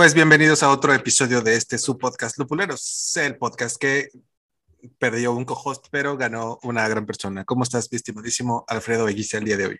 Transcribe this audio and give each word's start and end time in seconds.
Pues 0.00 0.14
bienvenidos 0.14 0.62
a 0.62 0.70
otro 0.70 0.94
episodio 0.94 1.42
de 1.42 1.56
este 1.56 1.76
su 1.76 1.98
podcast 1.98 2.38
Lupuleros, 2.38 3.14
el 3.18 3.36
podcast 3.36 3.76
que 3.76 4.08
perdió 4.98 5.34
un 5.34 5.44
co-host, 5.44 5.88
pero 5.90 6.16
ganó 6.16 6.58
una 6.62 6.88
gran 6.88 7.04
persona. 7.04 7.44
¿Cómo 7.44 7.64
estás, 7.64 7.92
mi 7.92 7.96
estimadísimo 7.96 8.64
Alfredo 8.66 9.04
Beguisa, 9.04 9.36
el 9.36 9.44
día 9.44 9.58
de 9.58 9.66
hoy? 9.66 9.78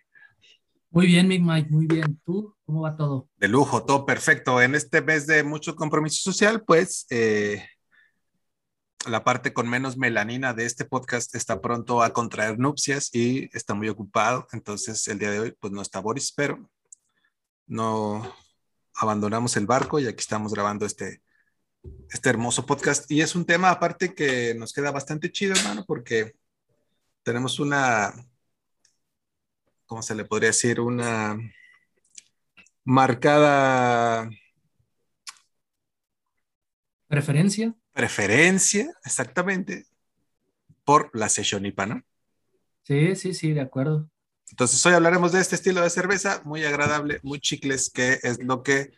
Muy 0.91 1.07
bien, 1.07 1.27
Mick 1.27 1.41
Mike, 1.41 1.71
muy 1.71 1.87
bien. 1.87 2.21
¿Tú 2.23 2.55
cómo 2.67 2.83
va 2.83 2.95
todo? 2.99 3.31
De 3.39 3.49
lujo, 3.49 3.83
todo 3.87 4.05
perfecto. 4.05 4.61
En 4.61 4.75
este 4.75 5.01
mes 5.01 5.27
de 5.27 5.43
mucho 5.43 5.75
compromiso 5.75 6.21
social, 6.31 6.65
pues 6.67 7.07
eh, 7.09 7.67
la 9.07 9.25
parte 9.25 9.55
con 9.55 9.71
menos 9.71 9.97
melanina 9.97 10.53
de 10.53 10.67
este 10.67 10.85
podcast 10.85 11.35
está 11.35 11.63
pronto 11.63 12.03
a 12.03 12.13
contraer 12.13 12.59
nupcias 12.59 13.09
y 13.15 13.49
está 13.57 13.73
muy 13.73 13.89
ocupado. 13.89 14.47
Entonces, 14.53 15.09
el 15.09 15.19
día 15.19 15.31
de 15.31 15.41
hoy, 15.41 15.57
pues 15.59 15.73
no 15.73 15.81
está 15.81 15.99
Boris, 16.01 16.31
pero 16.37 16.69
no 17.67 18.50
abandonamos 19.01 19.57
el 19.57 19.67
barco 19.67 19.99
y 19.99 20.07
aquí 20.07 20.21
estamos 20.21 20.53
grabando 20.53 20.87
este, 20.87 21.23
este 22.11 22.29
hermoso 22.29 22.67
podcast. 22.67 23.11
Y 23.11 23.21
es 23.21 23.35
un 23.35 23.45
tema 23.45 23.71
aparte 23.71 24.15
que 24.15 24.55
nos 24.55 24.73
queda 24.73 24.91
bastante 24.91 25.33
chido, 25.33 25.55
hermano, 25.55 25.85
porque 25.87 26.35
tenemos 27.23 27.59
una 27.59 28.15
¿cómo 29.91 30.03
se 30.03 30.15
le 30.15 30.25
podría 30.25 30.51
decir? 30.51 30.81
Una 30.81 31.37
marcada 32.85 34.31
preferencia. 37.09 37.75
Preferencia, 37.93 38.95
exactamente, 39.05 39.87
por 40.85 41.11
la 41.13 41.29
sesión 41.29 41.67
IPA, 41.67 41.87
¿no? 41.87 42.03
Sí, 42.85 43.17
sí, 43.17 43.35
sí, 43.35 43.53
de 43.53 43.63
acuerdo. 43.63 44.09
Entonces 44.51 44.85
hoy 44.85 44.95
hablaremos 44.95 45.33
de 45.33 45.41
este 45.41 45.55
estilo 45.55 45.81
de 45.81 45.91
cerveza, 45.91 46.43
muy 46.45 46.65
agradable, 46.65 47.21
muy 47.23 47.41
chicles, 47.41 47.91
que 47.91 48.19
es 48.23 48.43
lo 48.43 48.63
que 48.63 48.91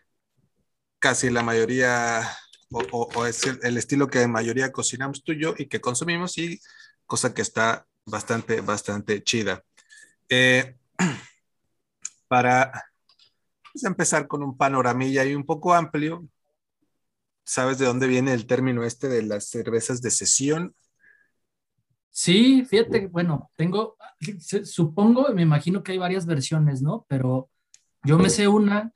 casi 0.98 1.30
la 1.30 1.42
mayoría, 1.42 2.22
o, 2.70 3.26
es 3.26 3.44
el, 3.44 3.76
estilo 3.76 4.08
que 4.08 4.22
en 4.22 4.32
mayoría 4.32 4.72
cocinamos 4.72 5.22
tú 5.22 5.32
y 5.32 5.42
yo 5.42 5.54
y 5.58 5.66
que 5.66 5.80
consumimos, 5.80 6.38
y 6.38 6.60
cosa 7.06 7.34
que 7.34 7.42
está 7.42 7.86
bastante, 8.06 8.60
bastante 8.60 9.22
chida. 9.22 9.62
Eh, 10.28 10.76
para 12.28 12.72
empezar 13.82 14.26
con 14.28 14.42
un 14.42 14.56
panoramilla 14.56 15.24
y 15.24 15.34
un 15.34 15.44
poco 15.44 15.74
amplio. 15.74 16.26
¿Sabes 17.44 17.78
de 17.78 17.86
dónde 17.86 18.06
viene 18.06 18.32
el 18.32 18.46
término 18.46 18.84
este 18.84 19.08
de 19.08 19.22
las 19.22 19.48
cervezas 19.48 20.00
de 20.00 20.10
sesión? 20.10 20.74
Sí, 22.14 22.62
fíjate, 22.64 23.06
bueno, 23.06 23.50
tengo, 23.56 23.96
supongo, 24.64 25.28
me 25.34 25.40
imagino 25.42 25.82
que 25.82 25.92
hay 25.92 25.98
varias 25.98 26.26
versiones, 26.26 26.82
¿no? 26.82 27.06
Pero 27.08 27.48
yo 28.04 28.18
me 28.18 28.28
sé 28.28 28.48
una 28.48 28.92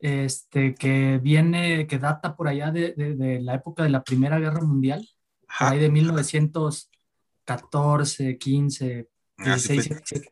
este, 0.00 0.74
que 0.74 1.20
viene, 1.22 1.86
que 1.86 1.98
data 1.98 2.34
por 2.36 2.48
allá 2.48 2.72
de, 2.72 2.92
de, 2.92 3.40
la 3.40 3.54
época 3.54 3.84
de 3.84 3.90
la 3.90 4.02
Primera 4.02 4.40
Guerra 4.40 4.62
Mundial, 4.62 5.08
ahí 5.46 5.78
de 5.78 5.90
1914, 5.90 8.36
15, 8.36 9.08
Ah, 9.38 9.56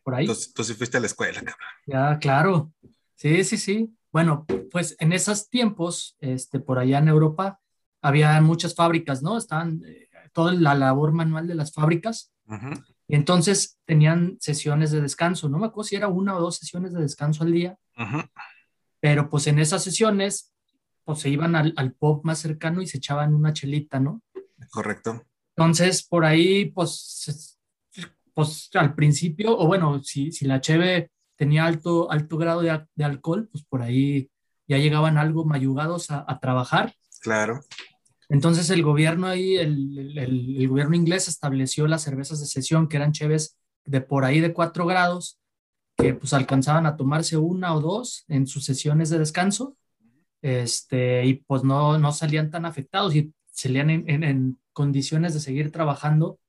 por 0.03 0.15
ahí. 0.15 0.25
Tú, 0.25 0.63
sí 0.63 0.73
fuiste 0.73 0.97
a 0.97 0.99
la 0.99 1.05
escuela, 1.05 1.39
cabrón. 1.39 1.55
Ya, 1.85 2.17
claro. 2.19 2.73
Sí, 3.15 3.43
sí, 3.43 3.57
sí. 3.57 3.95
Bueno, 4.11 4.45
pues 4.71 4.95
en 4.99 5.13
esos 5.13 5.49
tiempos, 5.49 6.15
este, 6.19 6.59
por 6.59 6.79
allá 6.79 6.99
en 6.99 7.09
Europa, 7.09 7.59
había 8.01 8.39
muchas 8.41 8.73
fábricas, 8.73 9.21
¿no? 9.21 9.37
Estaban 9.37 9.81
toda 10.35 10.53
la 10.53 10.75
labor 10.75 11.13
manual 11.13 11.47
de 11.47 11.55
las 11.55 11.73
fábricas. 11.73 12.31
Y 13.07 13.15
entonces 13.15 13.79
tenían 13.85 14.37
sesiones 14.39 14.91
de 14.91 15.01
descanso. 15.01 15.49
No 15.49 15.57
me 15.57 15.67
acuerdo 15.67 15.87
si 15.87 15.95
era 15.95 16.09
una 16.09 16.35
o 16.35 16.41
dos 16.41 16.57
sesiones 16.57 16.93
de 16.93 17.01
descanso 17.01 17.43
al 17.43 17.53
día. 17.53 17.77
Pero 18.99 19.29
pues 19.29 19.47
en 19.47 19.59
esas 19.59 19.83
sesiones, 19.83 20.53
pues 21.03 21.19
se 21.19 21.29
iban 21.29 21.55
al, 21.55 21.73
al 21.77 21.93
pop 21.93 22.25
más 22.25 22.39
cercano 22.39 22.81
y 22.81 22.87
se 22.87 22.97
echaban 22.97 23.33
una 23.33 23.53
chelita, 23.53 23.99
¿no? 23.99 24.21
Correcto. 24.69 25.23
Entonces, 25.55 26.05
por 26.05 26.25
ahí, 26.25 26.65
pues 26.65 27.55
pues 28.35 28.69
al 28.73 28.93
principio, 28.93 29.57
o 29.57 29.65
bueno, 29.65 30.03
si, 30.03 30.31
si 30.31 30.45
la 30.45 30.59
cheve 30.59 31.09
tenía 31.37 31.65
alto, 31.65 32.11
alto 32.11 32.37
grado 32.37 32.61
de, 32.61 32.85
de, 32.93 33.03
alcohol, 33.05 33.47
pues 33.49 33.63
por 33.63 33.81
ahí 33.81 34.29
ya 34.67 34.77
llegaban 34.77 35.17
algo 35.17 35.45
mayugados 35.45 36.11
a, 36.11 36.25
a 36.27 36.39
trabajar. 36.39 36.93
Claro. 37.21 37.61
Entonces 38.29 38.69
el 38.69 38.83
gobierno 38.83 39.27
ahí, 39.27 39.55
el, 39.55 40.67
gobierno 40.67 40.95
inglés 40.95 41.27
estableció 41.27 41.87
las 41.87 42.03
cervezas 42.03 42.39
de 42.39 42.47
sesión, 42.47 42.87
que 42.87 42.97
eran 42.97 43.11
cheves 43.11 43.57
de 43.85 44.01
por 44.01 44.25
ahí 44.25 44.39
de 44.39 44.53
cuatro 44.53 44.85
grados, 44.85 45.39
que 45.97 46.13
pues 46.13 46.33
alcanzaban 46.33 46.85
a 46.85 46.97
tomarse 46.97 47.37
una 47.37 47.73
o 47.75 47.81
dos 47.81 48.25
en 48.27 48.47
sus 48.47 48.65
sesiones 48.65 49.09
de 49.09 49.19
descanso, 49.19 49.77
este, 50.41 51.25
y 51.25 51.35
pues 51.35 51.63
no, 51.63 51.97
no 51.97 52.11
salían 52.11 52.51
tan 52.51 52.65
afectados 52.65 53.15
y 53.15 53.33
salían 53.51 53.89
en, 53.89 54.09
en, 54.09 54.23
en 54.23 54.59
condiciones 54.73 55.33
de 55.33 55.39
seguir 55.39 55.71
trabajando 55.71 56.39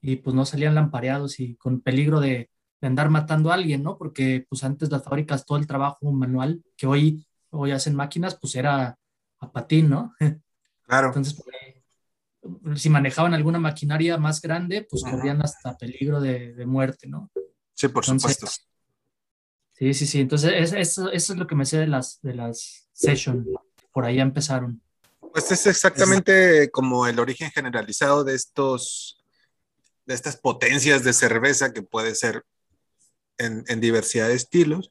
y 0.00 0.16
pues 0.16 0.34
no 0.34 0.44
salían 0.44 0.74
lampareados 0.74 1.40
y 1.40 1.56
con 1.56 1.80
peligro 1.80 2.20
de, 2.20 2.50
de, 2.80 2.86
andar 2.86 3.10
matando 3.10 3.50
a 3.50 3.54
alguien, 3.54 3.82
¿no? 3.82 3.98
Porque 3.98 4.46
pues 4.48 4.64
antes 4.64 4.90
las 4.90 5.02
fábricas 5.02 5.44
todo 5.44 5.58
el 5.58 5.66
trabajo 5.66 6.10
manual 6.12 6.62
que 6.76 6.86
hoy, 6.86 7.26
hoy 7.50 7.72
hacen 7.72 7.94
máquinas, 7.94 8.38
pues 8.40 8.54
era 8.54 8.96
a 9.40 9.52
patín, 9.52 9.90
¿no? 9.90 10.14
Claro. 10.88 11.08
Entonces, 11.08 11.34
pues, 11.34 12.80
si 12.80 12.88
manejaban 12.88 13.34
alguna 13.34 13.58
maquinaria 13.58 14.16
más 14.16 14.40
grande, 14.40 14.86
pues 14.88 15.02
-huh. 15.02 15.10
corrían 15.10 15.42
hasta 15.42 15.76
peligro 15.76 16.20
de, 16.20 16.54
de, 16.54 16.66
muerte, 16.66 17.06
¿no? 17.06 17.30
Sí, 17.74 17.88
por 17.88 18.04
Entonces, 18.04 18.36
supuesto. 18.36 18.62
Sí, 19.74 19.94
sí, 19.94 20.06
sí. 20.06 20.20
Entonces, 20.20 20.52
es, 20.56 20.72
eso, 20.72 21.12
eso 21.12 21.32
es 21.34 21.38
lo 21.38 21.46
que 21.46 21.54
me 21.54 21.66
sé 21.66 21.78
de 21.78 21.86
las, 21.86 22.20
de 22.22 22.34
las 22.34 22.88
session. 22.92 23.46
Por 23.92 24.06
ahí 24.06 24.18
empezaron. 24.18 24.82
Pues 25.32 25.52
es 25.52 25.66
exactamente 25.66 26.64
es... 26.64 26.70
como 26.70 27.06
el 27.06 27.20
origen 27.20 27.50
generalizado 27.50 28.24
de 28.24 28.34
estos 28.34 29.14
de 30.06 30.14
estas 30.14 30.38
potencias 30.38 31.04
de 31.04 31.12
cerveza 31.12 31.74
que 31.74 31.82
puede 31.82 32.14
ser 32.14 32.42
en, 33.36 33.62
en, 33.68 33.78
diversidad 33.78 34.28
de 34.28 34.34
estilos. 34.34 34.90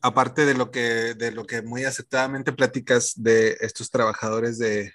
Aparte 0.00 0.46
de 0.46 0.54
lo, 0.54 0.72
que, 0.72 1.14
de 1.14 1.30
lo 1.30 1.46
que 1.46 1.62
muy 1.62 1.84
aceptadamente 1.84 2.52
platicas 2.52 3.12
de 3.14 3.56
estos 3.60 3.88
trabajadores 3.88 4.58
de, 4.58 4.92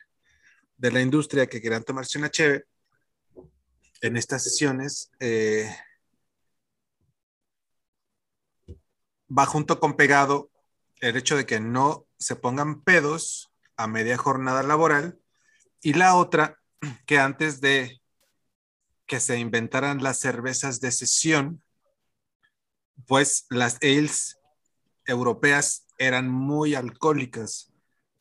de 0.83 0.91
la 0.91 0.99
industria 0.99 1.47
que 1.47 1.61
quieran 1.61 1.85
tomarse 1.85 2.17
una 2.19 2.29
cheve, 2.29 2.65
en 4.01 4.17
estas 4.17 4.43
sesiones 4.43 5.09
eh, 5.21 5.73
va 9.29 9.45
junto 9.45 9.79
con 9.79 9.95
pegado 9.95 10.51
el 10.99 11.15
hecho 11.15 11.37
de 11.37 11.45
que 11.45 11.61
no 11.61 12.05
se 12.19 12.35
pongan 12.35 12.81
pedos 12.81 13.49
a 13.77 13.87
media 13.87 14.17
jornada 14.17 14.61
laboral 14.61 15.17
y 15.79 15.93
la 15.93 16.17
otra 16.17 16.59
que 17.05 17.17
antes 17.17 17.61
de 17.61 18.01
que 19.05 19.21
se 19.21 19.39
inventaran 19.39 20.03
las 20.03 20.19
cervezas 20.19 20.81
de 20.81 20.91
sesión, 20.91 21.63
pues 23.07 23.45
las 23.49 23.75
ales 23.81 24.37
europeas 25.05 25.87
eran 25.97 26.29
muy 26.29 26.75
alcohólicas. 26.75 27.71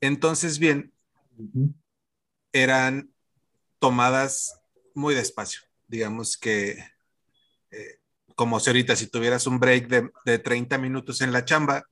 Entonces, 0.00 0.60
bien, 0.60 0.92
eran 2.52 3.12
tomadas 3.78 4.60
muy 4.94 5.14
despacio. 5.14 5.62
Digamos 5.88 6.36
que, 6.36 6.84
eh, 7.70 7.98
como 8.34 8.60
si 8.60 8.70
ahorita, 8.70 8.96
si 8.96 9.06
tuvieras 9.06 9.46
un 9.46 9.58
break 9.58 9.88
de, 9.88 10.10
de, 10.24 10.38
30 10.38 10.78
minutos 10.78 11.20
en 11.20 11.32
la 11.32 11.44
chamba 11.44 11.88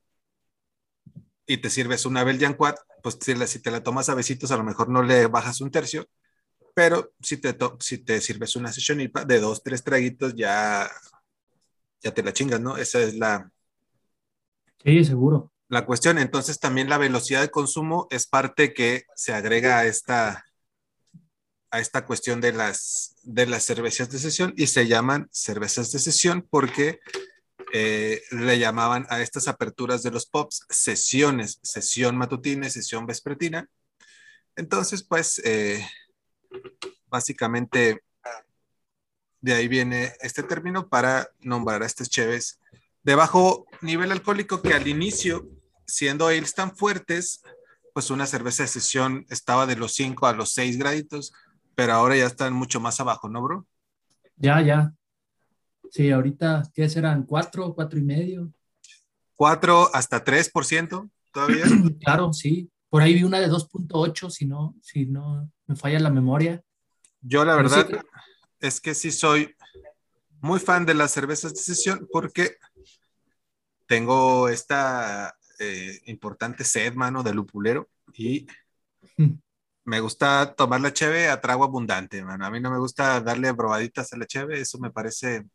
y 1.46 1.58
te 1.58 1.70
sirves 1.70 2.06
una 2.06 2.24
Belgian 2.24 2.54
Quad, 2.54 2.76
pues 3.02 3.18
si, 3.20 3.34
la, 3.34 3.46
si 3.46 3.60
te 3.60 3.70
la 3.70 3.82
tomas 3.82 4.08
a 4.08 4.14
besitos, 4.14 4.50
a 4.50 4.56
lo 4.56 4.64
mejor 4.64 4.88
no 4.88 5.02
le 5.02 5.26
bajas 5.26 5.60
un 5.60 5.70
tercio, 5.70 6.08
pero 6.74 7.12
si 7.20 7.38
te, 7.38 7.56
si 7.80 7.98
te 7.98 8.20
sirves 8.20 8.56
una 8.56 8.72
sesión 8.72 9.00
IPA 9.00 9.24
de 9.24 9.40
dos, 9.40 9.62
tres 9.62 9.82
traguitos, 9.82 10.34
ya, 10.34 10.90
ya 12.00 12.14
te 12.14 12.22
la 12.22 12.32
chingas, 12.32 12.60
¿no? 12.60 12.76
Esa 12.76 13.00
es 13.00 13.16
la... 13.16 13.50
Sí, 14.84 15.04
seguro. 15.04 15.52
La 15.68 15.86
cuestión, 15.86 16.18
entonces 16.18 16.58
también 16.58 16.88
la 16.88 16.98
velocidad 16.98 17.42
de 17.42 17.50
consumo 17.50 18.08
es 18.10 18.26
parte 18.26 18.72
que 18.74 19.04
se 19.14 19.32
agrega 19.32 19.78
a 19.78 19.86
esta, 19.86 20.49
a 21.70 21.80
esta 21.80 22.04
cuestión 22.04 22.40
de 22.40 22.52
las, 22.52 23.16
de 23.22 23.46
las 23.46 23.64
cervezas 23.64 24.10
de 24.10 24.18
sesión 24.18 24.54
y 24.56 24.66
se 24.66 24.86
llaman 24.86 25.28
cervezas 25.32 25.92
de 25.92 25.98
sesión 25.98 26.46
porque 26.48 27.00
eh, 27.72 28.22
le 28.32 28.58
llamaban 28.58 29.06
a 29.10 29.20
estas 29.20 29.46
aperturas 29.46 30.02
de 30.02 30.10
los 30.10 30.26
pops 30.26 30.66
sesiones, 30.68 31.60
sesión 31.62 32.16
matutina, 32.16 32.68
sesión 32.68 33.06
vespertina. 33.06 33.68
Entonces, 34.56 35.04
pues, 35.04 35.40
eh, 35.44 35.86
básicamente 37.06 38.02
de 39.40 39.54
ahí 39.54 39.68
viene 39.68 40.12
este 40.20 40.42
término 40.42 40.88
para 40.88 41.30
nombrar 41.40 41.82
a 41.82 41.86
estas 41.86 42.10
cheves 42.10 42.58
de 43.02 43.14
bajo 43.14 43.66
nivel 43.80 44.12
alcohólico 44.12 44.60
que 44.60 44.74
al 44.74 44.86
inicio, 44.86 45.48
siendo 45.86 46.26
ales 46.26 46.54
tan 46.54 46.76
fuertes, 46.76 47.42
pues 47.94 48.10
una 48.10 48.26
cerveza 48.26 48.64
de 48.64 48.68
sesión 48.68 49.26
estaba 49.30 49.66
de 49.66 49.76
los 49.76 49.94
5 49.94 50.26
a 50.26 50.32
los 50.32 50.52
6 50.52 50.76
graditos, 50.76 51.32
pero 51.80 51.94
ahora 51.94 52.14
ya 52.14 52.26
están 52.26 52.52
mucho 52.52 52.78
más 52.78 53.00
abajo, 53.00 53.30
¿no, 53.30 53.40
bro? 53.40 53.66
Ya, 54.36 54.60
ya. 54.60 54.92
Sí, 55.90 56.10
ahorita, 56.10 56.64
¿qué 56.74 56.90
serán? 56.90 57.26
¿4, 57.26 57.74
cuatro 57.74 57.98
y 57.98 58.02
medio? 58.02 58.52
4 59.34 59.88
hasta 59.94 60.22
3% 60.22 61.10
todavía. 61.32 61.64
claro, 62.04 62.34
sí. 62.34 62.70
Por 62.90 63.00
ahí 63.00 63.14
vi 63.14 63.24
una 63.24 63.40
de 63.40 63.48
2.8, 63.48 64.28
si 64.28 64.44
no, 64.44 64.74
si 64.82 65.06
no 65.06 65.50
me 65.66 65.74
falla 65.74 65.98
la 66.00 66.10
memoria. 66.10 66.62
Yo 67.22 67.46
la 67.46 67.56
verdad 67.56 67.88
es 68.58 68.78
que 68.82 68.94
sí 68.94 69.10
soy 69.10 69.56
muy 70.42 70.60
fan 70.60 70.84
de 70.84 70.92
las 70.92 71.12
cervezas 71.12 71.54
de 71.54 71.60
sesión 71.60 72.06
porque 72.12 72.58
tengo 73.86 74.50
esta 74.50 75.34
eh, 75.58 75.98
importante 76.04 76.62
sed, 76.62 76.92
mano, 76.92 77.22
de 77.22 77.32
lupulero 77.32 77.88
y. 78.12 78.46
me 79.90 79.98
gusta 79.98 80.54
tomar 80.54 80.80
la 80.80 80.92
cheve 80.92 81.28
a 81.28 81.40
trago 81.40 81.64
abundante, 81.64 82.22
mano. 82.22 82.46
A 82.46 82.50
mí 82.50 82.60
no 82.60 82.70
me 82.70 82.78
gusta 82.78 83.20
darle 83.20 83.52
probaditas 83.52 84.12
a 84.12 84.16
la 84.16 84.24
cheve, 84.24 84.60
eso 84.60 84.78
me 84.78 84.92
parece 84.92 85.46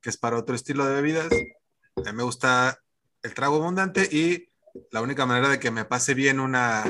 que 0.00 0.10
es 0.10 0.16
para 0.16 0.38
otro 0.38 0.54
estilo 0.54 0.86
de 0.86 0.94
bebidas. 0.94 1.28
A 1.96 2.12
mí 2.12 2.16
me 2.16 2.22
gusta 2.22 2.78
el 3.20 3.34
trago 3.34 3.56
abundante 3.56 4.08
y 4.12 4.48
la 4.92 5.02
única 5.02 5.26
manera 5.26 5.48
de 5.48 5.58
que 5.58 5.72
me 5.72 5.84
pase 5.84 6.14
bien 6.14 6.38
una 6.38 6.84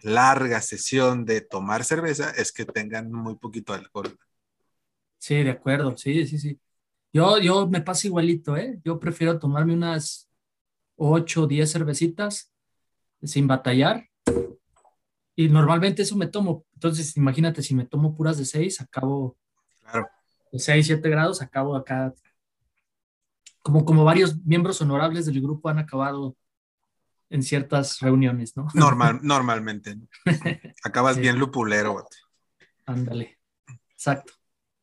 larga 0.00 0.62
sesión 0.62 1.26
de 1.26 1.42
tomar 1.42 1.84
cerveza 1.84 2.30
es 2.30 2.50
que 2.50 2.64
tengan 2.64 3.12
muy 3.12 3.36
poquito 3.36 3.74
alcohol. 3.74 4.18
Sí, 5.18 5.42
de 5.42 5.50
acuerdo, 5.50 5.98
sí, 5.98 6.26
sí, 6.26 6.38
sí. 6.38 6.58
Yo, 7.12 7.38
yo 7.40 7.68
me 7.68 7.82
paso 7.82 8.06
igualito, 8.06 8.56
¿eh? 8.56 8.80
Yo 8.82 8.98
prefiero 8.98 9.38
tomarme 9.38 9.74
unas 9.74 10.30
8 10.96 11.42
o 11.42 11.46
10 11.46 11.70
cervecitas 11.70 12.50
sin 13.22 13.46
batallar. 13.46 14.08
Y 15.36 15.48
normalmente 15.48 16.02
eso 16.02 16.16
me 16.16 16.26
tomo. 16.26 16.64
Entonces, 16.74 17.16
imagínate, 17.16 17.62
si 17.62 17.74
me 17.74 17.84
tomo 17.84 18.16
puras 18.16 18.38
de 18.38 18.46
6, 18.46 18.80
acabo 18.80 19.36
claro. 19.82 20.08
de 20.50 20.58
6, 20.58 20.86
7 20.86 21.08
grados, 21.10 21.42
acabo 21.42 21.76
acá. 21.76 22.14
Como, 23.62 23.84
como 23.84 24.04
varios 24.04 24.42
miembros 24.44 24.80
honorables 24.80 25.26
del 25.26 25.42
grupo 25.42 25.68
han 25.68 25.78
acabado 25.78 26.36
en 27.28 27.42
ciertas 27.42 28.00
reuniones, 28.00 28.56
¿no? 28.56 28.66
Normal, 28.74 29.20
normalmente. 29.22 29.96
Acabas 30.84 31.18
bien 31.18 31.38
lupulero. 31.38 32.06
Ándale, 32.86 33.38
exacto. 33.90 34.32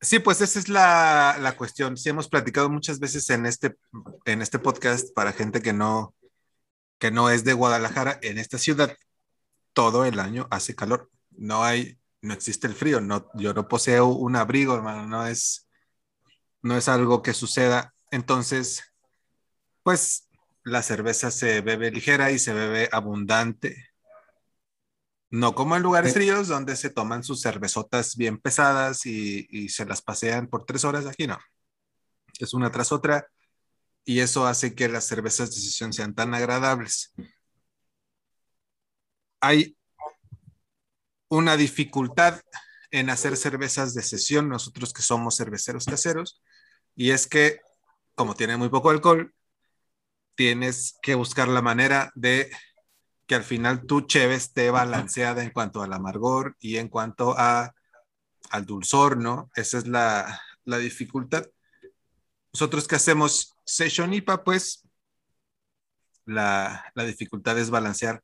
Sí, 0.01 0.19
pues 0.19 0.41
esa 0.41 0.59
es 0.59 0.67
la, 0.67 1.37
la, 1.39 1.55
cuestión. 1.55 1.95
Sí, 1.95 2.09
hemos 2.09 2.27
platicado 2.27 2.69
muchas 2.69 2.99
veces 2.99 3.29
en 3.29 3.45
este, 3.45 3.77
en 4.25 4.41
este 4.41 4.59
podcast 4.59 5.13
para 5.15 5.31
gente 5.31 5.61
que 5.61 5.71
no, 5.71 6.13
que 6.99 7.09
no 7.09 7.29
es 7.29 7.45
de 7.45 7.53
Guadalajara. 7.53 8.19
En 8.21 8.37
esta 8.37 8.57
ciudad, 8.57 8.93
todo 9.73 10.05
el 10.05 10.19
año 10.19 10.47
hace 10.51 10.75
calor. 10.75 11.11
No 11.31 11.63
hay, 11.63 11.99
no 12.21 12.33
existe 12.33 12.67
el 12.67 12.75
frío. 12.75 13.01
No, 13.01 13.27
yo 13.33 13.53
no 13.53 13.67
poseo 13.67 14.07
un 14.07 14.35
abrigo, 14.35 14.75
hermano. 14.75 15.07
No 15.07 15.27
es, 15.27 15.67
no 16.61 16.77
es 16.77 16.87
algo 16.87 17.21
que 17.21 17.33
suceda. 17.33 17.93
Entonces, 18.11 18.83
pues 19.83 20.29
la 20.63 20.81
cerveza 20.81 21.31
se 21.31 21.61
bebe 21.61 21.91
ligera 21.91 22.31
y 22.31 22.39
se 22.39 22.53
bebe 22.53 22.89
abundante. 22.91 23.89
No 25.29 25.55
como 25.55 25.75
en 25.75 25.81
lugares 25.81 26.13
fríos 26.13 26.47
donde 26.47 26.75
se 26.75 26.91
toman 26.91 27.23
sus 27.23 27.41
cervezotas 27.41 28.15
bien 28.15 28.37
pesadas 28.37 29.05
y, 29.07 29.67
se 29.69 29.83
las 29.85 30.01
pasean 30.01 30.47
por 30.47 30.65
tres 30.65 30.85
horas. 30.85 31.07
Aquí 31.07 31.25
no. 31.25 31.39
Es 32.39 32.53
una 32.53 32.71
tras 32.71 32.91
otra 32.91 33.27
y 34.05 34.19
eso 34.19 34.45
hace 34.45 34.75
que 34.75 34.87
las 34.87 35.05
cervezas 35.05 35.49
de 35.49 35.59
sesión 35.59 35.91
sean 35.91 36.13
tan 36.13 36.35
agradables. 36.35 37.13
Hay 39.43 39.77
una 41.27 41.57
dificultad 41.57 42.39
en 42.91 43.09
hacer 43.09 43.35
cervezas 43.35 43.93
de 43.93 44.03
sesión, 44.03 44.47
nosotros 44.47 44.93
que 44.93 45.01
somos 45.01 45.35
cerveceros 45.35 45.85
caseros, 45.85 46.41
y 46.95 47.11
es 47.11 47.27
que 47.27 47.59
como 48.15 48.35
tiene 48.35 48.57
muy 48.57 48.69
poco 48.69 48.89
alcohol, 48.89 49.33
tienes 50.35 50.97
que 51.01 51.15
buscar 51.15 51.47
la 51.47 51.61
manera 51.61 52.11
de 52.15 52.49
que 53.25 53.35
al 53.35 53.43
final 53.43 53.85
tu 53.85 54.01
cheve 54.01 54.35
esté 54.35 54.69
balanceada 54.69 55.43
en 55.43 55.51
cuanto 55.51 55.81
al 55.81 55.93
amargor 55.93 56.55
y 56.59 56.77
en 56.77 56.89
cuanto 56.89 57.35
a, 57.37 57.73
al 58.49 58.65
dulzor, 58.65 59.17
¿no? 59.17 59.49
Esa 59.55 59.77
es 59.77 59.87
la, 59.87 60.41
la 60.65 60.77
dificultad. 60.77 61.45
Nosotros 62.53 62.87
que 62.87 62.95
hacemos 62.95 63.55
Session 63.65 64.13
IPA, 64.13 64.43
pues 64.43 64.87
la, 66.25 66.91
la, 66.95 67.03
dificultad 67.05 67.57
es 67.57 67.69
balancear 67.69 68.21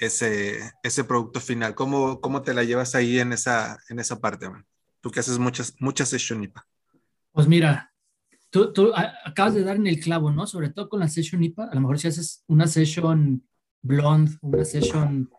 ese, 0.00 0.72
ese 0.82 1.04
producto 1.04 1.40
final. 1.40 1.74
¿Cómo, 1.74 2.20
¿Cómo 2.20 2.42
te 2.42 2.54
la 2.54 2.64
llevas 2.64 2.94
ahí 2.94 3.20
en 3.20 3.32
esa, 3.32 3.78
en 3.88 4.00
esa 4.00 4.20
parte, 4.20 4.50
man? 4.50 4.66
Tú 5.00 5.10
que 5.10 5.20
haces 5.20 5.38
muchas, 5.38 5.74
muchas 5.78 6.08
Session 6.08 6.42
IPA. 6.42 6.66
Pues 7.32 7.46
mira, 7.46 7.90
Tú, 8.50 8.72
tú, 8.72 8.92
acabas 9.24 9.54
de 9.54 9.62
dar 9.62 9.76
en 9.76 9.86
el 9.86 10.00
clavo, 10.00 10.32
¿no? 10.32 10.44
Sobre 10.46 10.70
todo 10.70 10.88
con 10.88 10.98
la 10.98 11.08
session 11.08 11.42
IPA, 11.42 11.66
a 11.66 11.74
lo 11.74 11.80
mejor 11.82 12.00
si 12.00 12.08
haces 12.08 12.42
una 12.48 12.66
session 12.66 13.46
blonde, 13.80 14.32
una 14.42 14.64
session, 14.64 15.30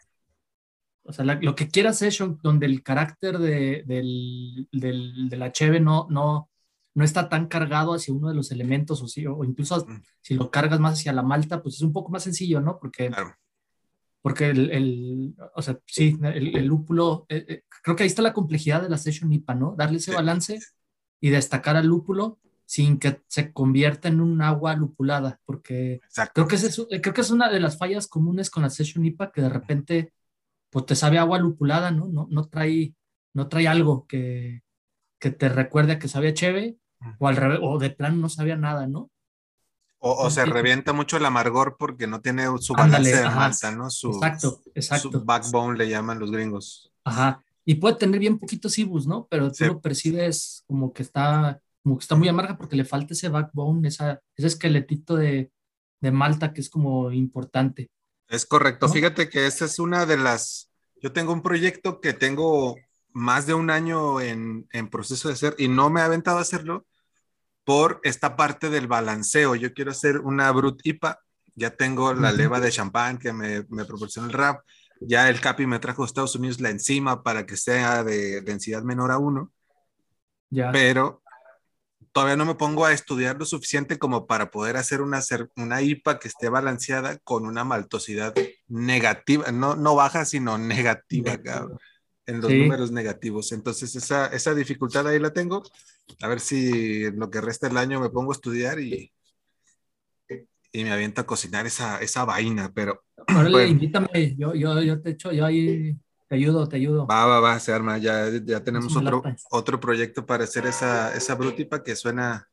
o 1.04 1.12
sea, 1.12 1.26
lo 1.26 1.54
que 1.54 1.68
quieras 1.68 1.98
session, 1.98 2.40
donde 2.42 2.68
el 2.68 2.82
carácter 2.84 3.38
de, 3.38 3.84
del, 3.86 4.70
del, 4.72 5.28
de 5.30 5.38
la 5.38 5.52
cheve 5.52 5.82
no, 5.82 6.08
no, 6.10 6.50
no 6.94 7.04
está 7.04 7.28
tan 7.28 7.48
cargado 7.48 7.94
hacia 7.94 8.14
uno 8.14 8.30
de 8.30 8.36
los 8.36 8.50
elementos, 8.52 9.02
o, 9.02 9.08
sí, 9.10 9.28
o 9.28 9.44
incluso 9.44 9.86
si 10.22 10.36
lo 10.36 10.50
cargas 10.50 10.80
más 10.80 10.94
hacia 10.94 11.12
la 11.12 11.22
malta, 11.22 11.62
pues 11.62 11.76
es 11.76 11.82
un 11.82 11.92
poco 11.92 12.12
más 12.12 12.24
sencillo, 12.24 12.62
¿no? 12.62 12.80
Porque, 12.80 13.12
porque 14.22 14.50
el, 14.50 14.72
el, 14.72 15.36
o 15.56 15.62
sea, 15.62 15.80
sí, 15.86 16.18
el, 16.24 16.56
el 16.56 16.66
lúpulo, 16.66 17.26
eh, 17.30 17.46
eh, 17.48 17.64
creo 17.84 17.96
que 17.96 18.04
ahí 18.04 18.08
está 18.08 18.22
la 18.22 18.34
complejidad 18.34 18.82
de 18.82 18.90
la 18.90 18.98
session 18.98 19.32
IPA, 19.34 19.56
¿no? 19.56 19.76
Darle 19.76 19.98
ese 19.98 20.14
balance 20.14 20.60
y 21.20 21.30
destacar 21.30 21.76
al 21.76 21.88
lúpulo 21.88 22.40
sin 22.66 23.00
que 23.00 23.22
se 23.28 23.52
convierta 23.52 24.08
en 24.08 24.22
un 24.22 24.42
agua 24.42 24.76
lupulada, 24.76 25.42
porque 25.46 26.00
creo 26.34 26.48
que, 26.48 26.56
es, 26.56 26.88
creo 27.02 27.14
que 27.14 27.22
es 27.22 27.32
una 27.32 27.50
de 27.50 27.60
las 27.60 27.78
fallas 27.78 28.08
comunes 28.08 28.50
con 28.50 28.64
la 28.64 28.70
Session 28.70 29.06
IPA, 29.06 29.32
que 29.32 29.42
de 29.42 29.50
repente 29.50 30.14
pues 30.70 30.86
te 30.86 30.96
sabe 30.96 31.18
agua 31.18 31.38
lupulada, 31.38 31.92
¿no? 31.92 32.08
No, 32.08 32.28
no, 32.32 32.48
trae, 32.48 32.96
no 33.34 33.50
trae 33.50 33.68
algo 33.68 34.08
que, 34.08 34.64
que 35.20 35.32
te 35.32 35.50
recuerde 35.50 35.94
a 35.94 36.00
que 36.00 36.08
sabía 36.08 36.34
cheve, 36.34 36.78
o 37.20 37.28
al 37.28 37.36
revés, 37.36 37.60
o 37.62 37.78
de 37.78 37.90
plano 37.90 38.16
no 38.18 38.30
sabía 38.30 38.56
nada, 38.56 38.88
¿no? 38.88 39.12
O, 40.04 40.32
se 40.32 40.44
revienta 40.46 40.94
mucho 40.94 41.18
el 41.18 41.26
amargor 41.26 41.76
porque 41.78 42.08
no 42.08 42.22
tiene 42.22 42.46
su 42.60 42.74
balance 42.74 43.16
de 43.16 43.30
malta, 43.30 43.72
¿no? 43.72 43.92
Su, 43.92 44.10
exacto, 44.10 44.60
exacto. 44.74 45.12
Su 45.12 45.24
backbone 45.24 45.78
le 45.78 45.90
llaman 45.90 46.18
los 46.18 46.32
gringos. 46.32 46.92
Ajá. 47.04 47.44
Y 47.66 47.76
puede 47.76 47.98
tener 47.98 48.20
bien 48.20 48.40
poquitos 48.40 48.80
ibus, 48.80 49.06
¿no? 49.06 49.28
Pero 49.30 49.52
tú 49.52 49.66
lo 49.66 49.80
percibes 49.80 50.64
como 50.66 50.92
que 50.92 51.04
está 51.04 51.62
como 51.84 51.98
que 51.98 52.04
está 52.04 52.16
muy 52.16 52.28
amarga 52.28 52.58
porque 52.58 52.76
le 52.76 52.86
falta 52.86 53.14
ese 53.14 53.30
backbone, 53.30 53.88
esa, 53.88 54.22
ese 54.36 54.48
esqueletito 54.48 55.16
de, 55.16 55.52
de 56.00 56.12
malta 56.12 56.54
que 56.54 56.62
es 56.62 56.70
como 56.70 57.12
importante. 57.12 57.92
Es 58.28 58.46
correcto. 58.46 58.90
Fíjate 58.90 59.30
que 59.30 59.46
esa 59.46 59.66
es 59.66 59.80
una 59.80 60.06
de 60.06 60.18
las. 60.18 60.72
Yo 61.02 61.12
tengo 61.12 61.34
un 61.34 61.42
proyecto 61.42 62.00
que 62.02 62.14
tengo 62.14 62.76
más 63.14 63.46
de 63.46 63.54
un 63.54 63.70
año 63.70 64.22
en, 64.22 64.68
en 64.72 64.90
proceso 64.90 65.28
de 65.28 65.34
hacer 65.34 65.56
y 65.58 65.68
no 65.68 65.90
me 65.90 66.02
he 66.02 66.04
aventado 66.04 66.38
a 66.38 66.42
hacerlo 66.42 66.86
por 67.64 68.00
esta 68.04 68.36
parte 68.36 68.70
del 68.70 68.88
balanceo. 68.88 69.56
Yo 69.56 69.74
quiero 69.74 69.92
hacer 69.92 70.20
una 70.20 70.52
Brut 70.52 70.82
IPA. 70.84 71.20
Ya 71.56 71.72
tengo 71.72 72.14
la 72.14 72.32
leva 72.32 72.60
de 72.60 72.72
champán 72.72 73.18
que 73.18 73.34
me, 73.34 73.66
me 73.70 73.86
proporciona 73.86 74.28
el 74.28 74.34
rap. 74.34 74.62
Ya 75.02 75.30
el 75.30 75.42
Capi 75.42 75.66
me 75.66 75.80
trajo 75.80 76.04
a 76.04 76.06
Estados 76.06 76.36
Unidos 76.36 76.62
la 76.62 76.70
enzima 76.70 77.24
para 77.24 77.46
que 77.46 77.58
sea 77.58 78.04
de 78.04 78.42
densidad 78.42 78.84
menor 78.84 79.12
a 79.12 79.18
uno. 79.18 79.52
Ya. 80.50 80.72
Pero 80.72 81.22
todavía 82.12 82.36
no 82.36 82.46
me 82.46 82.56
pongo 82.56 82.86
a 82.86 82.94
estudiar 82.94 83.38
lo 83.38 83.46
suficiente 83.46 83.98
como 83.98 84.28
para 84.28 84.52
poder 84.52 84.78
hacer 84.78 85.02
una, 85.02 85.22
una 85.56 85.82
IPA 85.82 86.20
que 86.20 86.28
esté 86.28 86.50
balanceada 86.50 87.18
con 87.20 87.46
una 87.46 87.64
maltosidad 87.64 88.34
negativa, 88.68 89.52
no, 89.52 89.76
no 89.76 89.96
baja, 89.96 90.26
sino 90.26 90.58
negativa, 90.58 91.40
en 92.26 92.42
los 92.42 92.52
números 92.52 92.92
negativos. 92.92 93.52
Entonces, 93.52 93.96
esa, 93.96 94.28
esa 94.28 94.54
dificultad 94.54 95.08
ahí 95.08 95.20
la 95.20 95.32
tengo. 95.32 95.64
A 96.22 96.28
ver 96.28 96.40
si 96.40 97.06
en 97.06 97.20
lo 97.20 97.30
que 97.30 97.42
resta 97.42 97.68
el 97.68 97.78
año 97.78 98.00
me 98.00 98.10
pongo 98.10 98.32
a 98.32 98.36
estudiar 98.36 98.80
y, 98.80 99.12
y 100.72 100.84
me 100.84 100.92
aviento 100.92 101.22
a 101.22 101.26
cocinar 101.26 101.66
esa, 101.66 102.00
esa 102.02 102.26
vaina, 102.26 102.72
pero... 102.74 103.04
invítame, 103.68 104.36
yo, 104.38 104.54
yo, 104.54 104.82
yo 104.82 105.02
te 105.02 105.12
echo, 105.12 105.32
yo 105.32 105.46
ahí 105.46 105.98
te 106.32 106.36
ayudo, 106.36 106.66
te 106.66 106.78
ayudo. 106.78 107.06
Va, 107.08 107.26
va, 107.26 107.42
va, 107.42 107.60
se 107.60 107.74
arma. 107.74 107.98
Ya, 107.98 108.30
ya 108.46 108.64
tenemos 108.64 108.96
otro, 108.96 109.22
otro 109.50 109.82
proyecto 109.82 110.26
para 110.26 110.46
hacer 110.46 110.66
esa, 110.66 111.14
esa 111.14 111.36
brutipa 111.36 111.84
que 111.84 111.94
suena. 111.94 112.48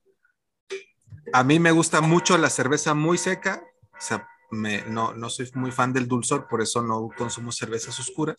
A 1.33 1.45
mí 1.45 1.61
me 1.61 1.71
gusta 1.71 2.01
mucho 2.01 2.37
la 2.39 2.51
cerveza 2.51 2.95
muy 2.95 3.19
seca. 3.19 3.63
O 3.93 4.01
sea, 4.01 4.27
me, 4.51 4.83
no, 4.89 5.15
no 5.15 5.31
soy 5.31 5.49
muy 5.55 5.71
fan 5.71 5.93
del 5.93 6.09
dulzor, 6.09 6.49
por 6.49 6.61
eso 6.61 6.83
no 6.83 7.09
consumo 7.17 7.53
cervezas 7.53 8.01
oscuras. 8.01 8.37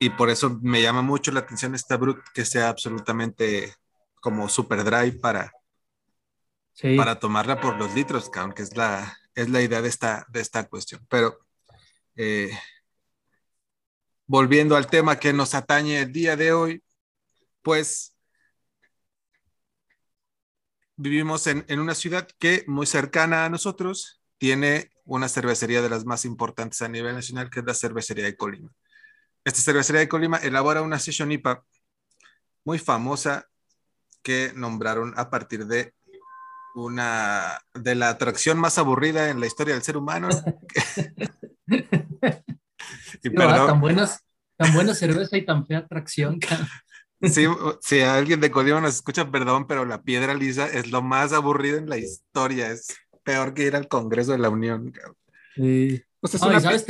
Y 0.00 0.10
por 0.10 0.30
eso 0.30 0.58
me 0.62 0.82
llama 0.82 1.02
mucho 1.02 1.30
la 1.30 1.40
atención 1.40 1.76
esta 1.76 1.96
brut 1.96 2.18
que 2.34 2.44
sea 2.44 2.70
absolutamente 2.70 3.74
como 4.20 4.48
super 4.48 4.84
dry 4.84 5.12
para, 5.12 5.52
para 6.96 7.18
tomarla 7.18 7.60
por 7.60 7.76
los 7.76 7.94
litros, 7.94 8.30
aunque 8.36 8.62
es 8.62 8.76
la, 8.76 9.18
es 9.34 9.48
la 9.48 9.62
idea 9.62 9.82
de 9.82 9.88
esta, 9.88 10.26
de 10.28 10.40
esta 10.40 10.68
cuestión. 10.68 11.04
Pero 11.08 11.38
eh, 12.16 12.50
volviendo 14.26 14.76
al 14.76 14.86
tema 14.86 15.18
que 15.18 15.32
nos 15.32 15.54
atañe 15.54 16.00
el 16.00 16.12
día 16.12 16.36
de 16.36 16.52
hoy, 16.52 16.84
pues 17.62 18.14
vivimos 20.96 21.46
en, 21.46 21.64
una 21.80 21.94
ciudad 21.94 22.28
que 22.38 22.64
muy 22.66 22.86
cercana 22.86 23.44
a 23.44 23.48
nosotros 23.48 24.22
tiene 24.38 24.92
una 25.04 25.28
cervecería 25.28 25.82
de 25.82 25.88
las 25.90 26.04
más 26.04 26.24
importantes 26.24 26.82
a 26.82 26.88
nivel 26.88 27.14
nacional, 27.14 27.50
que 27.50 27.60
es 27.60 27.66
la 27.66 27.74
cervecería 27.74 28.24
de 28.24 28.36
Colima. 28.36 28.70
Esta 29.44 29.60
cervecería 29.60 30.00
de 30.00 30.08
Colima 30.08 30.36
elabora 30.36 30.82
una 30.82 30.98
session 30.98 31.32
IPA 31.32 31.64
muy 32.64 32.78
famosa 32.78 33.49
que 34.22 34.52
nombraron 34.54 35.14
a 35.16 35.30
partir 35.30 35.66
de 35.66 35.94
una 36.74 37.60
de 37.74 37.94
la 37.94 38.10
atracción 38.10 38.58
más 38.58 38.78
aburrida 38.78 39.30
en 39.30 39.40
la 39.40 39.46
historia 39.46 39.74
del 39.74 39.82
ser 39.82 39.96
humano. 39.96 40.28
y 43.22 43.30
perdón, 43.30 43.66
tan 43.66 43.80
buenas, 43.80 44.24
tan 44.56 44.72
buena 44.74 44.94
cerveza 44.94 45.36
y 45.36 45.44
tan 45.44 45.66
fea 45.66 45.78
atracción. 45.78 46.38
Sí, 47.22 47.44
si 47.82 48.00
alguien 48.00 48.40
de 48.40 48.50
Colima 48.50 48.80
nos 48.80 48.94
escucha, 48.94 49.30
perdón, 49.30 49.66
pero 49.66 49.84
la 49.84 50.02
piedra 50.02 50.32
lisa 50.34 50.66
es 50.66 50.90
lo 50.90 51.02
más 51.02 51.32
aburrido 51.32 51.76
en 51.76 51.88
la 51.88 51.98
historia. 51.98 52.70
Es 52.70 52.96
peor 53.22 53.52
que 53.52 53.64
ir 53.64 53.76
al 53.76 53.88
Congreso 53.88 54.32
de 54.32 54.38
la 54.38 54.48
Unión. 54.48 54.92
Sí. 55.54 56.02
¿sabes? 56.24 56.86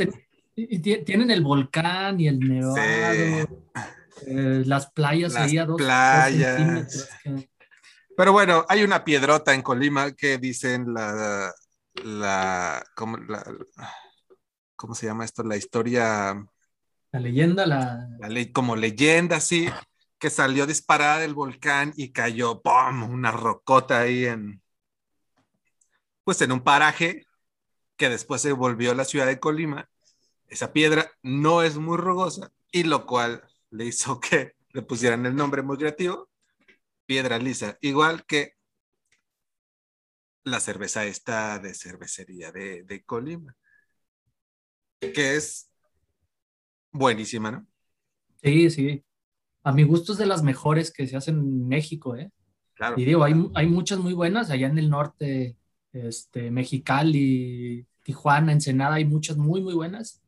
tienen 1.05 1.31
el 1.31 1.41
volcán 1.41 2.19
y 2.19 2.27
el 2.27 2.39
nevado. 2.39 2.75
Eh, 4.27 4.63
las 4.65 4.91
playas 4.91 5.35
ahí 5.35 5.57
a 5.57 5.65
dos, 5.65 5.77
playas. 5.77 7.09
Pero 8.15 8.33
bueno, 8.33 8.65
hay 8.67 8.83
una 8.83 9.03
piedrota 9.03 9.53
en 9.53 9.61
Colima 9.61 10.11
que 10.11 10.37
dicen 10.37 10.93
la, 10.93 11.53
la, 12.03 12.83
¿cómo, 12.95 13.17
la, 13.17 13.43
¿cómo 14.75 14.95
se 14.95 15.07
llama 15.07 15.25
esto? 15.25 15.43
La 15.43 15.57
historia. 15.57 16.45
La 17.11 17.19
leyenda, 17.19 17.65
la. 17.65 18.07
la 18.19 18.29
ley, 18.29 18.51
como 18.51 18.75
leyenda, 18.75 19.39
sí, 19.39 19.69
que 20.19 20.29
salió 20.29 20.65
disparada 20.65 21.19
del 21.19 21.33
volcán 21.33 21.93
y 21.95 22.11
cayó, 22.11 22.61
¡pum! 22.61 23.03
Una 23.03 23.31
rocota 23.31 24.01
ahí 24.01 24.25
en. 24.25 24.61
Pues 26.23 26.41
en 26.41 26.51
un 26.51 26.61
paraje 26.61 27.25
que 27.97 28.09
después 28.09 28.41
se 28.41 28.51
volvió 28.51 28.93
la 28.93 29.05
ciudad 29.05 29.25
de 29.25 29.39
Colima. 29.39 29.89
Esa 30.47 30.73
piedra 30.73 31.11
no 31.23 31.63
es 31.63 31.77
muy 31.77 31.97
rugosa 31.97 32.51
y 32.71 32.83
lo 32.83 33.05
cual 33.05 33.43
le 33.71 33.85
hizo 33.85 34.19
que 34.19 34.53
le 34.73 34.81
pusieran 34.83 35.25
el 35.25 35.35
nombre 35.35 35.61
muy 35.61 35.77
creativo, 35.77 36.29
piedra 37.05 37.37
lisa, 37.37 37.77
igual 37.81 38.25
que 38.25 38.53
la 40.43 40.59
cerveza 40.59 41.05
esta 41.05 41.59
de 41.59 41.73
cervecería 41.73 42.51
de, 42.51 42.83
de 42.83 43.03
Colima, 43.03 43.55
que 44.99 45.35
es 45.35 45.69
buenísima, 46.91 47.51
¿no? 47.51 47.67
Sí, 48.41 48.69
sí. 48.69 49.03
A 49.63 49.71
mi 49.71 49.83
gusto 49.83 50.13
es 50.13 50.17
de 50.17 50.25
las 50.25 50.41
mejores 50.41 50.91
que 50.91 51.07
se 51.07 51.15
hacen 51.15 51.35
en 51.35 51.67
México, 51.67 52.15
¿eh? 52.15 52.31
Claro. 52.73 52.99
Y 52.99 53.05
digo, 53.05 53.23
hay, 53.23 53.33
hay 53.53 53.67
muchas 53.67 53.99
muy 53.99 54.13
buenas 54.13 54.49
allá 54.49 54.67
en 54.67 54.79
el 54.79 54.89
norte, 54.89 55.55
este, 55.93 56.49
Mexicali, 56.49 57.85
Tijuana, 58.03 58.51
Ensenada, 58.51 58.95
hay 58.95 59.05
muchas 59.05 59.37
muy, 59.37 59.61
muy 59.61 59.75
buenas 59.75 60.21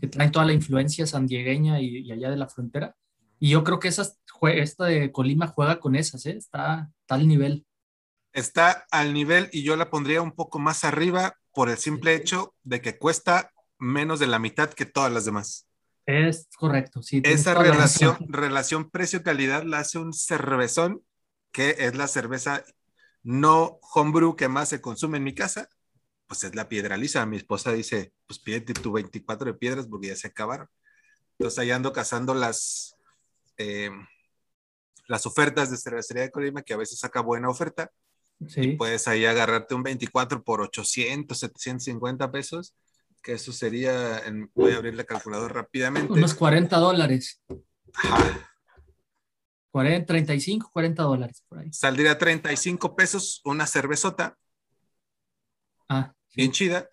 que 0.00 0.08
traen 0.08 0.32
toda 0.32 0.44
la 0.44 0.52
influencia 0.52 1.06
sandiegueña 1.06 1.80
y, 1.80 2.10
allá 2.10 2.30
de 2.30 2.36
la 2.36 2.48
frontera. 2.48 2.96
Y 3.38 3.50
yo 3.50 3.64
creo 3.64 3.78
que 3.78 3.88
esas, 3.88 4.18
esta 4.42 4.86
de 4.86 5.12
Colima 5.12 5.46
juega 5.48 5.80
con 5.80 5.96
esas, 5.96 6.26
¿eh? 6.26 6.36
está, 6.36 6.90
al 7.08 7.28
nivel. 7.28 7.66
Está 8.32 8.86
al 8.90 9.12
nivel 9.12 9.48
y 9.52 9.62
yo 9.62 9.76
la 9.76 9.90
pondría 9.90 10.22
un 10.22 10.32
poco 10.32 10.58
más 10.58 10.84
arriba 10.84 11.36
por 11.52 11.68
el 11.68 11.78
simple 11.78 12.14
hecho 12.14 12.54
de 12.62 12.80
que 12.80 12.98
cuesta 12.98 13.52
menos 13.78 14.18
de 14.18 14.26
la 14.26 14.38
mitad 14.38 14.70
que 14.70 14.86
todas 14.86 15.12
las 15.12 15.24
demás. 15.24 15.68
Es 16.06 16.48
correcto, 16.56 17.02
sí. 17.02 17.22
Esa 17.24 17.54
relación, 17.54 18.16
relación 18.28 18.90
precio-calidad 18.90 19.62
la 19.62 19.78
hace 19.78 19.98
un 19.98 20.12
cervezón, 20.12 21.02
que 21.52 21.76
es 21.78 21.94
la 21.94 22.08
cerveza 22.08 22.64
no 23.22 23.78
homebrew 23.94 24.36
que 24.36 24.48
más 24.48 24.68
se 24.68 24.80
consume 24.80 25.16
en 25.16 25.24
mi 25.24 25.34
casa, 25.34 25.68
pues 26.26 26.44
es 26.44 26.54
la 26.54 26.68
piedra 26.68 26.96
lisa. 26.96 27.24
Mi 27.26 27.36
esposa 27.36 27.72
dice, 27.72 28.12
pues 28.26 28.38
pídete 28.38 28.74
tu 28.74 28.92
24 28.92 29.52
de 29.52 29.58
piedras 29.58 29.86
porque 29.86 30.08
ya 30.08 30.16
se 30.16 30.28
acabaron. 30.28 30.68
Entonces 31.38 31.58
ahí 31.58 31.70
ando 31.70 31.92
cazando 31.92 32.34
las, 32.34 32.96
eh, 33.58 33.90
las 35.06 35.26
ofertas 35.26 35.70
de 35.70 35.76
cervecería 35.76 36.22
de 36.22 36.30
Colima, 36.30 36.62
que 36.62 36.74
a 36.74 36.78
veces 36.78 36.98
saca 36.98 37.20
buena 37.20 37.48
oferta. 37.48 37.90
Sí. 38.48 38.72
puedes 38.72 39.06
ahí 39.06 39.24
agarrarte 39.24 39.74
un 39.74 39.84
24 39.84 40.42
por 40.42 40.60
800, 40.60 41.38
750 41.38 42.30
pesos, 42.32 42.74
que 43.22 43.32
eso 43.34 43.52
sería, 43.52 44.22
voy 44.54 44.72
a 44.72 44.76
abrir 44.76 44.94
la 44.94 45.04
calculadora 45.04 45.54
rápidamente. 45.54 46.12
Unos 46.12 46.34
40 46.34 46.76
dólares. 46.76 47.40
Ajá. 47.94 48.50
40, 49.70 50.06
35, 50.06 50.70
40 50.72 51.02
dólares 51.02 51.42
por 51.48 51.58
ahí. 51.58 51.72
Saldría 51.72 52.16
35 52.16 52.94
pesos 52.94 53.40
una 53.44 53.66
cervezota. 53.66 54.36
Ah 55.88 56.14
bien 56.34 56.52
chida. 56.52 56.88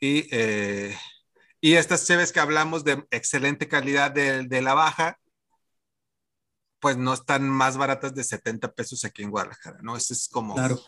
Y, 0.00 0.28
eh, 0.30 0.96
y 1.60 1.74
estas 1.74 2.06
cheves 2.06 2.32
que 2.32 2.40
hablamos 2.40 2.84
de 2.84 3.04
excelente 3.10 3.68
calidad 3.68 4.10
de, 4.10 4.62
la 4.62 4.74
baja, 4.74 5.18
pues 6.80 6.96
no 6.96 7.14
están 7.14 7.48
más 7.48 7.76
baratas 7.76 8.14
de 8.14 8.22
70 8.22 8.72
pesos 8.72 9.04
aquí 9.04 9.22
en 9.22 9.30
Guadalajara, 9.30 9.78
¿no? 9.82 9.96
Ese 9.96 10.12
es 10.12 10.28
como 10.28 10.54
claro. 10.54 10.78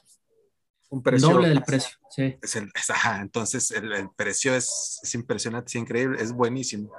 un 0.91 1.03
precio. 1.03 1.31
Doble 1.31 1.49
del 1.49 1.62
precio, 1.62 1.97
sí. 2.11 2.38
Es 2.43 2.55
el, 2.57 2.71
entonces 3.21 3.71
el, 3.71 4.11
precio 4.15 4.55
es, 4.55 5.00
es, 5.03 5.15
impresionante, 5.15 5.69
es 5.69 5.75
increíble, 5.77 6.23
es 6.23 6.33
buenísimo. 6.33 6.93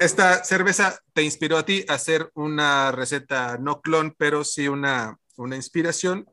Esta 0.00 0.44
cerveza 0.44 1.00
te 1.14 1.22
inspiró 1.22 1.56
a 1.56 1.64
ti 1.64 1.84
a 1.88 1.94
hacer 1.94 2.30
una 2.34 2.92
receta 2.92 3.56
no 3.56 3.80
clon, 3.80 4.14
pero 4.18 4.44
sí 4.44 4.68
una, 4.68 5.18
una 5.36 5.56
inspiración 5.56 6.28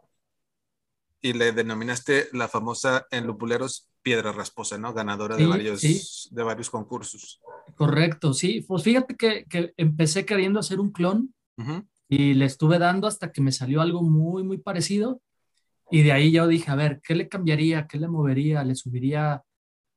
y 1.25 1.33
le 1.33 1.51
denominaste 1.53 2.27
la 2.33 2.47
famosa 2.47 3.07
en 3.09 3.25
Lupuleros 3.25 3.89
Piedra 4.03 4.31
Rasposa, 4.31 4.77
¿no? 4.77 4.93
Ganadora 4.93 5.35
de, 5.35 5.47
varios, 5.47 6.29
de 6.31 6.43
varios 6.43 6.69
concursos. 6.69 7.41
Correcto, 7.75 8.31
sí. 8.31 8.63
Pues 8.67 8.83
fíjate 8.83 9.15
que, 9.15 9.45
que 9.45 9.73
empecé 9.75 10.23
queriendo 10.23 10.59
hacer 10.59 10.79
un 10.79 10.91
clon 10.91 11.33
y 12.07 12.35
le 12.35 12.45
estuve 12.45 12.77
dando 12.77 13.07
hasta 13.07 13.31
que 13.31 13.41
me 13.41 13.51
salió 13.51 13.81
algo 13.81 14.03
muy, 14.03 14.43
muy 14.43 14.59
parecido. 14.59 15.19
Y 15.89 16.03
de 16.03 16.11
ahí 16.11 16.31
yo 16.31 16.47
dije, 16.47 16.69
a 16.69 16.75
ver, 16.75 17.01
¿qué 17.03 17.15
le 17.15 17.27
cambiaría? 17.27 17.87
¿Qué 17.87 17.97
le 17.97 18.07
movería? 18.07 18.63
¿Le 18.63 18.75
subiría 18.75 19.41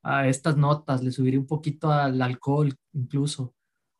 a 0.01 0.27
estas 0.27 0.57
notas? 0.57 1.03
¿Le 1.03 1.11
subiría 1.11 1.39
un 1.39 1.45
poquito 1.45 1.91
al 1.91 2.19
alcohol 2.23 2.73
incluso? 2.93 3.53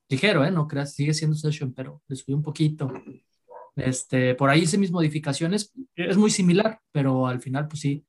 Ligero, 0.10 0.44
¿eh? 0.44 0.50
No 0.50 0.68
creas, 0.68 0.96
sigue 0.96 1.14
siendo 1.14 1.38
session, 1.38 1.76
pero 1.76 2.02
le 2.08 2.16
subí 2.16 2.34
un 2.34 2.42
poquito. 2.42 2.92
Este, 3.76 4.36
por 4.36 4.50
ahí 4.50 4.62
hice 4.62 4.78
mis 4.78 4.92
modificaciones, 4.92 5.72
es 5.96 6.18
muy 6.18 6.32
similar, 6.32 6.80
pero 6.92 7.28
al 7.28 7.42
final, 7.42 7.68
pues 7.68 7.82
sí, 7.82 8.06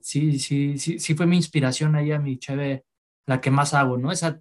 sí, 0.00 0.38
sí, 0.38 0.78
sí, 0.78 0.98
sí 0.98 1.14
fue 1.14 1.26
mi 1.26 1.36
inspiración 1.36 1.94
ahí 1.94 2.12
a 2.12 2.18
mi 2.18 2.38
cheve, 2.38 2.84
la 3.26 3.40
que 3.40 3.50
más 3.50 3.74
hago, 3.74 3.98
¿no? 3.98 4.10
Esa 4.10 4.40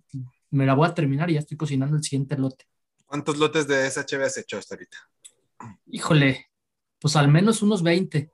me 0.49 0.65
la 0.65 0.73
voy 0.73 0.87
a 0.87 0.93
terminar 0.93 1.29
y 1.29 1.33
ya 1.33 1.39
estoy 1.39 1.57
cocinando 1.57 1.95
el 1.95 2.03
siguiente 2.03 2.37
lote. 2.37 2.65
¿Cuántos 3.05 3.37
lotes 3.37 3.67
de 3.67 3.87
esa 3.87 4.05
cheve 4.05 4.25
has 4.25 4.37
hecho 4.37 4.57
hasta 4.57 4.75
ahorita? 4.75 4.97
Híjole, 5.87 6.47
pues 6.99 7.15
al 7.15 7.27
menos 7.27 7.61
unos 7.61 7.83
20. 7.83 8.31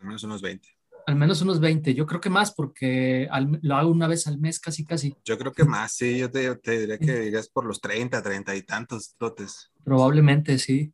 Al 0.00 0.06
menos 0.06 0.24
unos 0.24 0.42
20. 0.42 0.68
Al 1.06 1.14
menos 1.14 1.40
unos 1.40 1.60
20, 1.60 1.94
yo 1.94 2.04
creo 2.04 2.20
que 2.20 2.30
más 2.30 2.52
porque 2.52 3.28
lo 3.62 3.76
hago 3.76 3.90
una 3.90 4.08
vez 4.08 4.26
al 4.26 4.38
mes 4.38 4.58
casi, 4.58 4.84
casi. 4.84 5.14
Yo 5.24 5.38
creo 5.38 5.52
que 5.52 5.64
más, 5.64 5.92
sí, 5.92 6.18
yo 6.18 6.28
te, 6.28 6.56
te 6.56 6.80
diría 6.80 6.98
que 6.98 7.20
digas 7.20 7.48
por 7.48 7.64
los 7.64 7.80
30, 7.80 8.20
30 8.20 8.56
y 8.56 8.62
tantos 8.62 9.14
lotes. 9.20 9.70
Probablemente, 9.84 10.58
sí. 10.58 10.92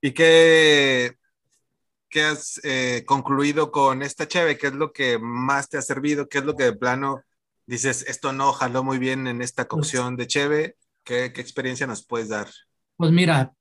¿Y 0.00 0.12
qué, 0.12 1.16
qué 2.08 2.22
has 2.22 2.60
eh, 2.62 3.04
concluido 3.04 3.72
con 3.72 4.02
esta 4.02 4.28
cheve? 4.28 4.56
¿Qué 4.56 4.68
es 4.68 4.74
lo 4.74 4.92
que 4.92 5.18
más 5.18 5.68
te 5.68 5.78
ha 5.78 5.82
servido? 5.82 6.28
¿Qué 6.28 6.38
es 6.38 6.44
lo 6.44 6.54
que 6.54 6.64
de 6.64 6.72
plano 6.72 7.22
dices, 7.66 8.04
esto 8.08 8.32
no 8.32 8.52
jaló 8.52 8.84
muy 8.84 8.98
bien 8.98 9.26
en 9.26 9.42
esta 9.42 9.64
pues 9.64 9.68
cocción 9.68 10.16
de 10.16 10.26
cheve? 10.28 10.76
¿Qué, 11.02 11.24
experiencia 11.26 11.86
nos 11.86 12.06
puedes 12.06 12.28
dar? 12.28 12.48
Pues 12.96 13.10
mira, 13.10 13.52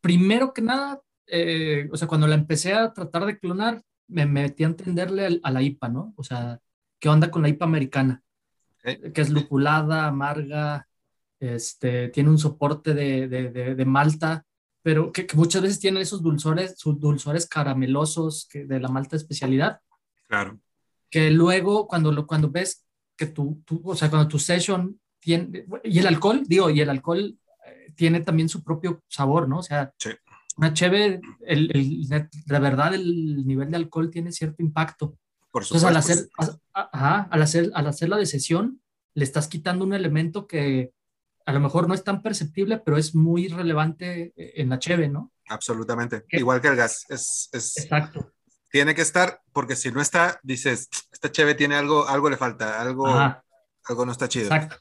primero 0.00 0.52
que 0.52 0.60
nada, 0.60 1.00
eh, 1.26 1.88
o 1.90 1.96
sea, 1.96 2.08
cuando 2.08 2.26
la 2.26 2.34
empecé 2.34 2.74
a 2.74 2.92
tratar 2.92 3.24
de 3.24 3.38
clonar, 3.38 3.82
me 4.08 4.26
metí 4.26 4.64
a 4.64 4.68
entenderle 4.68 5.40
a 5.42 5.50
la 5.50 5.62
IPA, 5.62 5.88
¿no? 5.88 6.14
O 6.16 6.22
sea, 6.22 6.60
¿qué 6.98 7.08
onda 7.08 7.30
con 7.30 7.42
la 7.42 7.48
IPA 7.48 7.64
americana? 7.64 8.22
Que 8.82 9.20
es 9.20 9.30
lupulada, 9.30 10.06
amarga, 10.06 10.86
este, 11.40 12.08
tiene 12.08 12.30
un 12.30 12.38
soporte 12.38 12.94
de, 12.94 13.26
de, 13.28 13.74
de 13.74 13.84
malta 13.84 14.46
pero 14.86 15.10
que, 15.10 15.26
muchas 15.34 15.62
veces 15.62 15.80
tienen 15.80 16.00
esos 16.00 16.22
dulzores, 16.22 16.78
sus 16.78 17.00
dulzores 17.00 17.48
caramelosos 17.48 18.46
que, 18.48 18.66
de 18.66 18.78
la 18.78 18.86
malta 18.86 19.16
especialidad. 19.16 19.80
Claro. 20.28 20.60
Que 21.10 21.32
luego 21.32 21.88
cuando, 21.88 22.12
lo, 22.12 22.24
cuando 22.24 22.52
ves 22.52 22.86
que 23.16 23.26
tu, 23.26 23.64
o 23.82 23.96
sea, 23.96 24.08
cuando 24.10 24.28
tu 24.28 24.38
session 24.38 25.00
tiene, 25.18 25.66
y 25.82 25.98
el 25.98 26.06
alcohol, 26.06 26.44
digo, 26.46 26.70
y 26.70 26.82
el 26.82 26.88
alcohol 26.88 27.36
eh, 27.66 27.92
tiene 27.96 28.20
también 28.20 28.48
su 28.48 28.62
propio 28.62 29.02
sabor, 29.08 29.48
¿no? 29.48 29.58
O 29.58 29.62
sea, 29.64 29.92
una 30.56 30.72
cheve, 30.72 31.20
el, 31.44 31.68
el, 31.74 32.08
de 32.08 32.58
verdad 32.60 32.94
el 32.94 33.44
nivel 33.44 33.72
de 33.72 33.78
alcohol 33.78 34.08
tiene 34.08 34.30
cierto 34.30 34.62
impacto. 34.62 35.18
Por 35.50 35.64
supuesto. 35.64 35.88
Entonces, 35.88 36.30
al 36.38 36.46
hacer, 36.46 36.58
ajá, 36.72 37.26
al 37.28 37.42
hacer, 37.42 37.72
al 37.74 37.88
hacerla 37.88 38.18
de 38.18 38.26
sesión, 38.26 38.80
le 39.14 39.24
estás 39.24 39.48
quitando 39.48 39.84
un 39.84 39.94
elemento 39.94 40.46
que, 40.46 40.92
a 41.46 41.52
lo 41.52 41.60
mejor 41.60 41.88
no 41.88 41.94
es 41.94 42.02
tan 42.02 42.22
perceptible, 42.22 42.78
pero 42.78 42.98
es 42.98 43.14
muy 43.14 43.46
relevante 43.46 44.34
eh, 44.36 44.52
en 44.56 44.68
la 44.68 44.80
cheve, 44.80 45.08
¿no? 45.08 45.32
Absolutamente. 45.48 46.24
Igual 46.30 46.60
que 46.60 46.68
el 46.68 46.76
gas. 46.76 47.06
Es, 47.08 47.48
es, 47.52 47.78
Exacto. 47.78 48.32
Tiene 48.70 48.96
que 48.96 49.02
estar, 49.02 49.40
porque 49.52 49.76
si 49.76 49.92
no 49.92 50.00
está, 50.00 50.40
dices, 50.42 50.88
esta 51.12 51.30
cheve 51.30 51.54
tiene 51.54 51.76
algo, 51.76 52.06
algo 52.08 52.28
le 52.28 52.36
falta, 52.36 52.80
algo, 52.80 53.06
algo 53.06 54.04
no 54.04 54.12
está 54.12 54.28
chido. 54.28 54.46
Exacto. 54.46 54.76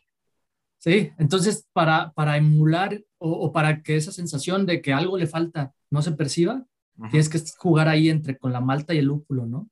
Sí, 0.79 1.11
entonces 1.17 1.67
para, 1.71 2.11
para 2.13 2.35
emular 2.37 2.99
o, 3.17 3.51
para 3.53 3.81
que 3.81 3.95
esa 3.95 4.11
sensación 4.11 4.65
de 4.65 4.81
que 4.81 4.91
algo 4.91 5.17
le 5.17 5.27
falta 5.27 5.73
no 5.89 6.01
se 6.01 6.11
perciba, 6.11 6.65
tienes 7.09 7.29
que 7.29 7.41
jugar 7.57 7.87
ahí 7.87 8.09
entre 8.09 8.37
con 8.37 8.51
la 8.51 8.59
malta 8.59 8.93
y 8.93 8.99
el 8.99 9.05
lúpulo, 9.05 9.45
¿no? 9.45 9.69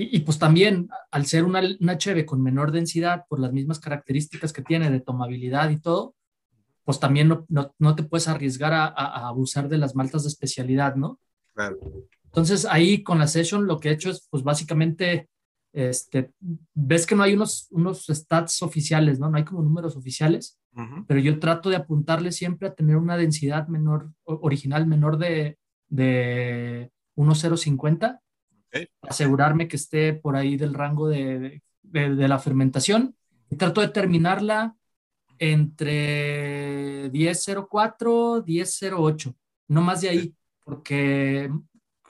Y, 0.00 0.20
pues 0.20 0.38
también, 0.38 0.88
al 1.10 1.26
ser 1.26 1.44
una, 1.44 1.60
una 1.80 1.98
cheve 1.98 2.24
con 2.24 2.40
menor 2.40 2.70
densidad, 2.70 3.24
por 3.28 3.40
las 3.40 3.52
mismas 3.52 3.80
características 3.80 4.52
que 4.52 4.62
tiene 4.62 4.90
de 4.90 5.00
tomabilidad 5.00 5.70
y 5.70 5.80
todo, 5.80 6.14
pues 6.84 7.00
también 7.00 7.28
no, 7.28 7.44
no, 7.48 7.74
no 7.78 7.96
te 7.96 8.04
puedes 8.04 8.28
arriesgar 8.28 8.72
a, 8.72 8.86
a, 8.86 9.28
abusar 9.28 9.68
de 9.68 9.78
las 9.78 9.96
maltas 9.96 10.22
de 10.22 10.28
especialidad, 10.28 10.94
¿no? 10.94 11.18
Claro. 11.52 11.78
Entonces 12.24 12.64
ahí 12.64 13.02
con 13.02 13.18
la 13.18 13.26
session 13.26 13.66
lo 13.66 13.80
que 13.80 13.88
he 13.88 13.92
hecho 13.92 14.10
es 14.10 14.28
pues 14.30 14.44
básicamente, 14.44 15.28
este, 15.72 16.30
ves 16.74 17.04
que 17.04 17.16
no 17.16 17.24
hay 17.24 17.34
unos, 17.34 17.66
unos 17.70 18.06
stats 18.06 18.62
oficiales, 18.62 19.18
¿no? 19.18 19.28
No 19.28 19.36
hay 19.36 19.44
como 19.44 19.62
números 19.62 19.96
oficiales, 19.96 20.58
pero 21.08 21.18
yo 21.18 21.40
trato 21.40 21.70
de 21.70 21.76
apuntarle 21.76 22.30
siempre 22.30 22.68
a 22.68 22.74
tener 22.74 22.96
una 22.96 23.16
densidad 23.16 23.66
menor, 23.66 24.12
original 24.24 24.86
menor 24.86 25.18
de, 25.18 25.58
de 25.88 26.92
1,050 27.16 28.20
asegurarme 29.02 29.68
que 29.68 29.76
esté 29.76 30.12
por 30.12 30.36
ahí 30.36 30.56
del 30.56 30.74
rango 30.74 31.08
de, 31.08 31.62
de, 31.82 32.28
la 32.28 32.38
fermentación. 32.38 33.16
Y 33.50 33.56
trato 33.56 33.80
de 33.80 33.88
terminarla 33.88 34.76
entre 35.38 37.10
10.04, 37.12 38.44
10.08, 38.44 39.34
no 39.68 39.80
más 39.80 40.00
de 40.00 40.08
ahí, 40.08 40.34
porque, 40.64 41.50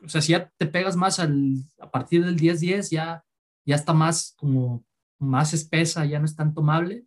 o 0.03 0.09
sea, 0.09 0.21
si 0.21 0.33
ya 0.33 0.51
te 0.57 0.67
pegas 0.67 0.97
más 0.97 1.19
al, 1.19 1.57
a 1.79 1.91
partir 1.91 2.25
del 2.25 2.37
10.10, 2.37 2.91
ya, 2.91 3.25
ya 3.65 3.77
está 3.77 3.93
más 3.93 4.35
como 4.37 4.85
más 5.19 5.53
espesa, 5.53 6.05
ya 6.07 6.19
no 6.19 6.25
es 6.25 6.37
tan 6.37 6.55
tomable. 6.55 7.05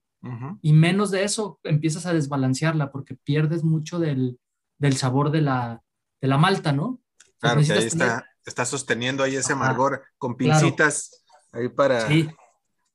Y 0.62 0.74
menos 0.74 1.10
de 1.10 1.24
eso 1.24 1.60
empiezas 1.64 2.06
a 2.06 2.14
desbalancearla 2.14 2.92
porque 2.92 3.16
pierdes 3.16 3.64
mucho 3.64 3.98
del, 3.98 4.40
del 4.78 4.96
sabor 4.96 5.32
de 5.32 5.42
la, 5.42 5.82
de 6.22 6.28
la 6.28 6.38
malta, 6.38 6.72
¿no? 6.72 7.02
Claro, 7.40 7.62
que 7.62 7.74
ahí 7.74 7.86
está, 7.88 8.24
está 8.46 8.66
sosteniendo 8.66 9.24
ahí 9.24 9.36
ese 9.36 9.54
amargor 9.54 10.04
con 10.18 10.36
pincitas 10.36 11.24
ahí 11.52 11.70
para... 11.70 12.08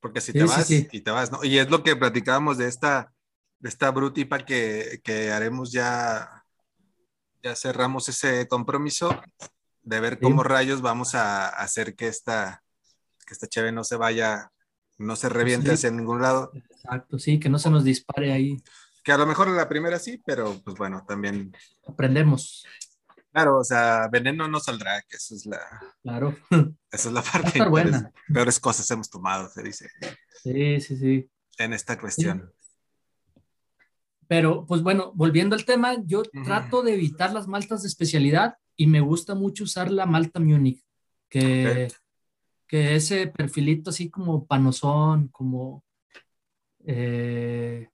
Porque 0.01 0.21
si 0.21 0.33
te 0.33 0.45
vas, 0.45 0.71
y 0.71 1.01
te 1.01 1.11
vas, 1.11 1.33
¿no? 1.33 1.43
Y 1.43 1.59
es 1.59 1.69
lo 1.69 1.83
que 1.83 1.97
platicábamos 1.97 2.59
de 2.59 2.69
esta, 2.69 3.13
de 3.59 3.69
esta 3.69 3.91
brutipa 3.91 4.45
que, 4.45 5.01
que 5.03 5.33
haremos 5.33 5.73
ya, 5.73 6.45
ya 7.43 7.57
cerramos 7.57 8.09
ese 8.09 8.47
compromiso 8.47 9.21
de 9.83 10.01
ver 10.01 10.21
cómo 10.21 10.43
rayos 10.43 10.81
vamos 10.81 11.15
a 11.15 11.49
hacer 11.49 11.97
que 11.97 12.09
esta, 12.09 12.63
que 13.27 13.35
esta 13.35 13.47
cheve 13.47 13.73
no 13.73 13.85
se 13.85 13.97
vaya, 13.97 14.53
no 14.99 15.17
se 15.17 15.29
reviente 15.29 15.73
hacia 15.73 15.91
ningún 15.91 16.23
lado. 16.23 16.53
Exacto, 16.55 17.19
sí, 17.19 17.41
que 17.41 17.49
no 17.49 17.59
se 17.59 17.71
nos 17.71 17.85
dispare 17.85 18.33
ahí. 18.33 18.63
Que 19.03 19.13
a 19.13 19.19
lo 19.19 19.27
mejor 19.27 19.49
en 19.49 19.57
la 19.57 19.69
primera 19.69 19.99
sí, 19.99 20.21
pero 20.25 20.61
pues 20.65 20.77
bueno, 20.77 21.05
también. 21.07 21.53
Aprendemos. 21.87 22.65
Claro, 23.37 23.59
o 23.59 23.65
sea, 23.65 24.09
veneno 24.11 24.49
no 24.49 24.59
saldrá, 24.61 25.03
que 25.03 25.19
eso 25.19 25.35
es 25.35 25.45
la. 25.45 25.61
Claro. 26.01 26.35
Esa 26.91 27.09
es 27.09 27.13
la 27.13 27.21
parte. 27.33 27.63
buena. 27.69 28.11
Peores 28.33 28.59
cosas 28.59 28.91
hemos 28.91 29.11
tomado, 29.11 29.51
se 29.51 29.63
dice. 29.63 29.91
Sí, 30.43 30.81
sí, 30.81 30.97
sí. 30.97 31.31
En 31.59 31.75
esta 31.75 31.99
cuestión. 31.99 32.51
Pero, 34.27 34.65
pues 34.65 34.81
bueno, 34.81 35.13
volviendo 35.15 35.55
al 35.55 35.67
tema, 35.67 35.97
yo 36.07 36.23
trato 36.47 36.81
de 36.83 36.95
evitar 36.95 37.35
las 37.35 37.47
maltas 37.47 37.83
de 37.83 37.89
especialidad 37.89 38.55
y 38.75 38.87
me 38.87 39.01
gusta 39.01 39.35
mucho 39.35 39.65
usar 39.65 39.91
la 39.91 40.07
malta 40.07 40.41
Munich, 40.41 40.83
que, 41.29 41.89
que 42.67 42.95
ese 42.95 43.27
perfilito 43.27 43.91
así 43.91 44.09
como 44.09 44.47
panosón, 44.47 45.29
como. 45.29 45.85
Eh, 46.87 47.87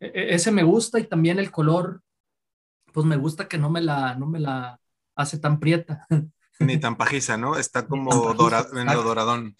e, 0.00 0.06
e, 0.06 0.34
ese 0.34 0.52
me 0.52 0.64
gusta 0.64 1.00
y 1.00 1.04
también 1.04 1.38
el 1.38 1.50
color 1.50 2.02
pues 2.92 3.06
me 3.06 3.16
gusta 3.16 3.48
que 3.48 3.58
no 3.58 3.70
me 3.70 3.80
la, 3.80 4.14
no 4.14 4.26
me 4.26 4.40
la 4.40 4.80
hace 5.14 5.38
tan 5.38 5.60
prieta. 5.60 6.06
Ni 6.58 6.78
tan 6.78 6.96
pajiza, 6.96 7.36
¿no? 7.36 7.56
Está 7.56 7.86
como 7.86 8.10
en 8.12 8.86
lo 8.86 9.02
doradón. 9.02 9.56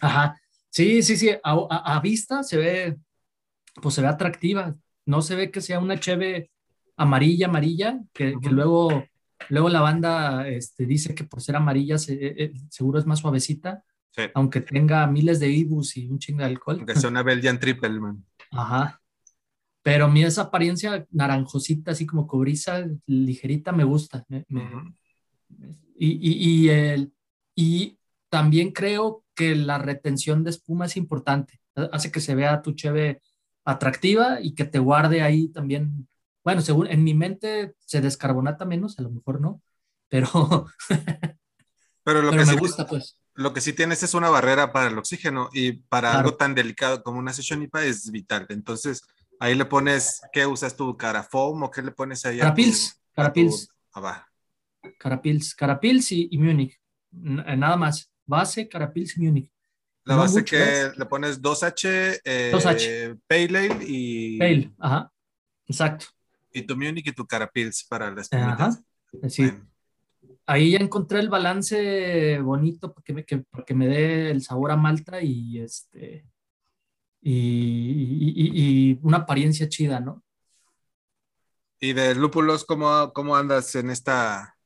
Ajá. 0.00 0.36
Sí, 0.70 1.02
sí, 1.02 1.16
sí. 1.16 1.30
A, 1.44 2.00
vista 2.00 2.42
se 2.42 2.56
ve, 2.56 2.96
pues 3.80 3.94
se 3.94 4.02
ve 4.02 4.08
atractiva. 4.08 4.74
No 5.06 5.22
se 5.22 5.36
ve 5.36 5.50
que 5.50 5.60
sea 5.60 5.78
una 5.78 6.00
cheve 6.00 6.50
amarilla, 6.96 7.46
amarilla, 7.46 8.00
que, 8.12 8.34
luego, 8.50 9.04
luego 9.50 9.68
la 9.68 9.80
banda 9.80 10.48
este, 10.48 10.86
dice 10.86 11.14
que 11.14 11.24
por 11.24 11.42
ser 11.42 11.56
amarilla 11.56 11.96
eh, 12.08 12.34
eh, 12.38 12.52
seguro 12.70 12.98
es 12.98 13.06
más 13.06 13.20
suavecita. 13.20 13.84
Aunque 14.34 14.60
tenga 14.60 15.06
miles 15.06 15.40
de 15.40 15.48
ibus 15.48 15.96
y 15.96 16.06
un 16.06 16.18
chingo 16.18 16.40
de 16.40 16.46
alcohol. 16.46 16.76
Aunque 16.78 16.96
sea 16.96 17.08
una 17.08 17.22
Belgian 17.22 17.58
Triple, 17.58 18.00
man. 18.00 18.24
Ajá. 18.50 19.01
Pero 19.82 20.04
a 20.04 20.08
mí 20.08 20.22
esa 20.22 20.42
apariencia 20.42 21.06
naranjosita, 21.10 21.90
así 21.90 22.06
como 22.06 22.26
cobriza, 22.26 22.86
ligerita, 23.06 23.72
me 23.72 23.84
gusta. 23.84 24.24
y, 25.96 26.06
y, 26.06 26.66
y, 26.66 26.68
el, 26.68 27.12
y 27.54 27.98
también 28.28 28.72
creo 28.72 29.24
que 29.34 29.56
la 29.56 29.78
retención 29.78 30.44
de 30.44 30.50
espuma 30.50 30.86
es 30.86 30.96
importante. 30.96 31.60
Hace 31.74 32.12
que 32.12 32.20
se 32.20 32.34
vea 32.34 32.62
tu 32.62 32.72
cheve 32.72 33.20
atractiva 33.64 34.40
y 34.40 34.54
que 34.54 34.64
te 34.64 34.78
guarde 34.78 35.22
ahí 35.22 35.48
también. 35.48 36.08
Bueno, 36.44 36.60
según 36.60 36.86
en 36.88 37.04
mi 37.04 37.14
mente 37.14 37.74
se 37.80 38.00
descarbonata 38.00 38.64
menos, 38.64 38.98
a 38.98 39.02
lo 39.02 39.10
mejor 39.10 39.40
no, 39.40 39.62
pero, 40.08 40.66
pero, 42.04 42.22
lo 42.22 42.30
que 42.30 42.44
me 42.44 42.56
gusta, 42.56 42.86
pues. 42.86 43.16
Lo 43.34 43.54
que 43.54 43.62
sí 43.62 43.72
tienes 43.72 44.02
es 44.02 44.12
una 44.12 44.28
barrera 44.28 44.72
para 44.72 44.88
el 44.88 44.98
oxígeno 44.98 45.48
y 45.54 45.72
para 45.72 46.18
algo 46.18 46.34
tan 46.34 46.54
delicado 46.54 47.02
como 47.02 47.18
una 47.18 47.32
sesión 47.32 47.62
IPA 47.62 47.84
es 47.84 48.10
vital. 48.10 48.46
Entonces, 48.50 49.02
Ahí 49.42 49.56
le 49.56 49.64
pones, 49.64 50.20
¿qué 50.32 50.46
usas 50.46 50.76
tú? 50.76 50.96
¿Carafom 50.96 51.64
o 51.64 51.68
qué 51.68 51.82
le 51.82 51.90
pones 51.90 52.24
ahí? 52.24 52.38
Carapils, 52.38 53.02
Carapils. 53.12 53.68
Ah, 53.92 54.00
va. 54.00 54.28
Carapils, 55.00 55.52
Carapils 55.56 56.12
y, 56.12 56.38
Munich. 56.38 56.80
Eh, 57.12 57.56
nada 57.56 57.76
más. 57.76 58.08
Base, 58.24 58.68
Carapils 58.68 59.16
y 59.16 59.22
Munich. 59.22 59.50
La 60.04 60.14
base 60.14 60.44
que 60.44 60.92
le 60.96 61.06
pones 61.06 61.42
2H, 61.42 62.20
eh, 62.22 62.52
2H. 62.54 63.18
Pale 63.26 63.58
Ale 63.58 63.78
y... 63.84 64.38
Pale, 64.38 64.70
ajá. 64.78 65.12
Exacto. 65.66 66.06
Y 66.52 66.62
tu 66.62 66.76
Munich 66.76 67.08
y 67.08 67.12
tu 67.12 67.26
Carapils 67.26 67.84
para 67.88 68.12
las 68.12 68.32
Ajá. 68.32 68.70
Sí. 69.28 69.50
Ahí 70.46 70.70
ya 70.70 70.78
encontré 70.78 71.18
el 71.18 71.28
balance 71.28 72.38
bonito 72.38 72.94
porque 72.94 73.12
me, 73.12 73.24
que, 73.24 73.38
porque 73.50 73.74
me 73.74 73.88
dé 73.88 74.30
el 74.30 74.40
sabor 74.40 74.70
a 74.70 74.76
Malta 74.76 75.20
y 75.20 75.58
este 75.58 76.26
y, 77.22 78.98
una 79.02 79.18
apariencia 79.18 79.68
chida, 79.68 80.00
¿no? 80.00 80.22
¿Y 81.80 81.92
de 81.92 82.14
lúpulos, 82.14 82.64
cómo, 82.64 83.12
cómo 83.12 83.36
andas 83.36 83.74
en, 83.74 83.90
esta, 83.90 84.56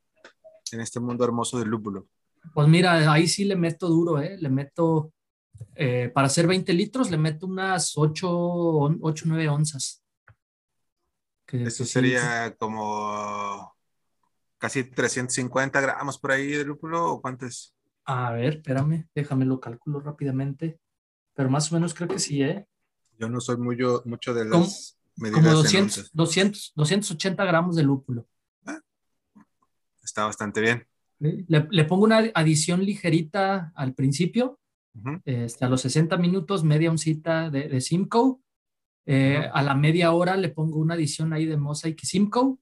en 0.72 0.80
este 0.80 1.00
mundo 1.00 1.24
hermoso 1.24 1.58
del 1.58 1.68
lúpulo? 1.68 2.06
Pues 2.54 2.68
mira, 2.68 3.10
ahí 3.10 3.26
sí 3.26 3.44
le 3.44 3.56
meto 3.56 3.88
duro, 3.88 4.20
¿eh? 4.20 4.36
Le 4.38 4.48
meto, 4.48 5.12
eh, 5.74 6.10
para 6.14 6.26
hacer 6.26 6.46
20 6.46 6.72
litros, 6.72 7.10
le 7.10 7.16
meto 7.16 7.46
unas 7.46 7.96
8, 7.96 8.28
8 9.00 9.24
9 9.26 9.48
onzas. 9.48 10.02
Eso 11.46 11.84
sería 11.84 12.54
como 12.58 13.74
casi 14.58 14.84
350 14.84 15.80
gramos 15.80 16.18
por 16.18 16.32
ahí 16.32 16.48
de 16.48 16.64
lúpulo, 16.64 17.12
¿o 17.12 17.22
cuánto 17.22 17.46
es? 17.46 17.74
A 18.04 18.32
ver, 18.32 18.56
espérame, 18.56 19.08
déjame 19.14 19.44
lo 19.44 19.60
calculo 19.60 20.00
rápidamente 20.00 20.78
pero 21.36 21.50
más 21.50 21.70
o 21.70 21.74
menos 21.74 21.94
creo 21.94 22.08
que 22.08 22.18
sí, 22.18 22.42
¿eh? 22.42 22.66
Yo 23.18 23.28
no 23.28 23.40
soy 23.40 23.58
muy, 23.58 23.76
mucho 24.04 24.34
de 24.34 24.46
las 24.46 24.98
medidas. 25.16 25.42
Como 25.42 25.54
200, 25.54 26.10
200, 26.12 26.72
280 26.74 27.44
gramos 27.44 27.76
de 27.76 27.82
lúpulo. 27.82 28.26
Ah, 28.64 28.80
está 30.02 30.24
bastante 30.24 30.60
bien. 30.60 30.86
Le, 31.18 31.66
le, 31.70 31.84
pongo 31.84 32.04
una 32.04 32.18
adición 32.34 32.84
ligerita 32.84 33.72
al 33.74 33.94
principio, 33.94 34.58
este, 35.24 35.64
a 35.64 35.68
los 35.68 35.82
60 35.82 36.16
minutos, 36.16 36.64
media 36.64 36.90
oncita 36.90 37.50
de, 37.50 37.68
de 37.68 37.80
Simcoe. 37.80 38.38
Eh, 39.06 39.48
a 39.52 39.62
la 39.62 39.74
media 39.74 40.12
hora 40.12 40.36
le 40.36 40.48
pongo 40.48 40.78
una 40.78 40.94
adición 40.94 41.32
ahí 41.32 41.46
de 41.46 41.56
Mosaic 41.56 42.02
y 42.02 42.06
Simcoe. 42.06 42.56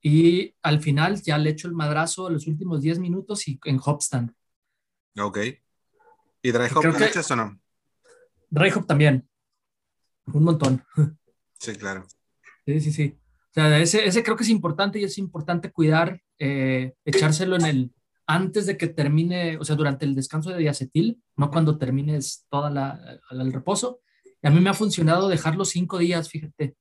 Y 0.00 0.52
al 0.62 0.80
final 0.80 1.22
ya 1.22 1.38
le 1.38 1.50
echo 1.50 1.68
el 1.68 1.74
madrazo 1.74 2.26
a 2.26 2.30
los 2.30 2.48
últimos 2.48 2.80
10 2.80 2.98
minutos 2.98 3.46
y 3.46 3.60
en 3.64 3.78
Hopstand. 3.84 4.32
Ok. 5.16 5.38
¿Y 6.42 6.50
dry 6.50 6.66
hop 6.74 6.84
echas 7.02 7.30
o 7.30 7.36
no? 7.36 7.59
Dry 8.50 8.70
también. 8.86 9.28
Un 10.26 10.44
montón. 10.44 10.84
Sí, 11.58 11.74
claro. 11.76 12.06
Sí, 12.66 12.80
sí, 12.80 12.92
sí. 12.92 13.16
O 13.50 13.52
sea, 13.52 13.78
ese, 13.78 14.06
ese 14.06 14.22
creo 14.22 14.36
que 14.36 14.44
es 14.44 14.48
importante 14.48 14.98
y 14.98 15.04
es 15.04 15.18
importante 15.18 15.72
cuidar, 15.72 16.22
eh, 16.38 16.94
echárselo 17.04 17.56
en 17.56 17.64
el, 17.66 17.92
antes 18.26 18.66
de 18.66 18.76
que 18.76 18.86
termine, 18.86 19.56
o 19.58 19.64
sea, 19.64 19.74
durante 19.74 20.04
el 20.04 20.14
descanso 20.14 20.50
de 20.50 20.58
diacetil, 20.58 21.20
no 21.36 21.50
cuando 21.50 21.78
termines 21.78 22.46
toda 22.48 22.70
la, 22.70 23.20
el 23.30 23.52
reposo. 23.52 24.00
Y 24.40 24.46
a 24.46 24.50
mí 24.50 24.60
me 24.60 24.70
ha 24.70 24.74
funcionado 24.74 25.28
dejarlo 25.28 25.64
cinco 25.64 25.98
días, 25.98 26.28
fíjate. 26.28 26.76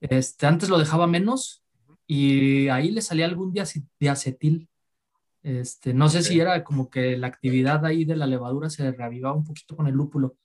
Este, 0.00 0.46
antes 0.46 0.68
lo 0.68 0.78
dejaba 0.78 1.06
menos 1.06 1.62
y 2.06 2.68
ahí 2.68 2.90
le 2.90 3.02
salía 3.02 3.26
algún 3.26 3.52
diacetil. 3.52 4.68
Este, 5.42 5.92
no 5.92 6.08
sé 6.08 6.22
si 6.22 6.40
era 6.40 6.64
como 6.64 6.88
que 6.88 7.16
la 7.18 7.26
actividad 7.26 7.84
ahí 7.84 8.04
de 8.04 8.16
la 8.16 8.26
levadura 8.26 8.70
se 8.70 8.90
reavivaba 8.90 9.36
un 9.36 9.44
poquito 9.44 9.76
con 9.76 9.88
el 9.88 9.94
lúpulo. 9.94 10.36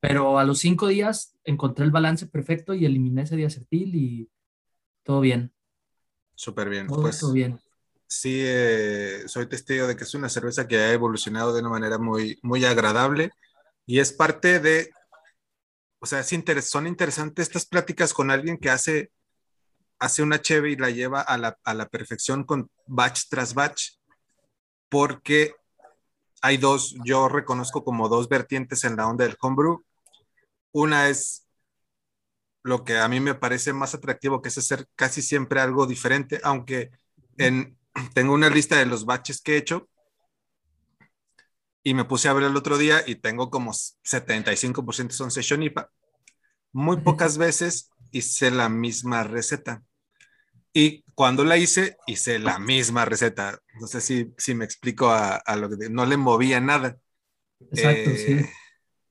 Pero 0.00 0.38
a 0.38 0.44
los 0.44 0.58
cinco 0.58 0.86
días 0.88 1.34
encontré 1.44 1.84
el 1.84 1.90
balance 1.90 2.26
perfecto 2.26 2.74
y 2.74 2.84
eliminé 2.84 3.22
ese 3.22 3.36
diacetil 3.36 3.94
y 3.94 4.30
todo 5.02 5.20
bien. 5.20 5.52
Súper 6.34 6.68
bien. 6.68 6.86
Todo, 6.86 7.02
pues, 7.02 7.32
bien. 7.32 7.58
Sí, 8.06 8.40
eh, 8.42 9.24
soy 9.26 9.46
testigo 9.46 9.86
de 9.86 9.96
que 9.96 10.04
es 10.04 10.14
una 10.14 10.28
cerveza 10.28 10.66
que 10.66 10.78
ha 10.78 10.92
evolucionado 10.92 11.52
de 11.52 11.60
una 11.60 11.68
manera 11.68 11.98
muy, 11.98 12.38
muy 12.42 12.64
agradable 12.64 13.32
y 13.86 13.98
es 13.98 14.12
parte 14.12 14.60
de, 14.60 14.90
o 15.98 16.06
sea, 16.06 16.22
son 16.22 16.86
interesantes 16.86 17.48
estas 17.48 17.66
pláticas 17.66 18.14
con 18.14 18.30
alguien 18.30 18.56
que 18.56 18.70
hace, 18.70 19.10
hace 19.98 20.22
una 20.22 20.40
cheve 20.40 20.70
y 20.70 20.76
la 20.76 20.90
lleva 20.90 21.20
a 21.20 21.36
la, 21.36 21.58
a 21.64 21.74
la 21.74 21.88
perfección 21.88 22.44
con 22.44 22.70
batch 22.86 23.24
tras 23.28 23.52
batch, 23.52 23.98
porque 24.88 25.54
hay 26.42 26.56
dos, 26.56 26.94
yo 27.04 27.28
reconozco 27.28 27.84
como 27.84 28.08
dos 28.08 28.28
vertientes 28.28 28.84
en 28.84 28.96
la 28.96 29.06
onda 29.06 29.24
del 29.24 29.36
homebrew. 29.40 29.84
Una 30.72 31.08
es 31.08 31.46
lo 32.62 32.84
que 32.84 32.98
a 32.98 33.08
mí 33.08 33.20
me 33.20 33.34
parece 33.34 33.72
más 33.72 33.94
atractivo, 33.94 34.42
que 34.42 34.48
es 34.48 34.58
hacer 34.58 34.86
casi 34.94 35.22
siempre 35.22 35.60
algo 35.60 35.86
diferente, 35.86 36.40
aunque 36.42 36.90
en, 37.36 37.78
tengo 38.14 38.34
una 38.34 38.50
lista 38.50 38.76
de 38.76 38.86
los 38.86 39.04
batches 39.04 39.40
que 39.40 39.54
he 39.54 39.58
hecho 39.58 39.88
y 41.82 41.94
me 41.94 42.04
puse 42.04 42.28
a 42.28 42.32
ver 42.32 42.44
el 42.44 42.56
otro 42.56 42.76
día 42.76 43.02
y 43.06 43.16
tengo 43.16 43.50
como 43.50 43.72
75% 43.72 45.10
son 45.10 45.30
session 45.30 45.62
IPA. 45.62 45.90
Muy 46.72 46.98
pocas 46.98 47.38
veces 47.38 47.90
hice 48.10 48.50
la 48.50 48.68
misma 48.68 49.24
receta. 49.24 49.82
Y 50.72 51.04
cuando 51.18 51.42
la 51.42 51.56
hice, 51.56 51.96
hice 52.06 52.38
la 52.38 52.60
misma 52.60 53.04
receta. 53.04 53.60
No 53.80 53.88
sé 53.88 54.00
si, 54.00 54.32
si 54.38 54.54
me 54.54 54.64
explico 54.64 55.10
a, 55.10 55.42
lo 55.56 55.68
que 55.68 55.90
no 55.90 56.06
le 56.06 56.16
movía 56.16 56.60
nada. 56.60 56.96
Exacto, 57.58 58.10
sí. 58.14 58.34
Eh, 58.34 58.50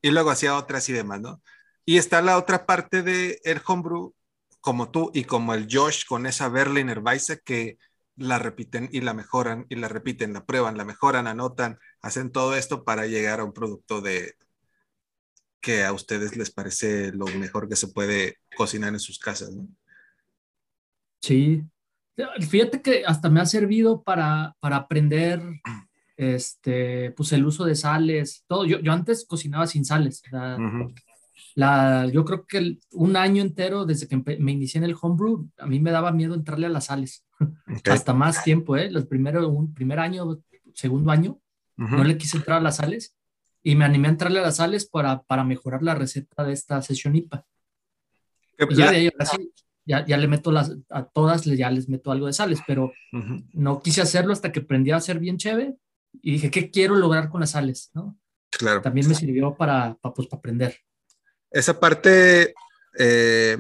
y 0.02 0.12
luego 0.12 0.30
hacía 0.30 0.56
otras 0.56 0.88
y 0.88 0.94
demás, 0.94 1.20
¿no? 1.20 1.42
Y 1.84 1.98
está 1.98 2.22
la 2.22 2.38
otra 2.38 2.66
parte 2.66 3.04
de 3.04 3.42
el 3.44 3.60
homebrew, 3.68 4.16
como 4.62 4.90
tú 4.90 5.12
y 5.14 5.26
como 5.26 5.54
el 5.54 5.68
Josh 5.70 6.06
con 6.08 6.28
esa 6.28 6.48
Berliner 6.48 7.00
Weisse 7.00 7.42
que 7.44 7.78
la 8.16 8.40
repiten 8.40 8.88
y 8.94 9.02
la 9.02 9.14
mejoran 9.14 9.66
y 9.68 9.76
la 9.76 9.90
repiten, 9.90 10.32
la 10.32 10.46
prueban, 10.46 10.78
la 10.78 10.86
mejoran, 10.86 11.28
anotan, 11.28 11.78
hacen 12.00 12.32
todo 12.32 12.56
esto 12.56 12.86
para 12.86 13.06
llegar 13.06 13.42
a 13.42 13.44
un 13.44 13.52
producto 13.52 14.00
de 14.00 14.36
que 15.60 15.84
a 15.84 15.92
ustedes 15.92 16.38
les 16.38 16.52
parece 16.52 17.12
lo 17.12 17.26
mejor 17.26 17.68
que 17.68 17.76
se 17.76 17.90
puede 17.90 18.38
cocinar 18.56 18.94
en 18.94 19.02
sus 19.02 19.20
casas, 19.20 19.52
¿no? 19.52 19.68
Sí, 21.22 21.66
fíjate 22.50 22.82
que 22.82 23.04
hasta 23.06 23.30
me 23.30 23.40
ha 23.40 23.46
servido 23.46 24.04
para, 24.04 24.56
para 24.60 24.78
aprender 24.78 25.42
este, 26.16 27.12
pues 27.12 27.32
el 27.32 27.46
uso 27.46 27.66
de 27.66 27.76
sales, 27.76 28.44
todo. 28.48 28.66
Yo, 28.66 28.80
yo 28.80 28.92
antes 28.92 29.26
cocinaba 29.28 29.68
sin 29.68 29.86
sales. 29.86 30.24
la, 31.56 32.10
yo 32.12 32.26
creo 32.26 32.46
que 32.46 32.80
un 32.92 33.16
año 33.16 33.42
entero 33.42 33.86
desde 33.86 34.08
que 34.08 34.18
me 34.40 34.52
inicié 34.52 34.80
en 34.80 34.86
el 34.86 34.96
homebrew, 35.00 35.50
a 35.58 35.68
mí 35.68 35.80
me 35.80 35.92
daba 35.92 36.12
miedo 36.12 36.34
entrarle 36.34 36.66
a 36.66 36.72
las 36.72 36.86
sales. 36.86 37.24
hasta 37.86 38.14
más 38.14 38.44
tiempo, 38.44 38.76
¿eh? 38.78 38.90
Los 38.90 39.06
primeros, 39.06 39.46
un 39.48 39.74
primer 39.74 40.00
año, 40.00 40.40
segundo 40.74 41.12
año, 41.12 41.40
no 41.76 42.04
le 42.04 42.18
quise 42.18 42.38
entrar 42.38 42.58
a 42.58 42.62
las 42.62 42.78
sales 42.78 43.16
y 43.62 43.76
me 43.76 43.86
animé 43.86 44.08
a 44.08 44.12
entrarle 44.12 44.40
a 44.40 44.44
las 44.44 44.56
sales 44.56 44.88
para, 44.88 45.22
para 45.22 45.44
mejorar 45.44 45.84
la 45.84 45.94
receta 45.94 46.44
de 46.44 46.54
esta 46.54 46.82
sesión 46.82 47.16
IPA. 47.16 47.46
ya 48.72 48.90
de 48.90 48.98
ahí, 48.98 49.10
así, 49.20 49.52
ya, 49.88 50.06
ya 50.06 50.18
le 50.18 50.28
meto 50.28 50.52
las, 50.52 50.76
a 50.90 51.06
todas, 51.06 51.46
ya 51.46 51.72
les 51.72 51.88
meto 51.88 52.12
algo 52.12 52.28
de 52.28 52.34
sales, 52.34 52.60
pero 52.68 52.94
no 53.54 53.82
quise 53.82 54.02
hacerlo 54.02 54.34
hasta 54.34 54.52
que 54.52 54.60
aprendí 54.60 54.92
a 54.92 54.98
hacer 54.98 55.18
bien 55.18 55.38
chévere 55.38 55.76
y 56.22 56.34
dije, 56.34 56.52
¿qué 56.52 56.70
quiero 56.70 56.96
lograr 56.96 57.30
con 57.30 57.40
las 57.40 57.52
sales? 57.52 57.90
¿no? 57.94 58.20
Claro. 58.50 58.82
También 58.82 59.08
me 59.08 59.16
sirvió 59.16 59.56
para, 59.56 59.96
para, 59.96 60.14
pues, 60.14 60.28
para 60.28 60.40
aprender. 60.40 60.78
Esa 61.50 61.80
parte, 61.80 62.54
eh, 63.00 63.58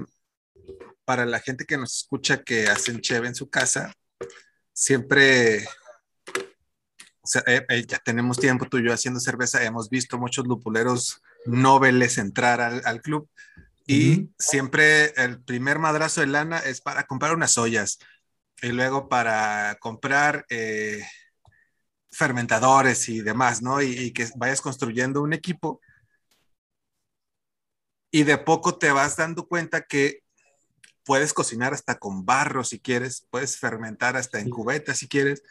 para 1.05 1.25
la 1.25 1.39
gente 1.39 1.65
que 1.65 1.77
nos 1.77 1.95
escucha 1.95 2.43
que 2.43 2.67
hacen 2.67 2.99
cheve 2.99 3.29
en 3.29 3.35
su 3.35 3.49
casa, 3.49 3.93
siempre, 4.73 5.65
o 7.21 7.27
sea, 7.27 7.41
eh, 7.47 7.65
eh, 7.69 7.85
ya 7.87 7.99
tenemos 7.99 8.37
tiempo 8.37 8.67
tú 8.67 8.79
y 8.79 8.85
yo 8.85 8.93
haciendo 8.93 9.21
cerveza, 9.21 9.63
hemos 9.63 9.89
visto 9.89 10.17
muchos 10.17 10.45
lupuleros 10.45 11.21
nobles 11.45 12.17
entrar 12.17 12.59
al, 12.59 12.81
al 12.83 13.01
club 13.01 13.29
y 13.87 14.29
siempre 14.37 15.13
el 15.15 15.41
primer 15.41 15.79
madrazo 15.79 16.19
de 16.19 16.27
lana 16.27 16.59
es 16.59 16.81
para 16.81 17.07
comprar 17.07 17.33
unas 17.33 17.57
ollas 17.57 17.97
y 18.61 18.67
luego 18.67 19.07
para 19.07 19.77
comprar 19.79 20.45
eh, 20.49 21.05
fermentadores 22.11 23.07
y 23.07 23.21
demás, 23.21 23.61
¿no? 23.61 23.81
Y, 23.81 24.11
que 24.11 24.27
vayas 24.35 24.59
construyendo 24.59 25.21
un 25.21 25.31
equipo. 25.31 25.79
Y 28.11 28.23
de 28.23 28.37
poco 28.37 28.77
te 28.77 28.91
vas 28.91 29.15
dando 29.15 29.47
cuenta 29.47 29.83
que 29.83 30.23
puedes 31.05 31.33
cocinar 31.33 31.73
hasta 31.73 31.97
con 31.97 32.25
barro 32.25 32.65
si 32.65 32.79
quieres, 32.79 33.25
puedes 33.29 33.57
fermentar 33.57 34.17
hasta 34.17 34.39
en 34.39 34.49
cubeta 34.49 34.93
si 34.95 35.07
quieres, 35.07 35.43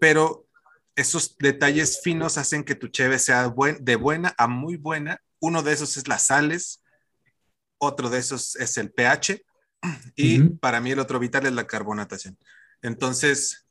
pero 0.00 0.48
esos 0.96 1.36
detalles 1.38 2.00
finos 2.02 2.36
hacen 2.36 2.64
que 2.64 2.74
tu 2.74 2.88
cheve 2.88 3.20
sea 3.20 3.54
de 3.78 3.96
buena 3.96 4.34
a 4.38 4.48
muy 4.48 4.76
buena. 4.76 5.22
Uno 5.38 5.62
de 5.62 5.72
esos 5.72 5.96
es 5.96 6.08
las 6.08 6.26
sales, 6.26 6.82
otro 7.78 8.10
de 8.10 8.18
esos 8.18 8.56
es 8.56 8.76
el 8.76 8.90
pH 8.90 9.42
y 10.14 10.40
para 10.40 10.80
mí 10.80 10.90
el 10.90 10.98
otro 10.98 11.18
vital 11.18 11.46
es 11.46 11.52
la 11.52 11.66
carbonatación. 11.66 12.38
Entonces, 12.82 13.66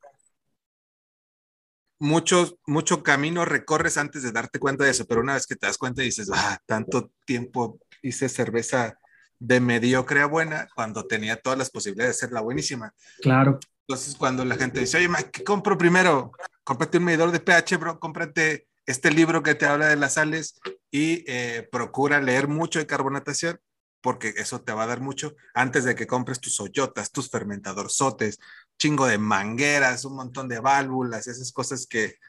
mucho, 1.99 2.57
mucho 2.65 3.03
camino 3.03 3.45
recorres 3.45 3.97
antes 3.97 4.23
de 4.23 4.31
darte 4.31 4.59
cuenta 4.59 4.83
de 4.83 4.91
eso, 4.91 5.05
pero 5.05 5.21
una 5.21 5.33
vez 5.33 5.45
que 5.45 5.55
te 5.55 5.67
das 5.67 5.77
cuenta 5.77 6.01
dices, 6.01 6.29
ah, 6.33 6.59
tanto 6.65 7.11
tiempo 7.25 7.79
hice 8.01 8.29
cerveza 8.29 8.97
de 9.39 9.59
mediocre 9.59 10.21
a 10.21 10.25
buena 10.25 10.67
cuando 10.75 11.05
tenía 11.05 11.41
todas 11.41 11.57
las 11.59 11.69
posibilidades 11.69 12.15
de 12.15 12.19
ser 12.19 12.31
la 12.31 12.41
buenísima. 12.41 12.93
Claro. 13.21 13.59
Entonces, 13.87 14.15
cuando 14.15 14.43
la 14.45 14.55
gente 14.55 14.79
dice, 14.79 14.97
oye, 14.97 15.09
¿qué 15.31 15.43
compro 15.43 15.77
primero? 15.77 16.31
Cómprate 16.63 16.97
un 16.97 17.03
medidor 17.03 17.31
de 17.31 17.39
pH, 17.39 17.77
bro, 17.77 17.99
cómprate 17.99 18.67
este 18.85 19.11
libro 19.11 19.43
que 19.43 19.55
te 19.55 19.65
habla 19.65 19.87
de 19.87 19.95
las 19.95 20.13
sales 20.13 20.59
y 20.91 21.23
eh, 21.27 21.67
procura 21.71 22.21
leer 22.21 22.47
mucho 22.47 22.79
de 22.79 22.87
carbonatación 22.87 23.59
porque 24.05 24.35
eso 24.37 24.61
te 24.61 24.71
va 24.71 24.83
a 24.83 24.85
dar 24.85 25.01
mucho 25.01 25.35
antes 25.55 25.83
de 25.83 25.95
que 25.95 26.05
compres 26.05 26.39
tus 26.39 26.59
hoyotas, 26.59 27.11
tus 27.11 27.27
fermentadorzotes, 27.27 28.39
chingo 28.77 29.07
de 29.07 29.17
mangueras, 29.17 30.05
un 30.05 30.15
montón 30.15 30.47
de 30.47 30.59
válvulas, 30.59 31.25
esas 31.25 31.51
cosas 31.51 31.87
que 31.87 32.19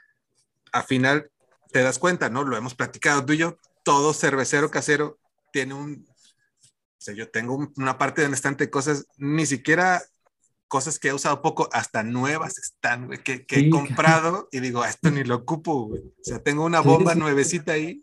al 0.73 0.85
final 0.85 1.31
te 1.71 1.83
das 1.83 1.99
cuenta, 1.99 2.31
¿no? 2.31 2.45
Lo 2.45 2.57
hemos 2.57 2.75
platicado 2.75 3.27
tú 3.27 3.35
y 3.35 3.37
yo, 3.37 3.59
todo 3.85 4.15
cervecero 4.15 4.71
casero 4.71 5.19
tiene 5.53 5.75
un, 5.75 6.07
o 6.09 6.97
sea, 6.97 7.13
yo 7.13 7.29
tengo 7.29 7.71
una 7.77 7.99
parte 7.99 8.23
de 8.23 8.29
un 8.29 8.33
estante 8.33 8.65
de 8.65 8.71
cosas, 8.71 9.05
ni 9.19 9.45
siquiera 9.45 10.03
cosas 10.69 10.99
que 10.99 11.09
he 11.09 11.13
usado 11.13 11.43
poco, 11.43 11.69
hasta 11.73 12.03
nuevas 12.03 12.57
están, 12.57 13.11
que, 13.23 13.45
he 13.51 13.69
comprado 13.69 14.49
y 14.51 14.61
digo, 14.61 14.83
esto 14.83 15.11
ni 15.11 15.25
lo 15.25 15.35
ocupo, 15.35 15.91
O 15.93 15.99
sea, 16.23 16.43
tengo 16.43 16.65
una 16.65 16.81
bomba 16.81 17.15
nuevecita 17.15 17.73
ahí 17.73 18.01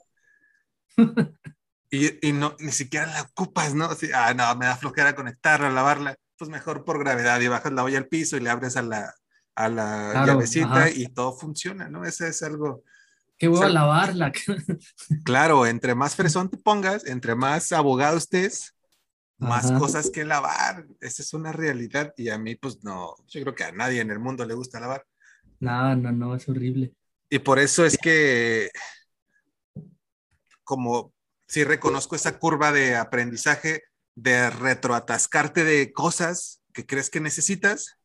y, 1.95 2.31
no, 2.31 2.55
ni 2.59 2.71
siquiera 2.71 3.05
la 3.05 3.21
ocupas, 3.21 3.75
¿no? 3.75 3.85
Así, 3.85 4.09
ah, 4.15 4.33
no, 4.33 4.55
me 4.55 4.65
da 4.65 4.75
flojera 4.75 5.13
conectarla, 5.13 5.69
lavarla, 5.69 6.15
pues 6.39 6.49
mejor 6.49 6.85
por 6.85 6.97
gravedad 6.97 7.39
y 7.39 7.47
bajas 7.47 7.71
la 7.71 7.83
olla 7.83 7.99
al 7.99 8.07
piso 8.07 8.35
y 8.35 8.39
le 8.39 8.49
abres 8.49 8.77
a 8.77 8.81
la, 8.81 9.13
a 9.53 9.69
la 9.69 10.25
llavecita 10.25 10.89
y 10.89 11.05
todo 11.07 11.33
funciona, 11.33 11.89
¿no? 11.89 12.03
Ese 12.03 12.29
es 12.29 12.41
algo... 12.41 12.83
Qué 13.37 13.47
voy 13.47 13.63
a 13.63 13.69
lavarla. 13.69 14.31
claro, 15.23 15.67
entre 15.67 15.93
más 15.93 16.15
fresón 16.15 16.49
te 16.49 16.57
pongas, 16.57 17.05
entre 17.05 17.35
más 17.35 17.71
abogado 17.71 18.17
estés, 18.17 18.73
más 19.37 19.71
cosas 19.73 20.09
que 20.09 20.25
lavar. 20.25 20.87
Esa 20.99 21.21
es 21.21 21.31
una 21.33 21.51
realidad 21.51 22.11
y 22.17 22.29
a 22.29 22.39
mí, 22.39 22.55
pues 22.55 22.83
no, 22.83 23.13
yo 23.27 23.41
creo 23.41 23.53
que 23.53 23.65
a 23.65 23.71
nadie 23.71 24.01
en 24.01 24.09
el 24.09 24.19
mundo 24.19 24.45
le 24.45 24.55
gusta 24.55 24.79
lavar. 24.79 25.05
No, 25.59 25.95
no, 25.95 26.11
no, 26.11 26.35
es 26.35 26.49
horrible. 26.49 26.91
Y 27.29 27.37
por 27.37 27.59
eso 27.59 27.85
es 27.85 27.97
que, 27.99 28.71
como 30.63 31.12
sí 31.53 31.63
reconozco 31.63 32.15
esa 32.15 32.39
curva 32.39 32.71
de 32.71 32.95
aprendizaje 32.95 33.83
de 34.15 34.49
retroatascarte 34.49 35.63
de 35.63 35.93
cosas 35.93 36.63
que 36.73 36.87
crees 36.87 37.11
que 37.11 37.19
necesitas, 37.19 37.99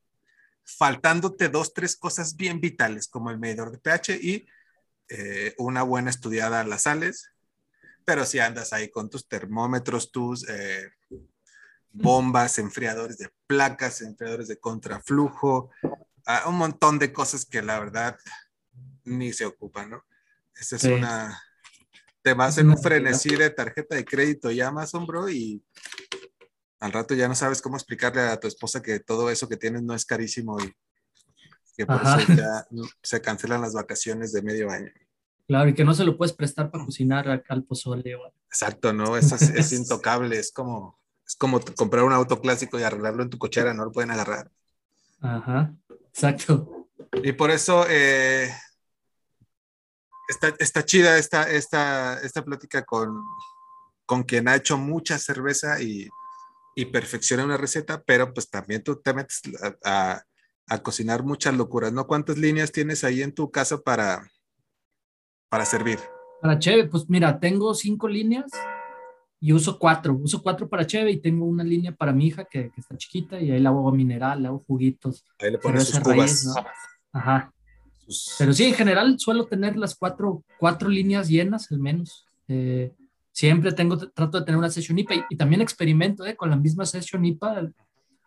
faltándote 0.65 1.49
dos, 1.49 1.73
tres 1.73 1.97
cosas 1.97 2.37
bien 2.37 2.61
vitales, 2.61 3.09
como 3.09 3.31
el 3.31 3.39
medidor 3.39 3.71
de 3.71 3.79
pH 3.79 4.19
y 4.21 4.47
eh, 5.09 5.55
una 5.57 5.83
buena 5.83 6.11
estudiada 6.11 6.61
a 6.61 6.65
las 6.65 6.83
sales. 6.83 7.31
Pero 8.05 8.27
si 8.27 8.39
andas 8.39 8.75
ahí 8.75 8.91
con 8.91 9.09
tus 9.09 9.27
termómetros, 9.27 10.13
tus 10.13 10.47
eh, 10.47 10.91
bombas, 11.91 12.59
enfriadores 12.59 13.17
de 13.17 13.31
placas, 13.47 14.03
enfriadores 14.03 14.49
de 14.49 14.61
contraflujo, 14.61 15.71
ah, 16.27 16.45
un 16.49 16.57
montón 16.57 16.99
de 16.99 17.15
cosas 17.15 17.47
que 17.47 17.63
la 17.63 17.81
verdad 17.81 18.19
ni 19.05 19.33
se 19.33 19.47
ocupan, 19.47 19.89
¿no? 19.89 20.05
Esa 20.55 20.77
es 20.77 20.85
una, 20.85 21.41
te 22.29 22.35
vas 22.35 22.59
en 22.59 22.69
un 22.69 22.77
frenesí 22.77 23.35
de 23.37 23.49
tarjeta 23.49 23.97
de 23.97 24.05
crédito 24.05 24.51
y 24.51 24.61
Amazon, 24.61 25.07
bro, 25.07 25.31
y 25.31 25.65
al 26.79 26.93
rato 26.93 27.15
ya 27.15 27.27
no 27.27 27.35
sabes 27.35 27.63
cómo 27.63 27.77
explicarle 27.77 28.21
a 28.21 28.39
tu 28.39 28.47
esposa 28.47 28.83
que 28.83 29.01
todo 29.01 29.31
eso 29.31 29.49
que 29.49 29.57
tienes 29.57 29.83
no 29.83 29.95
es 29.95 30.05
carísimo 30.05 30.61
y 30.61 30.71
que 31.75 31.87
por 31.87 31.97
eso 32.03 32.19
ya 32.37 32.67
se 33.03 33.23
cancelan 33.23 33.63
las 33.63 33.73
vacaciones 33.73 34.33
de 34.33 34.43
medio 34.43 34.71
año. 34.71 34.93
Claro, 35.47 35.71
y 35.71 35.75
que 35.75 35.85
no 35.85 35.95
se 35.95 36.05
lo 36.05 36.19
puedes 36.19 36.35
prestar 36.35 36.71
para 36.71 36.85
cocinar 36.85 37.43
al 37.49 37.65
pozole. 37.65 38.19
Exacto, 38.51 38.93
¿no? 38.93 39.17
Es, 39.17 39.33
es, 39.33 39.73
intocable, 39.73 40.39
es 40.39 40.53
como, 40.53 41.01
es 41.27 41.35
como 41.35 41.61
comprar 41.79 42.05
un 42.05 42.13
auto 42.13 42.43
clásico 42.43 42.79
y 42.79 42.83
arreglarlo 42.83 43.23
en 43.23 43.31
tu 43.31 43.39
cochera, 43.39 43.73
no 43.73 43.87
lo 43.87 43.91
pueden 43.93 44.11
agarrar. 44.11 44.51
Ajá, 45.23 45.75
exacto. 46.11 46.91
Y 47.23 47.33
por 47.33 47.51
eso 47.51 47.87
eh, 47.89 48.55
está, 50.29 50.55
está, 50.59 50.85
chida 50.85 51.19
esta, 51.19 51.51
esta, 51.51 52.21
esta 52.21 52.45
plática 52.45 52.85
con, 52.85 53.23
con 54.07 54.23
quien 54.23 54.49
ha 54.49 54.57
hecho 54.57 54.77
mucha 54.77 55.19
cerveza 55.19 55.81
y, 55.83 56.09
y 56.75 56.85
perfecciona 56.87 57.45
una 57.45 57.57
receta, 57.57 58.03
pero 58.07 58.33
pues 58.33 58.49
también 58.49 58.83
tú 58.83 58.97
te 58.97 59.13
metes 59.15 59.43
a, 59.85 60.23
a, 60.69 60.79
cocinar 60.83 61.25
muchas 61.25 61.57
locuras, 61.57 61.93
¿no? 61.93 62.07
¿Cuántas 62.07 62.39
líneas 62.39 62.71
tienes 62.71 63.03
ahí 63.05 63.23
en 63.23 63.33
tu 63.33 63.51
casa 63.51 63.79
para, 63.79 64.31
para 65.49 65.65
servir? 65.65 65.99
Para 66.41 66.59
Cheve, 66.59 66.89
pues 66.89 67.09
mira, 67.09 67.41
tengo 67.41 67.75
cinco 67.75 68.07
líneas 68.07 68.51
y 69.41 69.53
uso 69.53 69.79
cuatro. 69.79 70.15
Uso 70.15 70.43
cuatro 70.43 70.69
para 70.69 70.87
Cheve 70.87 71.11
y 71.11 71.21
tengo 71.21 71.47
una 71.47 71.65
línea 71.65 71.93
para 71.93 72.13
mi 72.13 72.27
hija 72.27 72.45
que, 72.45 72.71
que 72.71 72.81
está 72.81 72.97
chiquita 72.97 73.41
y 73.41 73.51
ahí 73.51 73.59
le 73.59 73.69
hago 73.69 73.91
mineral, 73.91 74.43
le 74.43 74.49
hago 74.49 74.61
juguitos. 74.61 75.25
Ahí 75.41 75.51
le 75.51 75.59
pones 75.59 75.89
sus 75.89 76.01
cubas. 76.01 76.47
Ajá. 77.13 77.53
Pero 78.39 78.53
sí, 78.53 78.65
en 78.65 78.75
general 78.75 79.19
suelo 79.19 79.47
tener 79.47 79.77
las 79.77 79.95
cuatro, 79.95 80.43
cuatro 80.59 80.89
líneas 80.89 81.29
llenas 81.29 81.71
al 81.71 81.79
menos. 81.79 82.27
Eh, 82.49 82.93
siempre 83.33 83.73
tengo, 83.73 83.99
trato 83.99 84.39
de 84.39 84.47
tener 84.47 84.59
una 84.59 84.71
sesión 84.71 84.99
IPA 84.99 85.27
y, 85.31 85.37
también 85.37 85.61
experimento 85.61 86.25
eh, 86.27 86.37
con 86.37 86.51
la 86.51 86.57
misma 86.57 86.87
sesión 86.87 87.25
IPA. 87.25 87.71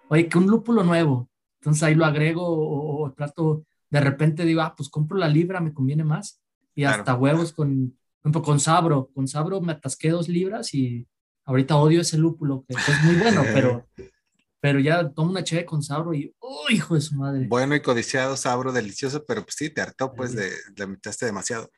Oye, 0.09 0.27
que 0.27 0.37
un 0.37 0.47
lúpulo 0.47 0.83
nuevo. 0.83 1.29
Entonces 1.59 1.83
ahí 1.83 1.95
lo 1.95 2.05
agrego 2.05 2.43
o, 2.45 3.11
trato, 3.11 3.65
de 3.89 3.99
repente 3.99 4.45
digo, 4.45 4.61
ah, 4.61 4.73
pues 4.75 4.89
compro 4.89 5.17
la 5.17 5.27
libra, 5.27 5.59
me 5.59 5.73
conviene 5.73 6.03
más. 6.03 6.41
Y 6.75 6.83
hasta 6.85 7.15
huevos 7.15 7.51
con, 7.51 7.97
con 8.21 8.59
Sabro. 8.59 9.09
Con 9.13 9.27
Sabro 9.27 9.61
me 9.61 9.73
atasqué 9.73 10.09
dos 10.09 10.29
libras 10.29 10.73
y 10.73 11.07
ahorita 11.45 11.75
odio 11.75 12.01
ese 12.01 12.17
lúpulo, 12.17 12.65
que 12.67 12.75
es 12.75 13.03
muy 13.03 13.15
bueno, 13.15 13.43
pero, 13.53 13.85
pero 14.61 14.79
ya 14.79 15.09
tomo 15.09 15.31
una 15.31 15.43
cheve 15.43 15.65
con 15.65 15.81
Sabro 15.81 16.13
y, 16.13 16.33
¡oh, 16.39 16.67
hijo 16.69 16.93
de 16.93 17.01
su 17.01 17.15
madre! 17.15 17.47
Bueno 17.49 17.75
y 17.75 17.81
codiciado, 17.81 18.37
Sabro, 18.37 18.71
delicioso, 18.71 19.25
pero 19.25 19.43
pues 19.43 19.55
sí, 19.57 19.71
te 19.71 19.81
hartó, 19.81 20.13
pues, 20.13 20.33
de, 20.33 20.51
le 20.75 20.87
metiste 20.87 21.25
demasiado. 21.25 21.69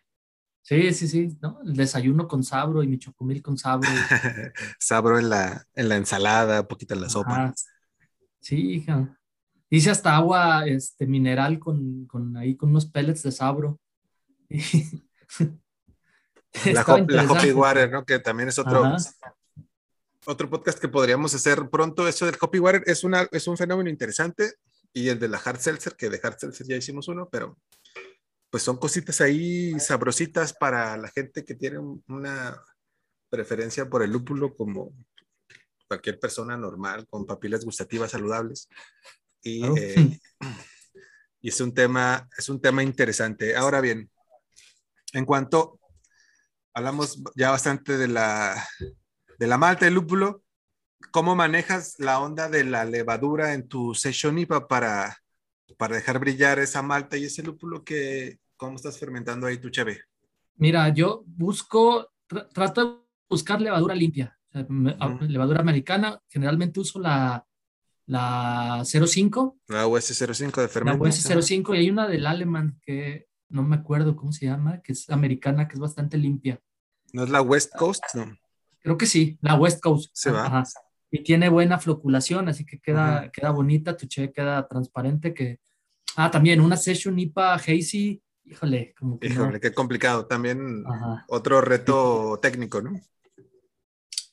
Sí, 0.62 0.94
sí, 0.94 1.08
sí, 1.08 1.38
¿no? 1.42 1.60
El 1.66 1.76
desayuno 1.76 2.28
con 2.28 2.44
sabro 2.44 2.84
y 2.84 2.88
mi 2.88 3.00
chocomil 3.00 3.42
con 3.42 3.58
sabro. 3.58 3.90
sabro 4.80 5.18
en 5.18 5.30
la, 5.30 5.66
en 5.76 5.90
la 5.90 5.96
ensalada, 5.96 6.62
un 6.62 6.68
poquito 6.68 6.94
en 6.94 7.02
la 7.02 7.10
sopa. 7.10 7.54
Sí, 8.40 8.76
hija. 8.76 9.18
Hice 9.70 9.90
hasta 9.90 10.16
agua 10.16 10.66
este, 10.68 11.08
mineral 11.08 11.60
con, 11.60 12.06
con 12.06 12.38
ahí 12.38 12.56
con 12.56 12.70
unos 12.70 12.86
pellets 12.86 13.24
de 13.24 13.32
sabro. 13.32 13.80
la, 16.66 16.84
Hoppy 17.30 17.52
Water, 17.52 17.92
¿no? 17.92 18.06
Que 18.06 18.20
también 18.20 18.50
es 18.50 18.60
otro, 18.60 18.96
otro 20.26 20.50
podcast 20.50 20.80
que 20.80 20.88
podríamos 20.88 21.34
hacer 21.34 21.70
pronto. 21.70 22.08
Eso 22.08 22.26
del 22.26 22.38
Hoppy 22.40 22.60
Water 22.60 22.84
es, 22.86 23.04
una, 23.04 23.28
es 23.32 23.48
un 23.48 23.58
fenómeno 23.58 23.90
interesante. 23.90 24.54
Y 24.94 25.10
el 25.10 25.20
de 25.20 25.28
la 25.28 25.38
Hard 25.38 25.60
Seltzer, 25.60 25.96
que 25.96 26.10
de 26.10 26.20
Hard 26.22 26.40
Seltzer 26.40 26.68
ya 26.68 26.76
hicimos 26.76 27.08
uno, 27.08 27.28
pero 27.32 27.58
pues 28.50 28.62
son 28.62 28.78
cositas 28.78 29.20
ahí 29.22 29.80
sabrositas 29.80 30.54
para 30.54 30.96
la 30.98 31.10
gente 31.10 31.44
que 31.44 31.56
tiene 31.56 31.80
una 31.80 32.62
preferencia 33.30 33.90
por 33.90 34.04
el 34.04 34.12
lúpulo 34.12 34.56
como 34.56 34.94
cualquier 35.88 36.20
persona 36.20 36.56
normal 36.56 37.08
con 37.08 37.26
papilas 37.26 37.66
gustativas 37.66 38.12
saludables. 38.12 38.70
Y, 39.42 39.66
eh, 39.66 40.20
y, 41.42 41.50
es, 41.50 41.60
un 41.60 41.74
tema, 41.74 42.30
es 42.38 42.48
un 42.50 42.62
tema 42.62 42.84
interesante. 42.84 43.56
Ahora 43.56 43.82
bien, 43.82 44.12
en 45.14 45.26
cuanto 45.26 45.80
hablamos 46.76 47.22
ya 47.36 47.50
bastante 47.50 47.98
de 47.98 48.08
la, 48.08 48.68
de 49.40 49.48
la 49.48 49.58
malta, 49.58 49.86
del 49.86 49.96
lúpulo, 49.96 50.44
¿cómo 51.12 51.36
manejas 51.36 51.96
la 52.00 52.20
onda 52.20 52.50
de 52.50 52.64
la 52.64 52.86
levadura 52.86 53.54
en 53.54 53.68
tu 53.68 53.94
session 53.94 54.38
IPA 54.40 54.68
para, 54.68 55.18
para 55.78 55.96
dejar 55.96 56.20
brillar 56.20 56.60
esa 56.60 56.82
malta 56.82 57.18
y 57.18 57.26
ese 57.26 57.44
lúpulo 57.44 57.84
que, 57.84 58.40
¿Cómo 58.64 58.78
estás 58.78 58.98
fermentando 58.98 59.46
ahí 59.46 59.58
tu 59.58 59.70
cheve? 59.70 60.04
Mira, 60.56 60.88
yo 60.88 61.26
busco, 61.26 62.14
trato 62.54 62.86
de 62.86 62.98
buscar 63.30 63.60
levadura 63.60 63.94
limpia, 63.94 64.40
levadura 65.28 65.60
americana. 65.60 66.22
Generalmente 66.30 66.80
uso 66.80 66.98
la, 67.00 67.46
la 68.06 68.84
05. 68.86 69.58
La 69.68 69.86
US05 69.86 70.62
de 70.62 70.68
fermento. 70.70 71.04
La 71.04 71.10
US05 71.10 71.76
y 71.76 71.78
hay 71.78 71.90
una 71.90 72.08
del 72.08 72.26
alemán 72.26 72.80
que 72.86 73.28
no 73.50 73.64
me 73.64 73.76
acuerdo 73.76 74.16
cómo 74.16 74.32
se 74.32 74.46
llama, 74.46 74.82
que 74.82 74.94
es 74.94 75.10
americana, 75.10 75.68
que 75.68 75.74
es 75.74 75.80
bastante 75.82 76.18
limpia. 76.18 76.62
¿No 77.12 77.26
es 77.26 77.30
la 77.30 77.42
West 77.42 77.76
Coast? 77.76 78.04
No. 78.14 78.34
Creo 78.84 78.98
que 78.98 79.08
sí, 79.08 79.40
la 79.42 79.56
West 79.56 79.82
Coast. 79.82 80.12
Se 80.14 80.30
va. 80.30 80.64
Y 81.10 81.24
tiene 81.24 81.50
buena 81.50 81.80
floculación, 81.80 82.50
así 82.50 82.66
que 82.66 82.80
queda, 82.80 83.32
queda 83.32 83.50
bonita, 83.50 83.98
tu 83.98 84.06
cheve 84.06 84.32
queda 84.32 84.68
transparente. 84.68 85.34
Que... 85.34 85.60
Ah, 86.16 86.30
también 86.30 86.62
una 86.62 86.78
Session 86.78 87.18
IPA 87.18 87.56
Hazy 87.56 88.22
híjole, 88.46 88.94
como 88.98 89.20
que 89.20 89.28
Híjole, 89.28 89.60
qué 89.60 89.74
complicado. 89.74 90.26
También 90.26 90.84
otro 91.28 91.62
reto 91.62 92.40
técnico, 92.42 92.82
¿no? 92.82 93.00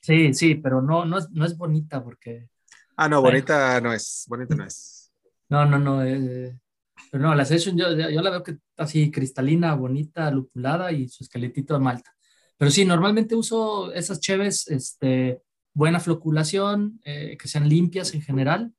Sí, 0.01 0.35
sí, 0.35 0.55
pero 0.57 0.81
no, 0.83 1.05
no, 1.05 1.19
es, 1.19 1.31
no 1.31 1.45
es 1.45 1.57
bonita 1.57 2.03
porque... 2.03 2.49
Ah, 2.97 3.09
no, 3.09 3.21
bonita 3.23 3.81
no 3.81 3.93
es, 3.93 4.25
bonita 4.29 4.55
no 4.55 4.65
es. 4.65 5.13
No, 5.49 5.65
no, 5.65 5.79
no, 5.79 6.05
eh, 6.05 6.59
pero 7.11 7.23
no, 7.23 7.35
la 7.35 7.45
session 7.45 7.77
yo, 7.77 7.91
yo, 7.93 8.23
la 8.23 8.31
veo 8.31 8.43
que 8.43 8.59
así 8.77 9.11
cristalina, 9.11 9.75
bonita, 9.75 10.31
lupulada 10.31 10.93
y 10.93 11.09
su 11.09 11.25
esqueletito 11.25 11.75
de 11.75 11.81
malta. 11.81 12.15
Pero 12.61 12.71
sí, 12.71 12.85
normalmente 12.85 13.35
uso 13.35 13.91
esas 13.95 14.21
cheves, 14.21 14.69
este, 14.69 15.41
buena 15.73 15.99
floculación, 15.99 17.01
eh, 17.07 17.39
que 17.41 17.49
sean 17.49 17.67
limpias 17.67 18.13
en 18.13 18.21
general, 18.21 18.75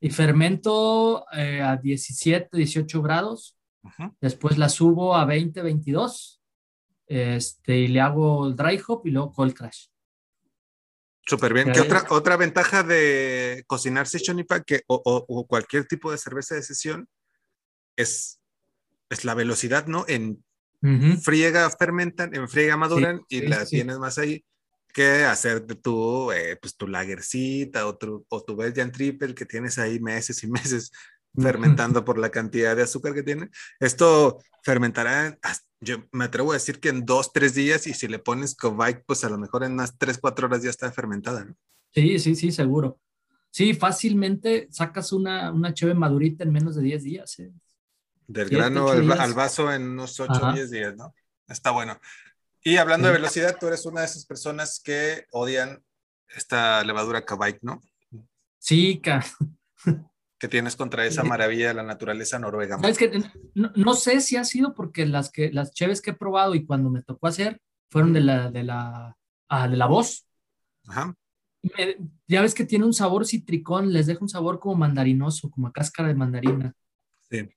y 0.00 0.10
fermento 0.10 1.24
eh, 1.32 1.62
a 1.62 1.76
17, 1.76 2.56
18 2.56 3.02
grados, 3.02 3.56
Después 4.20 4.58
la 4.58 4.68
subo 4.68 5.14
a 5.14 5.24
20, 5.26 5.62
22. 5.62 6.40
Este, 7.06 7.76
y 7.76 7.88
le 7.88 8.00
hago 8.00 8.50
dry 8.50 8.80
hop 8.86 9.02
y 9.04 9.10
luego 9.10 9.30
cold 9.30 9.54
crash. 9.54 9.88
Súper 11.26 11.52
bien. 11.54 11.70
¿Qué 11.70 11.80
otra, 11.80 12.06
otra 12.10 12.36
ventaja 12.36 12.82
de 12.82 13.62
cocinar 13.66 14.06
session 14.06 14.38
IPA 14.38 14.62
que, 14.62 14.80
o, 14.86 15.46
cualquier 15.46 15.86
tipo 15.86 16.10
de 16.10 16.18
cerveza 16.18 16.54
de 16.54 16.62
sesión 16.62 17.08
es, 17.96 18.40
es 19.10 19.24
la 19.24 19.34
velocidad, 19.34 19.86
¿no? 19.86 20.04
En 20.08 20.42
friega 21.22 21.70
fermentan, 21.70 22.34
en 22.34 22.48
friega 22.48 22.76
maduran 22.76 23.22
y 23.28 23.42
la 23.42 23.64
tienes 23.64 23.98
más 23.98 24.18
ahí 24.18 24.44
que 24.92 25.24
hacer 25.24 25.66
tu, 25.66 26.30
eh, 26.30 26.56
pues, 26.60 26.76
tu 26.76 26.86
lagercita 26.86 27.86
o 27.86 27.96
tu, 27.96 28.24
o 28.28 28.44
tu 28.44 28.54
Belgian 28.54 28.92
Triple 28.92 29.34
que 29.34 29.44
tienes 29.44 29.78
ahí 29.78 29.98
meses 29.98 30.42
y 30.44 30.46
meses 30.50 30.92
fermentando 31.36 32.04
por 32.04 32.16
la 32.16 32.30
cantidad 32.30 32.76
de 32.76 32.82
azúcar 32.82 33.12
que 33.12 33.24
tiene. 33.24 33.50
Esto 33.80 34.38
fermentará, 34.62 35.36
yo 35.80 36.04
me 36.12 36.26
atrevo 36.26 36.52
a 36.52 36.54
decir 36.54 36.78
que 36.78 36.90
en 36.90 37.04
dos, 37.04 37.32
tres 37.32 37.54
días 37.54 37.86
y 37.88 37.94
si 37.94 38.06
le 38.06 38.20
pones 38.20 38.54
Kovike, 38.54 39.02
pues 39.04 39.24
a 39.24 39.28
lo 39.28 39.36
mejor 39.36 39.64
en 39.64 39.72
unas 39.72 39.98
tres, 39.98 40.18
cuatro 40.18 40.46
horas 40.46 40.62
ya 40.62 40.70
está 40.70 40.90
fermentada, 40.92 41.44
¿no? 41.44 41.56
Sí, 41.92 42.18
sí, 42.18 42.34
sí, 42.34 42.52
seguro. 42.52 42.98
Sí, 43.50 43.74
fácilmente 43.74 44.68
sacas 44.70 45.12
una, 45.12 45.52
una 45.52 45.72
cheve 45.74 45.94
madurita 45.94 46.42
en 46.42 46.52
menos 46.52 46.74
de 46.74 46.82
10 46.82 47.02
días. 47.04 47.38
¿eh? 47.38 47.52
Del 48.26 48.48
grano 48.48 48.88
al, 48.88 49.34
vaso 49.34 49.72
en 49.72 49.90
unos 49.90 50.18
8 50.18 50.32
o 50.32 50.52
10 50.52 50.70
días, 50.70 50.96
¿no? 50.96 51.14
Está 51.46 51.70
bueno. 51.70 51.98
Y 52.62 52.78
hablando 52.78 53.08
de 53.08 53.14
velocidad, 53.14 53.56
tú 53.60 53.66
eres 53.66 53.84
una 53.84 54.00
de 54.00 54.06
esas 54.06 54.24
personas 54.24 54.80
que 54.82 55.26
odian 55.30 55.84
esta 56.34 56.82
levadura 56.84 57.24
Kavike, 57.24 57.60
¿no? 57.62 57.82
Sí, 58.58 59.02
que 60.38 60.48
tienes 60.48 60.76
contra 60.76 61.06
esa 61.06 61.22
maravilla 61.22 61.68
de 61.68 61.74
la 61.74 61.82
naturaleza 61.82 62.38
noruega. 62.38 62.78
que 62.98 63.22
no, 63.54 63.94
sé 63.94 64.20
si 64.20 64.36
ha 64.36 64.44
sido 64.44 64.74
porque 64.74 65.06
las 65.06 65.30
que 65.30 65.52
las 65.52 65.72
cheves 65.72 66.00
que 66.00 66.10
he 66.10 66.14
probado 66.14 66.54
y 66.54 66.64
cuando 66.64 66.90
me 66.90 67.02
tocó 67.02 67.26
hacer 67.26 67.60
fueron 67.90 68.12
de 68.12 68.20
la 68.20 68.50
de 68.50 68.62
la 68.62 69.16
ah, 69.48 69.68
de 69.68 69.76
la 69.76 69.86
voz. 69.86 70.26
Ajá. 70.86 71.14
ya 72.26 72.42
ves 72.42 72.54
que 72.54 72.64
tiene 72.64 72.84
un 72.84 72.92
sabor 72.92 73.26
citricón, 73.26 73.92
les 73.92 74.06
deja 74.06 74.20
un 74.20 74.28
sabor 74.28 74.58
como 74.60 74.74
mandarinoso, 74.74 75.50
como 75.50 75.68
a 75.68 75.72
cáscara 75.72 76.08
de 76.08 76.14
mandarina. 76.14 76.74
Sí. 77.30 77.48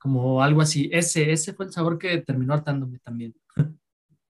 Como 0.00 0.42
algo 0.42 0.62
así. 0.62 0.88
Ese, 0.92 1.30
ese 1.30 1.52
fue 1.52 1.66
el 1.66 1.72
sabor 1.72 1.98
que 1.98 2.18
terminó 2.18 2.54
hartándome 2.54 2.98
también. 2.98 3.34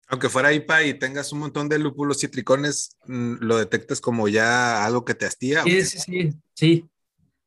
Aunque 0.07 0.29
fuera 0.29 0.53
IPA 0.53 0.83
y 0.83 0.99
tengas 0.99 1.31
un 1.31 1.39
montón 1.39 1.69
de 1.69 1.79
lúpulos 1.79 2.19
citricones, 2.19 2.97
mm, 3.07 3.37
¿lo 3.39 3.57
detectas 3.57 3.99
como 3.99 4.27
ya 4.27 4.85
algo 4.85 5.05
que 5.05 5.15
te 5.15 5.25
hastía? 5.25 5.63
Sí, 5.63 5.83
sí, 5.83 5.97
sí, 5.97 6.29
sí. 6.53 6.89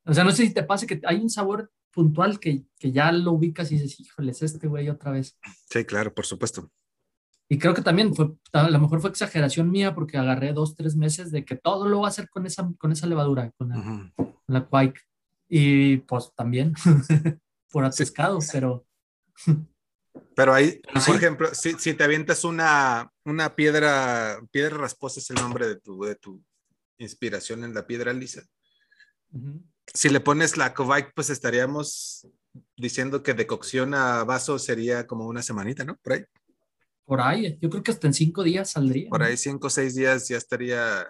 O 0.04 0.14
sea, 0.14 0.24
no 0.24 0.32
sé 0.32 0.46
si 0.46 0.54
te 0.54 0.64
pasa 0.64 0.86
que 0.86 1.00
hay 1.04 1.20
un 1.20 1.30
sabor 1.30 1.70
puntual 1.92 2.40
que, 2.40 2.64
que 2.78 2.90
ya 2.90 3.12
lo 3.12 3.32
ubicas 3.32 3.70
y 3.70 3.78
dices, 3.78 4.00
híjole, 4.00 4.32
es 4.32 4.42
este 4.42 4.66
güey 4.66 4.88
otra 4.88 5.12
vez. 5.12 5.38
Sí, 5.70 5.84
claro, 5.84 6.12
por 6.12 6.26
supuesto. 6.26 6.70
Y 7.48 7.58
creo 7.58 7.74
que 7.74 7.82
también 7.82 8.14
fue, 8.14 8.32
a 8.52 8.68
lo 8.68 8.78
mejor 8.80 9.00
fue 9.00 9.10
exageración 9.10 9.70
mía 9.70 9.94
porque 9.94 10.18
agarré 10.18 10.52
dos, 10.52 10.74
tres 10.74 10.96
meses 10.96 11.30
de 11.30 11.44
que 11.44 11.54
todo 11.54 11.88
lo 11.88 11.98
voy 11.98 12.06
a 12.06 12.08
hacer 12.08 12.28
con 12.28 12.44
esa, 12.44 12.68
con 12.78 12.90
esa 12.90 13.06
levadura, 13.06 13.52
con 13.56 14.12
la, 14.48 14.66
Quake. 14.66 15.00
Y 15.48 15.98
pues 15.98 16.32
también. 16.34 16.74
por 17.70 17.84
atascado, 17.84 18.38
pero... 18.52 18.86
Pero 20.34 20.54
ahí, 20.54 20.80
por 21.06 21.16
ejemplo, 21.16 21.54
si, 21.54 21.74
si, 21.74 21.94
te 21.94 22.04
avientas 22.04 22.44
una, 22.44 23.10
una 23.24 23.54
piedra, 23.54 24.40
piedra 24.50 24.76
rasposa 24.76 25.20
es 25.20 25.30
el 25.30 25.36
nombre 25.36 25.66
de 25.66 25.76
tu, 25.76 26.04
de 26.04 26.14
tu 26.14 26.42
inspiración 26.98 27.64
en 27.64 27.74
la 27.74 27.86
piedra 27.86 28.12
lisa. 28.12 28.42
Si 29.92 30.08
le 30.08 30.20
pones 30.20 30.56
la 30.56 30.72
Kovike, 30.72 31.12
pues 31.14 31.30
estaríamos 31.30 32.26
diciendo 32.76 33.22
que 33.22 33.34
de 33.34 33.46
cocción 33.46 33.94
a 33.94 34.24
vaso 34.24 34.58
sería 34.58 35.06
como 35.06 35.26
una 35.26 35.42
semanita, 35.42 35.84
¿no? 35.84 35.96
Por 35.96 36.14
ahí. 36.14 36.24
Por 37.04 37.20
ahí, 37.20 37.58
yo 37.60 37.70
creo 37.70 37.82
que 37.82 37.90
hasta 37.90 38.06
en 38.06 38.14
cinco 38.14 38.42
días 38.42 38.70
saldría. 38.70 39.08
Por 39.10 39.22
ahí 39.22 39.36
cinco 39.36 39.68
o 39.68 39.70
seis 39.70 39.94
días 39.94 40.28
ya 40.28 40.38
estaría 40.38 41.06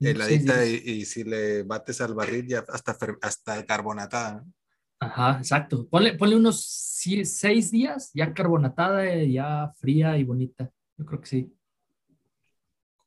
heladita 0.00 0.66
y, 0.66 0.82
y, 0.84 1.04
si 1.04 1.24
le 1.24 1.62
bates 1.62 2.00
al 2.00 2.14
barril 2.14 2.46
ya 2.46 2.64
hasta, 2.68 2.96
hasta 3.22 3.64
carbonatada. 3.66 4.42
¿no? 4.42 4.52
Ajá, 5.00 5.38
exacto. 5.38 5.88
Ponle, 5.88 6.14
ponle 6.14 6.36
unos 6.36 6.62
seis 6.62 7.70
días 7.70 8.10
ya 8.12 8.32
carbonatada, 8.34 9.04
ya 9.24 9.72
fría 9.78 10.18
y 10.18 10.24
bonita. 10.24 10.70
Yo 10.98 11.06
creo 11.06 11.20
que 11.20 11.26
sí. 11.26 11.56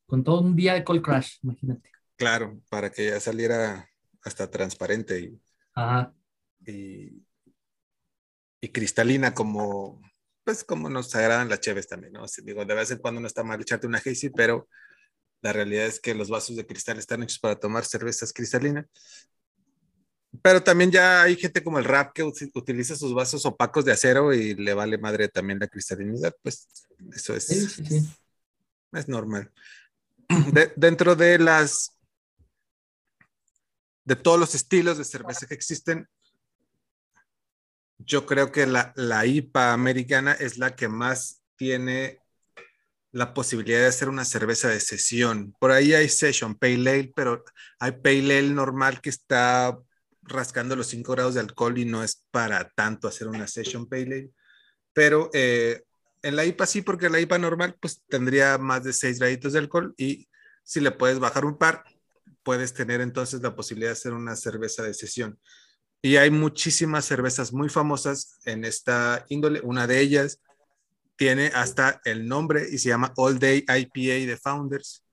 Con 0.06 0.24
todo 0.24 0.40
un 0.40 0.56
día 0.56 0.74
de 0.74 0.84
cold 0.84 1.02
crash, 1.02 1.38
imagínate. 1.42 1.90
Claro, 2.16 2.60
para 2.68 2.90
que 2.90 3.06
ya 3.06 3.20
saliera 3.20 3.88
hasta 4.22 4.50
transparente 4.50 5.20
y, 5.20 5.40
Ajá. 5.74 6.12
y, 6.66 7.22
y 8.60 8.68
cristalina 8.68 9.32
como, 9.32 10.00
pues 10.44 10.64
como 10.64 10.90
nos 10.90 11.14
agradan 11.14 11.48
las 11.48 11.60
cheves 11.60 11.86
también, 11.86 12.12
¿no? 12.12 12.24
digo, 12.42 12.64
de 12.64 12.74
vez 12.74 12.90
en 12.90 12.98
cuando 12.98 13.20
no 13.20 13.26
está 13.26 13.44
mal 13.44 13.60
echarte 13.60 13.86
una 13.86 13.98
hazy, 13.98 14.30
pero 14.30 14.68
la 15.42 15.52
realidad 15.52 15.86
es 15.86 16.00
que 16.00 16.14
los 16.14 16.28
vasos 16.30 16.56
de 16.56 16.66
cristal 16.66 16.98
están 16.98 17.22
hechos 17.22 17.38
para 17.38 17.56
tomar 17.56 17.84
cervezas 17.84 18.32
cristalinas. 18.32 18.86
Pero 20.42 20.62
también 20.62 20.90
ya 20.90 21.22
hay 21.22 21.36
gente 21.36 21.62
como 21.62 21.78
el 21.78 21.84
rap 21.84 22.12
que 22.12 22.22
utiliza 22.22 22.96
sus 22.96 23.14
vasos 23.14 23.44
opacos 23.46 23.84
de 23.84 23.92
acero 23.92 24.32
y 24.32 24.54
le 24.54 24.74
vale 24.74 24.98
madre 24.98 25.28
también 25.28 25.58
la 25.58 25.68
cristalinidad, 25.68 26.34
pues 26.42 26.68
eso 27.14 27.34
es, 27.34 27.46
sí, 27.46 27.68
sí, 27.68 27.86
sí. 27.86 28.08
es 28.92 29.08
normal. 29.08 29.52
De, 30.52 30.72
dentro 30.74 31.14
de 31.14 31.38
las, 31.38 31.98
de 34.04 34.16
todos 34.16 34.40
los 34.40 34.54
estilos 34.54 34.96
de 34.96 35.04
cerveza 35.04 35.46
que 35.46 35.54
existen, 35.54 36.08
yo 37.98 38.26
creo 38.26 38.50
que 38.50 38.66
la, 38.66 38.92
la 38.96 39.26
IPA 39.26 39.72
americana 39.74 40.32
es 40.32 40.58
la 40.58 40.74
que 40.74 40.88
más 40.88 41.42
tiene 41.56 42.20
la 43.12 43.32
posibilidad 43.32 43.78
de 43.78 43.86
hacer 43.86 44.08
una 44.08 44.24
cerveza 44.24 44.68
de 44.68 44.80
sesión. 44.80 45.54
Por 45.60 45.70
ahí 45.70 45.94
hay 45.94 46.08
Session 46.08 46.56
Pale 46.56 46.90
Ale, 46.90 47.12
pero 47.14 47.44
hay 47.78 47.92
Pale 47.92 48.38
Ale 48.38 48.50
normal 48.50 49.00
que 49.00 49.10
está 49.10 49.78
rascando 50.26 50.76
los 50.76 50.86
5 50.88 51.12
grados 51.12 51.34
de 51.34 51.40
alcohol 51.40 51.78
y 51.78 51.84
no 51.84 52.02
es 52.02 52.24
para 52.30 52.70
tanto 52.70 53.08
hacer 53.08 53.28
una 53.28 53.46
Session 53.46 53.86
Pale 53.86 54.02
Ale. 54.02 54.30
Pero 54.92 55.30
eh, 55.32 55.82
en 56.22 56.36
la 56.36 56.44
IPA 56.44 56.66
sí, 56.66 56.82
porque 56.82 57.10
la 57.10 57.20
IPA 57.20 57.38
normal 57.38 57.76
pues 57.80 58.02
tendría 58.08 58.58
más 58.58 58.84
de 58.84 58.92
6 58.92 59.18
graditos 59.18 59.52
de 59.52 59.58
alcohol 59.58 59.94
y 59.96 60.28
si 60.62 60.80
le 60.80 60.90
puedes 60.90 61.18
bajar 61.18 61.44
un 61.44 61.58
par, 61.58 61.84
puedes 62.42 62.72
tener 62.72 63.00
entonces 63.00 63.42
la 63.42 63.54
posibilidad 63.54 63.90
de 63.90 63.94
hacer 63.94 64.12
una 64.12 64.36
cerveza 64.36 64.82
de 64.82 64.94
sesión. 64.94 65.38
Y 66.02 66.16
hay 66.16 66.30
muchísimas 66.30 67.04
cervezas 67.04 67.52
muy 67.52 67.68
famosas 67.68 68.38
en 68.44 68.64
esta 68.64 69.24
índole. 69.28 69.60
Una 69.62 69.86
de 69.86 70.00
ellas 70.00 70.40
tiene 71.16 71.46
hasta 71.54 72.00
el 72.04 72.26
nombre 72.26 72.66
y 72.70 72.78
se 72.78 72.90
llama 72.90 73.12
All 73.16 73.38
Day 73.38 73.64
IPA 73.66 74.26
de 74.26 74.38
Founders. 74.42 75.03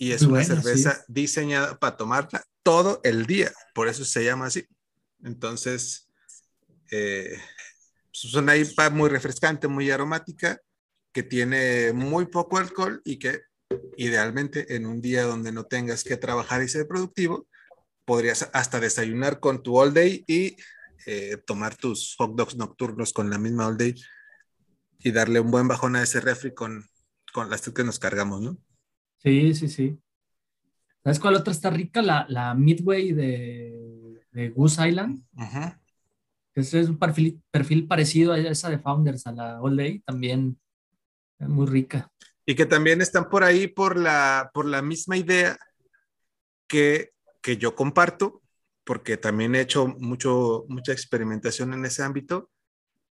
Y 0.00 0.12
es 0.12 0.22
una 0.22 0.42
cerveza 0.42 1.04
diseñada 1.08 1.78
para 1.78 1.98
tomarla 1.98 2.42
todo 2.62 3.02
el 3.04 3.26
día. 3.26 3.52
Por 3.74 3.86
eso 3.86 4.02
se 4.06 4.24
llama 4.24 4.46
así. 4.46 4.66
Entonces, 5.22 6.08
eh, 6.90 7.36
pues, 8.06 8.24
es 8.24 8.32
una 8.32 8.56
IPA 8.56 8.88
muy 8.88 9.10
refrescante, 9.10 9.68
muy 9.68 9.90
aromática, 9.90 10.58
que 11.12 11.22
tiene 11.22 11.92
muy 11.92 12.24
poco 12.24 12.56
alcohol 12.56 13.02
y 13.04 13.18
que 13.18 13.42
idealmente 13.98 14.74
en 14.74 14.86
un 14.86 15.02
día 15.02 15.24
donde 15.24 15.52
no 15.52 15.64
tengas 15.64 16.02
que 16.02 16.16
trabajar 16.16 16.62
y 16.62 16.70
ser 16.70 16.88
productivo, 16.88 17.46
podrías 18.06 18.48
hasta 18.54 18.80
desayunar 18.80 19.38
con 19.38 19.62
tu 19.62 19.78
all 19.78 19.92
day 19.92 20.24
y 20.26 20.56
eh, 21.04 21.36
tomar 21.46 21.76
tus 21.76 22.14
hot 22.16 22.34
dogs 22.34 22.56
nocturnos 22.56 23.12
con 23.12 23.28
la 23.28 23.36
misma 23.36 23.66
all 23.66 23.76
day 23.76 23.94
y 24.98 25.12
darle 25.12 25.40
un 25.40 25.50
buen 25.50 25.68
bajón 25.68 25.94
a 25.94 26.02
ese 26.02 26.22
refri 26.22 26.54
con, 26.54 26.88
con 27.34 27.50
las 27.50 27.60
que 27.60 27.84
nos 27.84 27.98
cargamos, 27.98 28.40
¿no? 28.40 28.56
Sí, 29.22 29.54
sí, 29.54 29.68
sí. 29.68 29.98
¿Sabes 31.02 31.18
cuál 31.18 31.34
otra 31.34 31.52
está 31.52 31.70
rica? 31.70 32.02
La, 32.02 32.26
la 32.28 32.54
Midway 32.54 33.12
de, 33.12 34.22
de 34.32 34.48
Goose 34.50 34.88
Island. 34.88 35.22
Ajá. 35.36 35.80
Ese 36.54 36.80
es 36.80 36.88
un 36.88 36.98
perfil, 36.98 37.40
perfil 37.50 37.86
parecido 37.86 38.32
a 38.32 38.38
esa 38.38 38.70
de 38.70 38.78
Founders, 38.78 39.26
a 39.26 39.32
la 39.32 39.60
All 39.60 39.76
Day, 39.76 40.00
también 40.00 40.58
es 41.38 41.48
muy 41.48 41.66
rica. 41.66 42.10
Y 42.44 42.54
que 42.54 42.66
también 42.66 43.00
están 43.00 43.28
por 43.28 43.44
ahí 43.44 43.68
por 43.68 43.98
la, 43.98 44.50
por 44.52 44.66
la 44.66 44.82
misma 44.82 45.16
idea 45.16 45.58
que, 46.66 47.12
que 47.40 47.56
yo 47.56 47.74
comparto, 47.74 48.42
porque 48.84 49.16
también 49.16 49.54
he 49.54 49.60
hecho 49.60 49.86
mucho, 49.86 50.64
mucha 50.68 50.92
experimentación 50.92 51.72
en 51.72 51.84
ese 51.84 52.02
ámbito. 52.02 52.50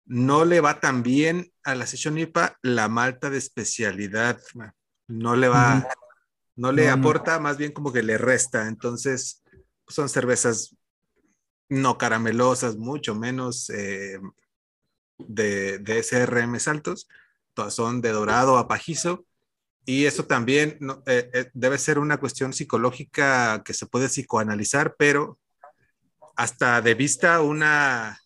No 0.05 0.45
le 0.45 0.61
va 0.61 0.79
tan 0.79 1.03
bien 1.03 1.51
a 1.63 1.75
la 1.75 1.87
sesión 1.87 2.17
IPA 2.17 2.57
la 2.61 2.87
malta 2.87 3.29
de 3.29 3.39
especialidad. 3.39 4.39
No 5.07 5.35
le 5.35 5.47
va, 5.47 5.77
uh 5.77 5.79
-huh. 5.81 5.87
no 6.55 6.71
le 6.71 6.87
no, 6.87 6.93
aporta, 6.93 7.35
no. 7.35 7.41
más 7.41 7.57
bien 7.57 7.71
como 7.71 7.91
que 7.93 8.03
le 8.03 8.17
resta. 8.17 8.67
Entonces, 8.67 9.43
son 9.87 10.09
cervezas 10.09 10.75
no 11.69 11.97
caramelosas, 11.97 12.77
mucho 12.77 13.15
menos 13.15 13.69
eh, 13.69 14.19
de, 15.17 15.79
de 15.79 15.99
SRM 15.99 16.57
altos. 16.67 17.07
Todas 17.53 17.73
son 17.73 18.01
de 18.01 18.11
dorado 18.11 18.57
a 18.57 18.67
pajizo. 18.67 19.25
Y 19.85 20.05
eso 20.05 20.25
también 20.25 20.77
no, 20.79 21.03
eh, 21.05 21.29
eh, 21.33 21.51
debe 21.53 21.77
ser 21.77 21.99
una 21.99 22.17
cuestión 22.17 22.53
psicológica 22.53 23.61
que 23.63 23.73
se 23.73 23.85
puede 23.85 24.07
psicoanalizar, 24.07 24.95
pero 24.97 25.39
hasta 26.35 26.81
de 26.81 26.95
vista 26.95 27.41
una, 27.41 28.19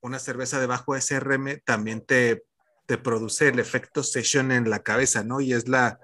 una 0.00 0.18
cerveza 0.18 0.60
de 0.60 0.66
bajo 0.66 0.96
SRM 0.96 1.60
también 1.64 2.04
te, 2.04 2.44
te 2.86 2.98
produce 2.98 3.48
el 3.48 3.58
efecto 3.58 4.02
session 4.02 4.52
en 4.52 4.70
la 4.70 4.80
cabeza, 4.82 5.22
¿no? 5.24 5.40
Y 5.40 5.52
es 5.52 5.68
la, 5.68 5.98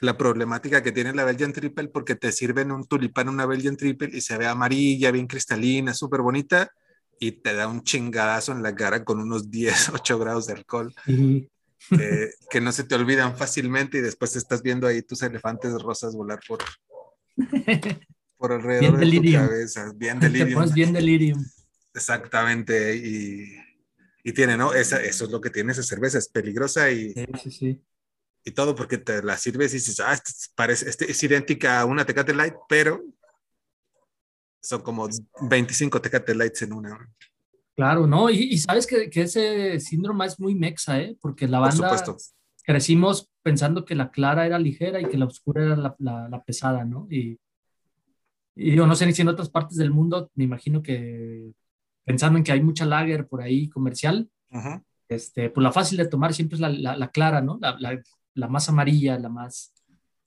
la 0.00 0.16
problemática 0.16 0.82
que 0.82 0.92
tiene 0.92 1.14
la 1.14 1.24
Belgian 1.24 1.52
Triple 1.52 1.88
porque 1.88 2.14
te 2.14 2.32
sirven 2.32 2.70
un 2.70 2.86
tulipán, 2.86 3.28
una 3.28 3.46
Belgian 3.46 3.76
Triple 3.76 4.10
y 4.12 4.20
se 4.20 4.36
ve 4.36 4.46
amarilla, 4.46 5.10
bien 5.10 5.26
cristalina, 5.26 5.94
súper 5.94 6.20
bonita 6.20 6.70
y 7.18 7.30
te 7.30 7.54
da 7.54 7.68
un 7.68 7.84
chingadazo 7.84 8.50
en 8.50 8.64
la 8.64 8.74
cara 8.74 9.04
con 9.04 9.20
unos 9.20 9.50
10, 9.50 9.90
8 9.90 10.18
grados 10.18 10.46
de 10.46 10.54
alcohol. 10.54 10.92
Uh 11.06 11.10
-huh. 11.10 11.48
eh, 12.00 12.30
que 12.50 12.60
no 12.60 12.70
se 12.72 12.84
te 12.84 12.94
olvidan 12.94 13.36
fácilmente 13.36 13.98
y 13.98 14.00
después 14.02 14.36
estás 14.36 14.62
viendo 14.62 14.86
ahí 14.86 15.02
tus 15.02 15.22
elefantes 15.22 15.72
rosas 15.82 16.14
volar 16.14 16.40
por, 16.46 16.60
por 18.36 18.52
alrededor 18.52 18.98
bien 18.98 19.22
de 19.22 19.30
tu 19.30 19.36
cabeza. 19.36 19.92
Bien 19.94 20.20
delirium. 20.20 20.48
Te 20.48 20.54
pones 20.54 20.74
bien 20.74 20.92
delirium. 20.92 21.44
Exactamente. 21.94 22.96
Y, 22.96 23.56
y 24.24 24.32
tiene, 24.32 24.56
¿no? 24.56 24.72
Esa, 24.72 25.02
eso 25.02 25.24
es 25.24 25.30
lo 25.30 25.40
que 25.40 25.50
tiene 25.50 25.72
esa 25.72 25.82
cerveza. 25.82 26.18
Es 26.18 26.28
peligrosa 26.28 26.90
y, 26.90 27.12
sí, 27.12 27.26
sí, 27.42 27.50
sí. 27.50 27.82
y 28.44 28.50
todo 28.52 28.74
porque 28.74 28.98
te 28.98 29.22
la 29.22 29.36
sirves 29.36 29.72
y 29.72 29.76
dices, 29.76 30.00
ah, 30.00 30.12
este 30.12 30.32
parece, 30.54 30.88
este 30.88 31.10
es 31.10 31.22
idéntica 31.22 31.80
a 31.80 31.84
una 31.84 32.04
Tecate 32.04 32.34
Light, 32.34 32.54
pero 32.68 33.02
son 34.60 34.82
como 34.82 35.08
25 35.48 36.00
Tecate 36.00 36.34
Lights 36.34 36.62
en 36.62 36.72
una. 36.72 37.10
Claro, 37.74 38.06
¿no? 38.06 38.30
Y, 38.30 38.42
y 38.44 38.58
sabes 38.58 38.86
que, 38.86 39.10
que, 39.10 39.22
ese 39.22 39.80
síndrome 39.80 40.26
es 40.26 40.38
muy 40.38 40.54
mexa, 40.54 41.00
¿eh? 41.00 41.16
Porque 41.20 41.48
la 41.48 41.58
banda 41.58 42.04
crecimos 42.64 43.28
pensando 43.42 43.84
que 43.84 43.96
la 43.96 44.10
clara 44.10 44.46
era 44.46 44.58
ligera 44.58 45.00
y 45.00 45.06
que 45.06 45.16
la 45.16 45.24
oscura 45.24 45.64
era 45.64 45.76
la, 45.76 45.96
la, 45.98 46.28
la 46.28 46.44
pesada, 46.44 46.84
¿no? 46.84 47.08
Y, 47.10 47.40
y 48.54 48.76
yo 48.76 48.86
no 48.86 48.94
sé 48.94 49.10
si 49.12 49.22
en 49.22 49.28
otras 49.28 49.48
partes 49.48 49.78
del 49.78 49.90
mundo, 49.90 50.30
me 50.34 50.44
imagino 50.44 50.82
que 50.82 51.52
pensando 52.04 52.38
en 52.38 52.44
que 52.44 52.52
hay 52.52 52.62
mucha 52.62 52.84
lager 52.84 53.26
por 53.26 53.42
ahí 53.42 53.68
comercial, 53.68 54.28
-huh. 54.50 54.82
este, 55.08 55.50
pues 55.50 55.62
la 55.62 55.72
fácil 55.72 55.98
de 55.98 56.06
tomar 56.06 56.34
siempre 56.34 56.56
es 56.56 56.60
la, 56.60 56.68
la, 56.68 56.96
la 56.96 57.10
clara, 57.10 57.40
¿no? 57.40 57.58
La, 57.60 58.48
más 58.48 58.68
amarilla, 58.68 59.18
la 59.18 59.28
más... 59.28 59.72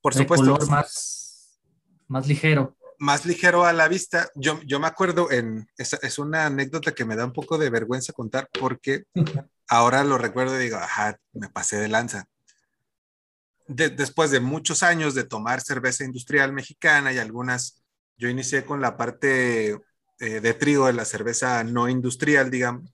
Por 0.02 0.14
supuesto. 0.14 0.46
color 0.46 0.70
más, 0.70 1.60
más 2.08 2.28
ligero 2.28 2.76
más 3.00 3.26
ligero 3.26 3.66
a 3.66 3.74
la 3.74 3.88
vista. 3.88 4.30
Yo, 4.36 4.62
yo 4.64 4.80
me 4.80 4.88
acuerdo 4.88 5.32
en, 5.32 5.68
es, 5.78 5.94
es, 5.94 6.20
una 6.20 6.46
anécdota 6.46 6.94
que 6.94 7.06
me 7.06 7.16
da 7.16 7.26
un 7.26 7.34
poco 7.34 7.58
de 7.58 7.70
vergüenza 7.70 8.14
contar 8.14 8.50
porque 8.58 9.04
ahora 9.68 10.04
lo 10.04 10.18
recuerdo 10.18 10.56
y 10.60 10.64
digo, 10.64 10.78
ajá, 10.78 11.18
me 11.34 11.50
pasé 11.50 11.78
de 11.78 11.88
lanza. 11.88 12.26
De, 13.68 13.90
después 13.90 14.32
de 14.32 14.40
muchos 14.40 14.84
años 14.84 15.16
de 15.16 15.24
tomar 15.24 15.62
cerveza 15.62 16.04
industrial 16.04 16.54
mexicana 16.54 17.12
y 17.12 17.18
algunas, 17.18 17.84
yo 18.18 18.30
inicié 18.30 18.64
con 18.64 18.80
la 18.80 18.96
parte 18.96 19.80
eh, 20.20 20.40
de 20.40 20.54
trigo 20.54 20.88
de 20.88 20.94
la 20.94 21.06
cerveza 21.06 21.64
no 21.64 21.90
industrial, 21.90 22.50
digamos, 22.50 22.94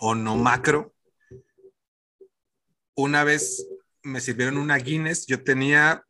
o 0.00 0.14
no 0.14 0.36
macro. 0.36 0.94
Una 2.94 3.24
vez 3.24 3.66
me 4.02 4.20
sirvieron 4.20 4.58
una 4.58 4.76
Guinness, 4.76 5.26
yo 5.26 5.42
tenía 5.44 6.04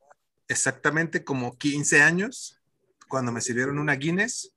exactamente 0.49 1.25
como 1.25 1.57
15 1.59 2.03
años 2.03 2.61
cuando 3.09 3.33
me 3.33 3.41
sirvieron 3.41 3.79
una 3.79 3.95
Guinness 3.95 4.53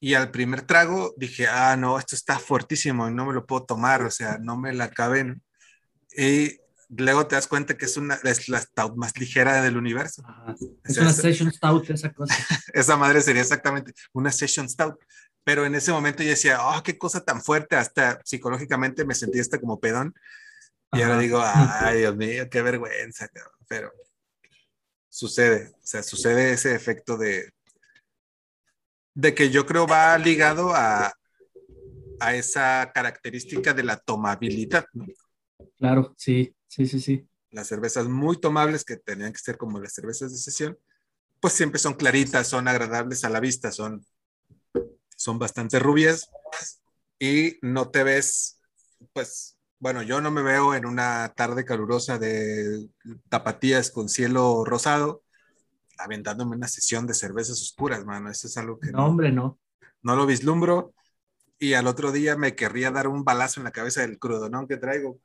Y 0.00 0.14
al 0.14 0.30
primer 0.30 0.62
trago 0.62 1.14
dije, 1.16 1.46
ah, 1.46 1.76
no, 1.76 1.98
esto 1.98 2.16
está 2.16 2.38
fuertísimo 2.38 3.08
y 3.08 3.14
no 3.14 3.26
me 3.26 3.32
lo 3.32 3.46
puedo 3.46 3.64
tomar, 3.64 4.02
o 4.02 4.10
sea, 4.10 4.38
no 4.38 4.56
me 4.56 4.72
la 4.72 4.90
caben. 4.90 5.42
Y 6.16 6.58
luego 6.96 7.26
te 7.26 7.34
das 7.34 7.46
cuenta 7.46 7.76
que 7.76 7.86
es, 7.86 7.96
una, 7.96 8.14
es 8.24 8.48
la 8.48 8.60
stout 8.60 8.96
más 8.96 9.16
ligera 9.18 9.62
del 9.62 9.76
universo. 9.76 10.22
Es 10.84 10.98
una 10.98 11.12
session 11.12 11.52
stout 11.52 11.90
esa 11.90 12.12
cosa. 12.12 12.34
esa 12.72 12.96
madre 12.96 13.20
sería 13.20 13.42
exactamente 13.42 13.92
una 14.12 14.30
session 14.30 14.68
stout. 14.68 14.98
Pero 15.44 15.66
en 15.66 15.74
ese 15.74 15.90
momento 15.90 16.22
yo 16.22 16.30
decía, 16.30 16.58
oh, 16.64 16.82
qué 16.82 16.96
cosa 16.96 17.24
tan 17.24 17.42
fuerte, 17.42 17.74
hasta 17.74 18.20
psicológicamente 18.24 19.04
me 19.04 19.14
sentí 19.14 19.40
hasta 19.40 19.58
como 19.58 19.80
pedón. 19.80 20.14
Y 20.92 21.00
ahora 21.02 21.18
digo, 21.18 21.42
ay, 21.42 21.98
Dios 21.98 22.16
mío, 22.16 22.48
qué 22.50 22.60
vergüenza, 22.62 23.28
pero 23.66 23.90
sucede, 25.08 25.72
o 25.74 25.86
sea, 25.86 26.02
sucede 26.02 26.52
ese 26.52 26.74
efecto 26.74 27.16
de, 27.16 27.50
de 29.14 29.34
que 29.34 29.50
yo 29.50 29.64
creo 29.64 29.86
va 29.86 30.16
ligado 30.18 30.74
a, 30.74 31.12
a 32.20 32.34
esa 32.34 32.92
característica 32.94 33.72
de 33.72 33.82
la 33.82 33.96
tomabilidad. 33.96 34.84
Claro, 35.78 36.14
sí, 36.16 36.54
sí, 36.72 36.86
sí, 36.86 37.00
sí. 37.00 37.28
Las 37.50 37.68
cervezas 37.68 38.08
muy 38.08 38.40
tomables 38.40 38.84
que 38.84 38.96
tenían 38.96 39.32
que 39.32 39.38
ser 39.38 39.58
como 39.58 39.78
las 39.78 39.92
cervezas 39.92 40.32
de 40.32 40.38
sesión, 40.38 40.78
pues 41.38 41.52
siempre 41.52 41.78
son 41.78 41.94
claritas, 41.94 42.48
son 42.48 42.66
agradables 42.66 43.24
a 43.24 43.28
la 43.28 43.40
vista, 43.40 43.72
son, 43.72 44.06
son 45.16 45.38
bastante 45.38 45.78
rubias 45.78 46.30
y 47.18 47.58
no 47.60 47.90
te 47.90 48.04
ves, 48.04 48.58
pues, 49.12 49.58
bueno, 49.78 50.02
yo 50.02 50.22
no 50.22 50.30
me 50.30 50.42
veo 50.42 50.74
en 50.74 50.86
una 50.86 51.34
tarde 51.36 51.66
calurosa 51.66 52.18
de 52.18 52.88
tapatías 53.28 53.90
con 53.90 54.08
cielo 54.08 54.64
rosado, 54.64 55.22
aventándome 55.98 56.56
una 56.56 56.68
sesión 56.68 57.06
de 57.06 57.14
cervezas 57.14 57.60
oscuras, 57.60 58.04
mano. 58.06 58.30
Eso 58.30 58.46
es 58.46 58.56
algo 58.56 58.78
que. 58.78 58.92
No, 58.92 59.06
hombre, 59.06 59.30
no. 59.30 59.58
No 60.02 60.16
lo 60.16 60.24
vislumbro. 60.24 60.94
Y 61.58 61.74
al 61.74 61.86
otro 61.86 62.12
día 62.12 62.36
me 62.36 62.54
querría 62.54 62.90
dar 62.90 63.08
un 63.08 63.24
balazo 63.24 63.60
en 63.60 63.64
la 63.64 63.72
cabeza 63.72 64.00
del 64.00 64.18
crudonón 64.18 64.66
que 64.66 64.76
traigo 64.76 65.20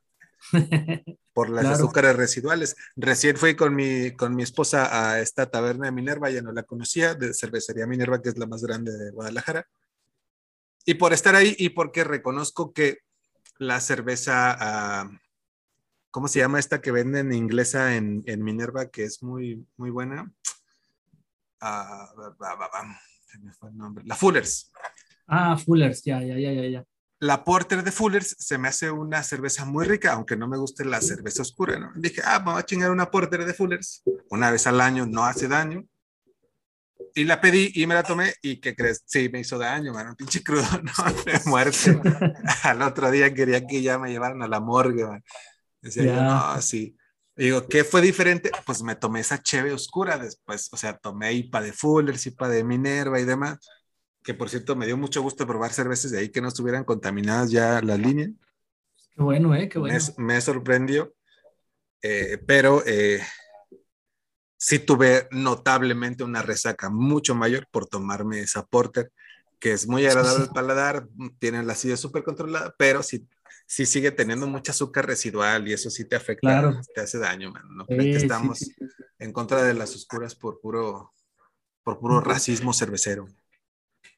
por 1.34 1.50
las 1.50 1.66
azúcares 1.66 2.16
residuales. 2.16 2.76
Recién 2.96 3.38
fui 3.38 3.56
con 3.56 3.76
mi, 3.76 4.12
con 4.12 4.36
mi 4.36 4.44
esposa 4.44 5.12
a 5.12 5.20
esta 5.20 5.50
taberna 5.50 5.86
de 5.86 5.92
Minerva, 5.92 6.30
ya 6.30 6.42
no 6.42 6.52
la 6.52 6.64
conocía, 6.64 7.14
de 7.14 7.34
cervecería 7.34 7.88
Minerva, 7.88 8.22
que 8.22 8.30
es 8.30 8.38
la 8.38 8.48
más 8.48 8.64
grande 8.64 8.92
de 8.92 9.12
Guadalajara. 9.12 9.68
Y 10.86 10.96
por 10.96 11.14
estar 11.14 11.36
ahí 11.36 11.56
y 11.60 11.70
porque 11.70 12.04
reconozco 12.04 12.74
que 12.74 13.00
la 13.60 13.80
cerveza, 13.82 15.06
uh, 15.06 15.18
¿cómo 16.12 16.28
se 16.28 16.40
llama 16.40 16.60
esta 16.60 16.82
que 16.82 16.92
venden 16.92 17.34
inglesa 17.34 17.96
en, 17.96 18.24
en 18.26 18.44
Minerva, 18.44 18.90
que 18.90 19.04
es 19.04 19.22
muy, 19.22 19.66
muy 19.76 19.90
buena? 19.90 20.32
Ah, 21.60 22.10
la 24.06 24.16
Fullers. 24.16 24.72
Ah, 25.28 25.58
Fullers, 25.58 26.04
ya, 26.04 26.22
ya, 26.24 26.38
ya, 26.38 26.54
ya, 26.54 26.86
La 27.20 27.44
Porter 27.44 27.84
de 27.84 27.92
Fullers 27.92 28.36
se 28.38 28.58
me 28.58 28.68
hace 28.68 28.92
una 28.92 29.24
cerveza 29.24 29.66
muy 29.66 29.86
rica, 29.86 30.14
aunque 30.14 30.36
no 30.36 30.48
me 30.48 30.58
guste 30.58 30.86
la 30.86 31.02
cerveza 31.02 31.42
oscura, 31.42 31.80
¿no? 31.80 31.92
Dije, 31.96 32.22
ah, 32.24 32.40
vamos 32.40 32.62
a 32.62 32.66
chingar 32.66 32.92
una 32.92 33.10
Porter 33.10 33.46
de 33.46 33.54
Fullers. 33.54 34.04
Una 34.30 34.52
vez 34.52 34.68
al 34.68 34.80
año 34.82 35.06
no 35.06 35.26
hace 35.26 35.48
daño. 35.48 35.84
Y 37.16 37.24
la 37.24 37.42
pedí 37.42 37.72
y 37.74 37.88
me 37.88 37.96
la 37.96 38.04
tomé 38.04 38.34
y 38.44 38.60
¿qué 38.60 38.76
crees? 38.76 39.02
Sí, 39.06 39.30
me 39.30 39.40
hizo 39.40 39.58
daño, 39.58 39.94
man, 39.94 40.10
un 40.10 40.16
pinche 40.16 40.44
crudo, 40.44 40.64
no, 40.84 41.24
de 41.24 41.40
muerte. 41.46 42.00
al 42.64 42.82
otro 42.84 43.10
día 43.10 43.34
quería 43.34 43.66
que 43.66 43.82
ya 43.82 43.98
me 43.98 44.12
llevaran 44.12 44.44
a 44.44 44.48
la 44.48 44.60
morgue, 44.60 45.06
man. 45.06 45.24
Decía 45.82 46.04
yo, 46.04 46.22
no, 46.22 46.62
sí 46.62 46.96
digo, 47.38 47.68
¿qué 47.68 47.84
fue 47.84 48.02
diferente? 48.02 48.52
Pues 48.66 48.82
me 48.82 48.96
tomé 48.96 49.20
esa 49.20 49.42
cheve 49.42 49.72
oscura 49.72 50.18
después, 50.18 50.70
o 50.72 50.78
sea, 50.78 50.98
tomé 50.98 51.34
IPA 51.34 51.62
de 51.62 51.74
Fuller, 51.74 52.16
IPA 52.24 52.50
de 52.50 52.64
Minerva 52.64 53.20
y 53.20 53.26
demás, 53.26 53.60
que 54.28 54.34
por 54.34 54.50
cierto 54.50 54.76
me 54.76 54.86
dio 54.86 54.98
mucho 54.98 55.22
gusto 55.22 55.48
probar 55.48 55.72
cervezas 55.72 56.12
de 56.12 56.20
ahí 56.20 56.28
que 56.28 56.42
no 56.42 56.50
estuvieran 56.50 56.84
contaminadas 56.84 57.50
ya 57.50 57.82
la 57.82 57.96
línea. 57.96 58.28
Qué 59.16 59.24
bueno, 59.24 59.56
¿eh? 59.56 59.70
Qué 59.70 59.80
bueno. 59.80 59.98
Me, 60.18 60.42
sorprendió, 60.42 61.16
eh, 62.02 62.38
pero 62.46 62.84
eh, 62.86 63.22
sí 64.58 64.80
tuve 64.80 65.30
notablemente 65.32 66.26
una 66.26 66.42
resaca 66.42 66.90
mucho 66.90 67.36
mayor 67.36 67.70
por 67.72 67.88
tomarme 67.88 68.42
esa 68.42 68.66
porter, 68.66 69.14
que 69.60 69.72
es 69.72 69.88
muy 69.88 70.06
agradable 70.06 70.44
al 70.44 70.50
paladar, 70.50 71.08
tiene 71.40 71.64
la 71.64 71.72
acidez 71.72 72.02
súper 72.02 72.26
controlada, 72.26 72.76
pero 72.78 73.04
sí 73.04 73.26
sí 73.66 73.86
sigue 73.86 74.12
teniendo 74.12 74.46
mucha 74.46 74.74
azúcar 74.74 75.08
residual 75.08 75.70
y 75.70 75.74
eso 75.74 75.90
sí 75.90 76.04
te 76.04 76.18
afecta, 76.18 76.82
te 76.94 77.00
hace 77.00 77.18
daño, 77.18 77.50
man. 77.50 77.64
No 77.70 77.86
que 77.88 78.12
estamos 78.12 78.72
en 79.20 79.32
contra 79.32 79.64
de 79.64 79.74
las 79.74 79.96
oscuras 79.96 80.36
por 80.36 80.60
puro, 80.60 81.14
por 81.82 81.98
puro 81.98 82.20
racismo 82.20 82.74
cervecero. 82.74 83.26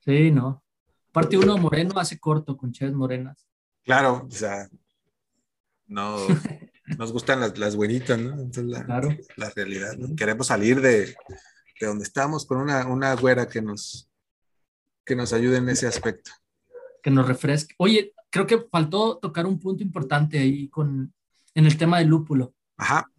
Sí, 0.09 0.31
no. 0.31 0.63
Aparte 1.11 1.37
uno 1.37 1.55
moreno 1.59 1.99
hace 1.99 2.17
corto 2.17 2.57
con 2.57 2.71
cheves 2.71 2.95
morenas. 2.95 3.47
Claro, 3.83 4.25
o 4.27 4.31
sea, 4.31 4.67
no 5.85 6.17
nos 6.97 7.11
gustan 7.11 7.41
las, 7.41 7.55
las 7.59 7.75
buenitas, 7.75 8.17
¿no? 8.17 8.31
Entonces 8.31 8.65
la, 8.65 8.83
claro. 8.85 9.09
la 9.35 9.51
realidad, 9.51 9.95
Queremos 10.17 10.47
salir 10.47 10.81
de, 10.81 11.15
de 11.79 11.87
donde 11.87 12.05
estamos 12.05 12.47
con 12.47 12.57
una, 12.57 12.87
una 12.87 13.13
güera 13.17 13.47
que 13.47 13.61
nos, 13.61 14.09
que 15.05 15.15
nos 15.15 15.31
ayude 15.31 15.57
en 15.57 15.69
ese 15.69 15.85
aspecto. 15.85 16.31
Que 17.03 17.11
nos 17.11 17.27
refresque. 17.27 17.75
Oye, 17.77 18.11
creo 18.31 18.47
que 18.47 18.65
faltó 18.71 19.19
tocar 19.19 19.45
un 19.45 19.59
punto 19.59 19.83
importante 19.83 20.39
ahí 20.39 20.69
con, 20.69 21.13
en 21.53 21.65
el 21.67 21.77
tema 21.77 21.99
del 21.99 22.07
lúpulo. 22.07 22.55
Ajá. 22.77 23.11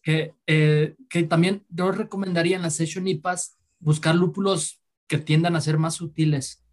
Que, 0.00 0.36
eh, 0.46 0.94
que 1.08 1.24
también 1.24 1.66
yo 1.68 1.90
recomendaría 1.90 2.54
en 2.54 2.62
las 2.62 2.76
session 2.76 3.08
IPAs 3.08 3.58
buscar 3.80 4.14
lúpulos 4.14 4.81
que 5.12 5.18
tiendan 5.18 5.56
a 5.56 5.60
ser 5.60 5.76
más 5.76 5.96
sutiles. 5.96 6.64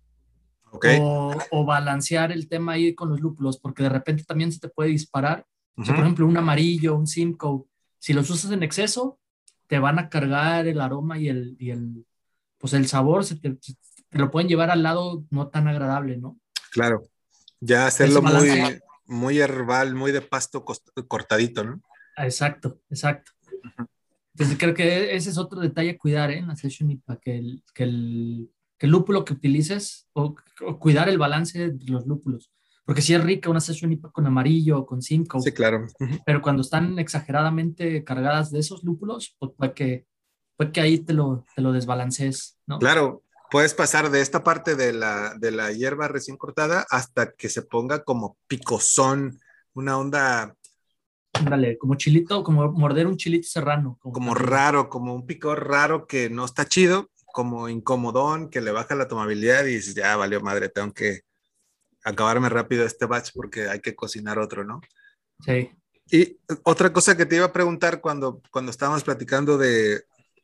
Okay. 0.72 0.98
O, 1.02 1.36
o, 1.52 1.66
balancear 1.66 2.32
el 2.32 2.48
tema 2.48 2.74
ahí 2.74 2.96
con 2.96 3.10
los 3.10 3.20
lúpulos, 3.20 3.60
porque 3.60 3.84
de 3.84 3.90
repente 3.90 4.24
también 4.24 4.50
se 4.54 4.60
te 4.60 4.70
puede 4.70 4.92
disparar. 4.92 5.46
por 5.76 5.90
ejemplo, 5.90 6.26
un 6.26 6.38
amarillo, 6.38 6.96
un 6.96 7.06
Simcoe, 7.06 7.66
si 7.98 8.14
los 8.14 8.30
usas 8.30 8.52
en 8.52 8.64
exceso, 8.64 9.20
te 9.68 9.78
van 9.78 10.00
a 10.00 10.08
cargar 10.08 10.68
el 10.68 10.80
aroma 10.80 11.20
y 11.20 11.28
el, 11.28 11.58
y 11.60 11.72
el 11.72 12.06
pues 12.60 12.72
el 12.72 12.88
sabor, 12.88 13.26
se 13.26 13.36
te, 13.36 13.56
te, 13.56 13.74
lo 14.12 14.32
pueden 14.32 14.48
llevar 14.48 14.72
al 14.72 14.84
lado 14.84 15.26
no 15.32 15.50
tan 15.50 15.68
agradable, 15.68 16.16
¿no? 16.16 16.40
Claro. 16.72 17.04
Ya 17.60 17.88
hacerlo 17.88 18.22
muy, 18.22 18.80
muy 19.06 19.40
herbal, 19.40 19.96
muy 19.96 20.14
de 20.14 20.22
pasto 20.22 20.64
cortadito, 20.64 21.66
¿no? 21.66 21.82
Exacto, 22.16 22.80
exacto. 22.90 23.34
Entonces 24.34 24.58
creo 24.58 24.74
que 24.74 25.16
ese 25.16 25.30
es 25.30 25.38
otro 25.38 25.60
detalle 25.60 25.92
a 25.92 25.98
cuidar 25.98 26.32
¿eh? 26.32 26.38
en 26.38 26.48
la 26.48 26.56
session 26.56 26.92
IPA, 26.92 27.20
que 27.20 27.38
el, 27.38 27.64
que 27.74 27.84
el, 27.84 28.50
que 28.78 28.86
el 28.86 28.92
lúpulo 28.92 29.26
que 29.26 29.34
utilices 29.34 30.08
o, 30.14 30.36
cuidar 30.80 31.10
el 31.10 31.18
balance 31.18 31.72
de 31.72 31.92
los 31.92 32.08
lúpulos. 32.08 32.52
Porque 32.86 33.02
si 33.02 33.14
es 33.14 33.24
rica 33.24 33.50
una 33.50 33.60
session 33.60 33.92
IPA 33.92 34.12
con 34.12 34.26
amarillo 34.26 34.80
o 34.80 34.86
con 34.86 35.02
cinco. 35.02 35.40
Sí, 35.42 35.52
claro. 35.52 35.86
Pero 36.26 36.42
cuando 36.42 36.62
están 36.62 36.98
exageradamente 36.98 38.04
cargadas 38.04 38.52
de 38.52 38.60
esos 38.60 38.84
lúpulos, 38.84 39.36
pues 39.38 39.52
puede 39.56 39.74
que, 39.74 40.08
puede 40.58 40.72
que 40.72 40.82
ahí 40.82 40.98
te 41.00 41.14
lo, 41.14 41.46
te 41.56 41.62
lo 41.62 41.72
desbalancees, 41.72 42.58
¿no? 42.66 42.80
Claro, 42.80 43.24
puedes 43.52 43.74
pasar 43.74 44.10
de 44.10 44.22
esta 44.22 44.44
parte 44.44 44.76
de 44.76 44.94
la, 44.94 45.36
de 45.38 45.52
la 45.52 45.72
hierba 45.72 46.08
recién 46.08 46.38
cortada 46.38 46.86
hasta 46.90 47.34
que 47.34 47.50
se 47.50 47.62
ponga 47.62 48.04
como 48.04 48.38
picosón, 48.48 49.40
una 49.74 49.98
onda. 49.98 50.56
Dale, 51.44 51.78
como 51.78 51.96
chilito, 51.96 52.44
como 52.44 52.72
morder 52.72 53.08
un 53.08 53.18
chilito 53.18 53.48
serrano. 53.48 53.98
Como, 54.02 54.34
raro, 54.34 54.90
como 54.90 55.14
un 55.14 55.26
picor 55.26 55.68
raro 55.68 56.08
que 56.08 56.30
no 56.30 56.46
está 56.46 56.66
chido, 56.66 57.10
como 57.26 57.70
incomodón, 57.70 58.50
que 58.50 58.62
le 58.62 58.72
baja 58.72 58.96
la 58.96 59.08
tomabilidad 59.08 59.66
y 59.66 59.76
dices, 59.76 59.96
ya 59.96 60.16
valió 60.16 60.42
madre, 60.42 60.70
tengo 60.70 60.94
que 60.94 61.22
acabarme 62.04 62.50
rápido 62.50 62.86
este 62.86 63.06
batch 63.06 63.32
porque 63.34 63.70
hay 63.70 63.80
que 63.80 63.96
cocinar 63.96 64.40
otro, 64.40 64.64
¿no? 64.64 64.82
Sí. 65.46 65.72
Y 66.12 66.40
otra 66.64 66.92
cosa 66.92 67.16
que 67.16 67.26
te 67.26 67.36
iba 67.36 67.46
a 67.46 67.54
preguntar 67.54 68.02
cuando, 68.02 68.42
cuando 68.52 68.72
estábamos 68.72 69.04
platicando 69.04 69.58
de, 69.58 70.04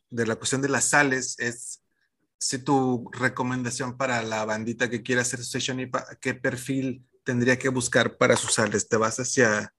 de 0.09 0.27
la 0.27 0.35
cuestión 0.35 0.61
de 0.61 0.69
las 0.69 0.85
sales 0.85 1.39
es 1.39 1.81
si 2.37 2.59
tu 2.59 3.09
recomendación 3.11 3.97
para 3.97 4.21
la 4.21 4.45
bandita 4.45 4.89
que 4.89 5.01
quiera 5.01 5.21
hacer 5.21 5.43
session 5.43 5.79
IPA, 5.79 6.17
¿qué 6.21 6.35
perfil 6.35 7.05
tendría 7.23 7.57
que 7.57 7.69
buscar 7.69 8.17
para 8.17 8.37
sus 8.37 8.53
sales? 8.53 8.87
¿Te 8.87 8.97
vas 8.97 9.19
hacia 9.19 9.73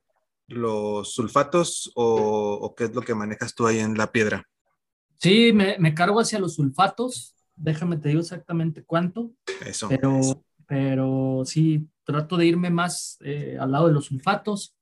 los 0.49 1.13
sulfatos 1.13 1.91
o, 1.95 2.75
qué 2.77 2.85
es 2.85 2.95
lo 2.95 3.03
que 3.03 3.15
manejas 3.15 3.55
tú 3.55 3.67
ahí 3.67 3.79
en 3.79 3.97
la 3.97 4.13
piedra? 4.13 4.45
Sí, 5.19 5.53
me, 5.53 5.79
me, 5.79 5.95
cargo 5.95 6.21
hacia 6.21 6.39
los 6.39 6.55
sulfatos. 6.55 7.35
Déjame 7.55 7.97
te 7.97 8.09
digo 8.09 8.21
exactamente 8.21 8.85
cuánto. 8.85 9.33
Eso. 9.65 9.89
Pero, 9.89 10.21
pero 10.67 11.43
sí, 11.45 11.89
trato 12.05 12.37
de 12.37 12.47
irme 12.47 12.71
más 12.71 13.19
eh, 13.25 13.57
al 13.59 13.73
lado 13.73 13.89
de 13.89 13.95
los 13.95 14.07
sulfatos. 14.07 14.75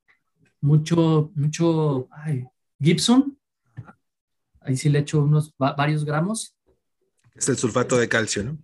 Mucho, 0.60 1.30
mucho 1.34 2.08
ay, 2.10 2.44
Gibson. 2.80 3.38
Ahí 4.60 4.76
sí 4.76 4.88
le 4.88 5.00
echo 5.00 5.22
unos 5.22 5.54
varios 5.58 6.04
gramos. 6.04 6.56
Es 7.34 7.48
el 7.48 7.56
sulfato 7.56 7.96
de 7.96 8.08
calcio, 8.08 8.44
¿no? 8.44 8.58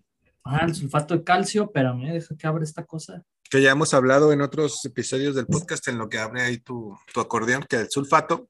Ah, 0.44 0.64
el 0.64 0.74
sulfato 0.74 1.14
de 1.14 1.24
calcio, 1.24 1.70
pero 1.70 1.94
me 1.94 2.12
deja 2.12 2.34
que 2.36 2.46
abra 2.46 2.64
esta 2.64 2.84
cosa. 2.84 3.22
Que 3.50 3.60
ya 3.60 3.72
hemos 3.72 3.92
hablado 3.92 4.32
en 4.32 4.40
otros 4.40 4.82
episodios 4.86 5.34
del 5.34 5.46
podcast 5.46 5.86
en 5.88 5.98
lo 5.98 6.08
que 6.08 6.18
abre 6.18 6.42
ahí 6.42 6.58
tu, 6.58 6.96
tu 7.12 7.20
acordeón, 7.20 7.66
que 7.68 7.76
el 7.76 7.90
sulfato 7.90 8.48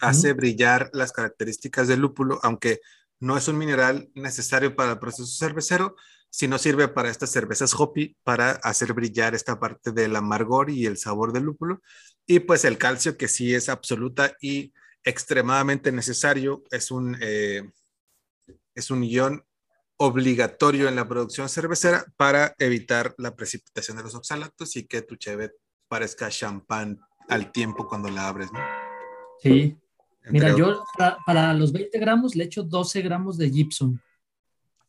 hace 0.00 0.32
brillar 0.32 0.90
las 0.92 1.12
características 1.12 1.86
del 1.86 2.00
lúpulo, 2.00 2.40
aunque 2.42 2.80
no 3.20 3.36
es 3.36 3.46
un 3.46 3.58
mineral 3.58 4.10
necesario 4.14 4.74
para 4.74 4.92
el 4.92 4.98
proceso 4.98 5.26
cervecero, 5.26 5.96
si 6.30 6.48
no 6.48 6.58
sirve 6.58 6.88
para 6.88 7.10
estas 7.10 7.30
cervezas 7.30 7.74
hoppy 7.74 8.16
para 8.22 8.52
hacer 8.62 8.92
brillar 8.92 9.34
esta 9.34 9.58
parte 9.58 9.92
del 9.92 10.16
amargor 10.16 10.70
y 10.70 10.86
el 10.86 10.98
sabor 10.98 11.32
del 11.32 11.44
lúpulo. 11.44 11.82
Y 12.26 12.40
pues 12.40 12.64
el 12.64 12.78
calcio 12.78 13.16
que 13.16 13.28
sí 13.28 13.54
es 13.54 13.68
absoluta 13.68 14.36
y 14.40 14.72
extremadamente 15.04 15.92
necesario, 15.92 16.64
es 16.70 16.90
un, 16.90 17.16
eh, 17.20 17.70
es 18.74 18.90
un 18.90 19.04
ion 19.04 19.44
obligatorio 19.98 20.88
en 20.88 20.96
la 20.96 21.08
producción 21.08 21.48
cervecera 21.48 22.04
para 22.16 22.54
evitar 22.58 23.14
la 23.18 23.34
precipitación 23.34 23.96
de 23.96 24.02
los 24.02 24.14
oxalatos 24.14 24.76
y 24.76 24.86
que 24.86 25.02
tu 25.02 25.16
cheve 25.16 25.52
parezca 25.88 26.28
champán 26.28 27.00
al 27.28 27.50
tiempo 27.52 27.88
cuando 27.88 28.08
la 28.10 28.28
abres, 28.28 28.52
¿no? 28.52 28.60
Sí. 29.40 29.76
Mira, 30.28 30.54
yo 30.56 30.84
para, 31.24 31.54
los 31.54 31.72
20 31.72 31.98
gramos 31.98 32.34
le 32.34 32.44
echo 32.44 32.62
12 32.62 33.00
gramos 33.02 33.38
de 33.38 33.48
gypsum. 33.48 33.98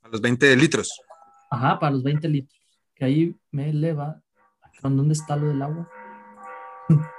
A 0.01 0.09
los 0.09 0.19
20 0.19 0.55
litros. 0.55 0.99
Ajá, 1.49 1.79
para 1.79 1.91
los 1.91 2.03
20 2.03 2.27
litros. 2.27 2.59
Que 2.95 3.05
ahí 3.05 3.35
me 3.51 3.69
eleva. 3.69 4.21
¿Dónde 4.81 5.13
está 5.13 5.35
lo 5.35 5.47
del 5.47 5.61
agua? 5.61 5.89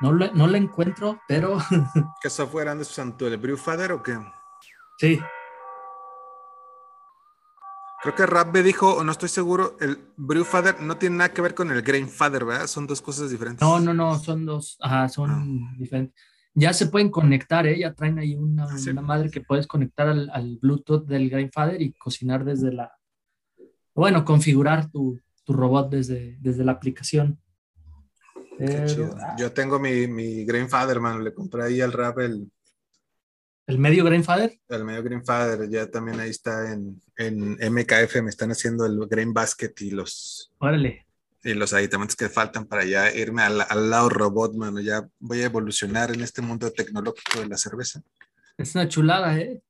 No 0.00 0.12
le, 0.12 0.30
no 0.32 0.46
le 0.46 0.58
encuentro, 0.58 1.20
pero. 1.26 1.58
¿Qué 2.22 2.30
software 2.30 2.68
andas 2.68 2.88
usando? 2.88 3.26
¿El 3.26 3.36
Brewfather 3.36 3.90
o 3.90 4.00
qué? 4.00 4.16
Sí, 4.96 5.18
Creo 8.00 8.14
que 8.14 8.26
Rap 8.26 8.54
me 8.54 8.62
dijo, 8.62 9.02
no 9.02 9.10
estoy 9.10 9.28
seguro, 9.28 9.76
el 9.80 9.98
Brewfather 10.16 10.80
no 10.80 10.96
tiene 10.96 11.16
nada 11.16 11.32
que 11.32 11.42
ver 11.42 11.54
con 11.54 11.70
el 11.72 11.82
Grainfather, 11.82 12.44
¿verdad? 12.44 12.68
Son 12.68 12.86
dos 12.86 13.02
cosas 13.02 13.30
diferentes. 13.30 13.60
No, 13.60 13.80
no, 13.80 13.92
no, 13.92 14.18
son 14.18 14.46
dos, 14.46 14.76
ajá, 14.80 15.08
son 15.08 15.30
ah. 15.30 15.74
diferentes. 15.76 16.14
Ya 16.54 16.72
se 16.72 16.86
pueden 16.86 17.10
conectar, 17.10 17.66
¿eh? 17.66 17.78
Ya 17.78 17.94
traen 17.94 18.18
ahí 18.18 18.36
una, 18.36 18.66
una 18.66 19.02
madre 19.02 19.30
que 19.30 19.40
puedes 19.40 19.66
conectar 19.66 20.08
al, 20.08 20.30
al, 20.30 20.58
Bluetooth 20.60 21.06
del 21.06 21.28
Grainfather 21.28 21.80
y 21.82 21.92
cocinar 21.92 22.44
desde 22.44 22.72
la, 22.72 22.92
bueno, 23.94 24.24
configurar 24.24 24.90
tu, 24.90 25.20
tu 25.44 25.52
robot 25.52 25.90
desde, 25.90 26.36
desde 26.40 26.64
la 26.64 26.72
aplicación. 26.72 27.40
Ah. 28.60 29.36
Yo 29.38 29.52
tengo 29.52 29.78
mi, 29.80 30.06
mi 30.06 30.44
Grainfather, 30.44 31.00
man, 31.00 31.22
le 31.24 31.34
compré 31.34 31.64
ahí 31.64 31.80
al 31.80 31.92
Rap 31.92 32.18
el, 32.18 32.50
¿El 33.68 33.78
medio 33.78 34.02
Grainfather? 34.02 34.58
El 34.70 34.84
medio 34.86 35.02
Grainfather, 35.02 35.68
ya 35.68 35.90
también 35.90 36.18
ahí 36.18 36.30
está 36.30 36.72
en, 36.72 37.02
en 37.18 37.52
MKF, 37.52 38.22
me 38.22 38.30
están 38.30 38.50
haciendo 38.50 38.86
el 38.86 38.98
Grain 39.06 39.34
Basket 39.34 39.74
y 39.80 39.90
los. 39.90 40.50
Órale. 40.56 41.06
Y 41.44 41.52
los 41.52 41.74
aditamentos 41.74 42.16
que 42.16 42.30
faltan 42.30 42.64
para 42.64 42.86
ya 42.86 43.12
irme 43.14 43.42
al, 43.42 43.60
al, 43.60 43.90
lado 43.90 44.08
robot, 44.08 44.54
mano. 44.54 44.80
Ya 44.80 45.06
voy 45.20 45.42
a 45.42 45.44
evolucionar 45.44 46.10
en 46.10 46.22
este 46.22 46.40
mundo 46.40 46.72
tecnológico 46.72 47.40
de 47.40 47.46
la 47.46 47.58
cerveza. 47.58 48.00
Es 48.56 48.74
una 48.74 48.88
chulada, 48.88 49.38
¿eh? 49.38 49.62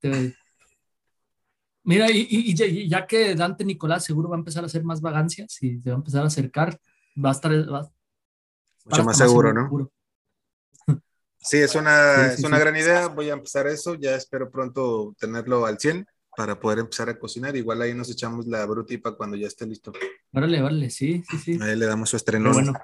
Mira, 1.82 2.08
y, 2.08 2.28
y, 2.30 2.88
ya 2.88 3.04
que 3.04 3.34
Dante 3.34 3.64
Nicolás 3.64 4.04
seguro 4.04 4.28
va 4.28 4.36
a 4.36 4.38
empezar 4.38 4.62
a 4.62 4.66
hacer 4.66 4.84
más 4.84 5.00
vagancias 5.00 5.60
y 5.60 5.80
se 5.80 5.90
va 5.90 5.96
a 5.96 5.98
empezar 5.98 6.22
a 6.22 6.28
acercar, 6.28 6.78
va 7.22 7.30
a 7.30 7.32
estar. 7.32 7.50
Mucho 8.84 9.04
más 9.04 9.18
seguro, 9.18 9.52
¿no? 9.52 9.90
Sí, 11.40 11.58
es 11.58 11.74
una, 11.74 12.32
es 12.32 12.42
una 12.44 12.58
gran 12.58 12.76
idea. 12.76 13.08
Voy 13.08 13.30
a 13.30 13.34
empezar 13.34 13.66
eso. 13.66 13.94
Ya 13.94 14.14
espero 14.14 14.50
pronto 14.50 15.14
tenerlo 15.18 15.66
al 15.66 15.78
100 15.78 16.06
para 16.36 16.58
poder 16.58 16.80
empezar 16.80 17.08
a 17.08 17.18
cocinar. 17.18 17.56
Igual 17.56 17.82
ahí 17.82 17.94
nos 17.94 18.10
echamos 18.10 18.46
la 18.46 18.64
brutipa 18.66 19.16
cuando 19.16 19.36
ya 19.36 19.46
esté 19.46 19.66
listo. 19.66 19.92
Órale, 20.32 20.62
órale, 20.62 20.90
sí, 20.90 21.22
sí, 21.28 21.38
sí. 21.38 21.58
Ahí 21.60 21.76
le 21.76 21.86
damos 21.86 22.10
su 22.10 22.16
estreno. 22.16 22.52
Bueno. 22.52 22.74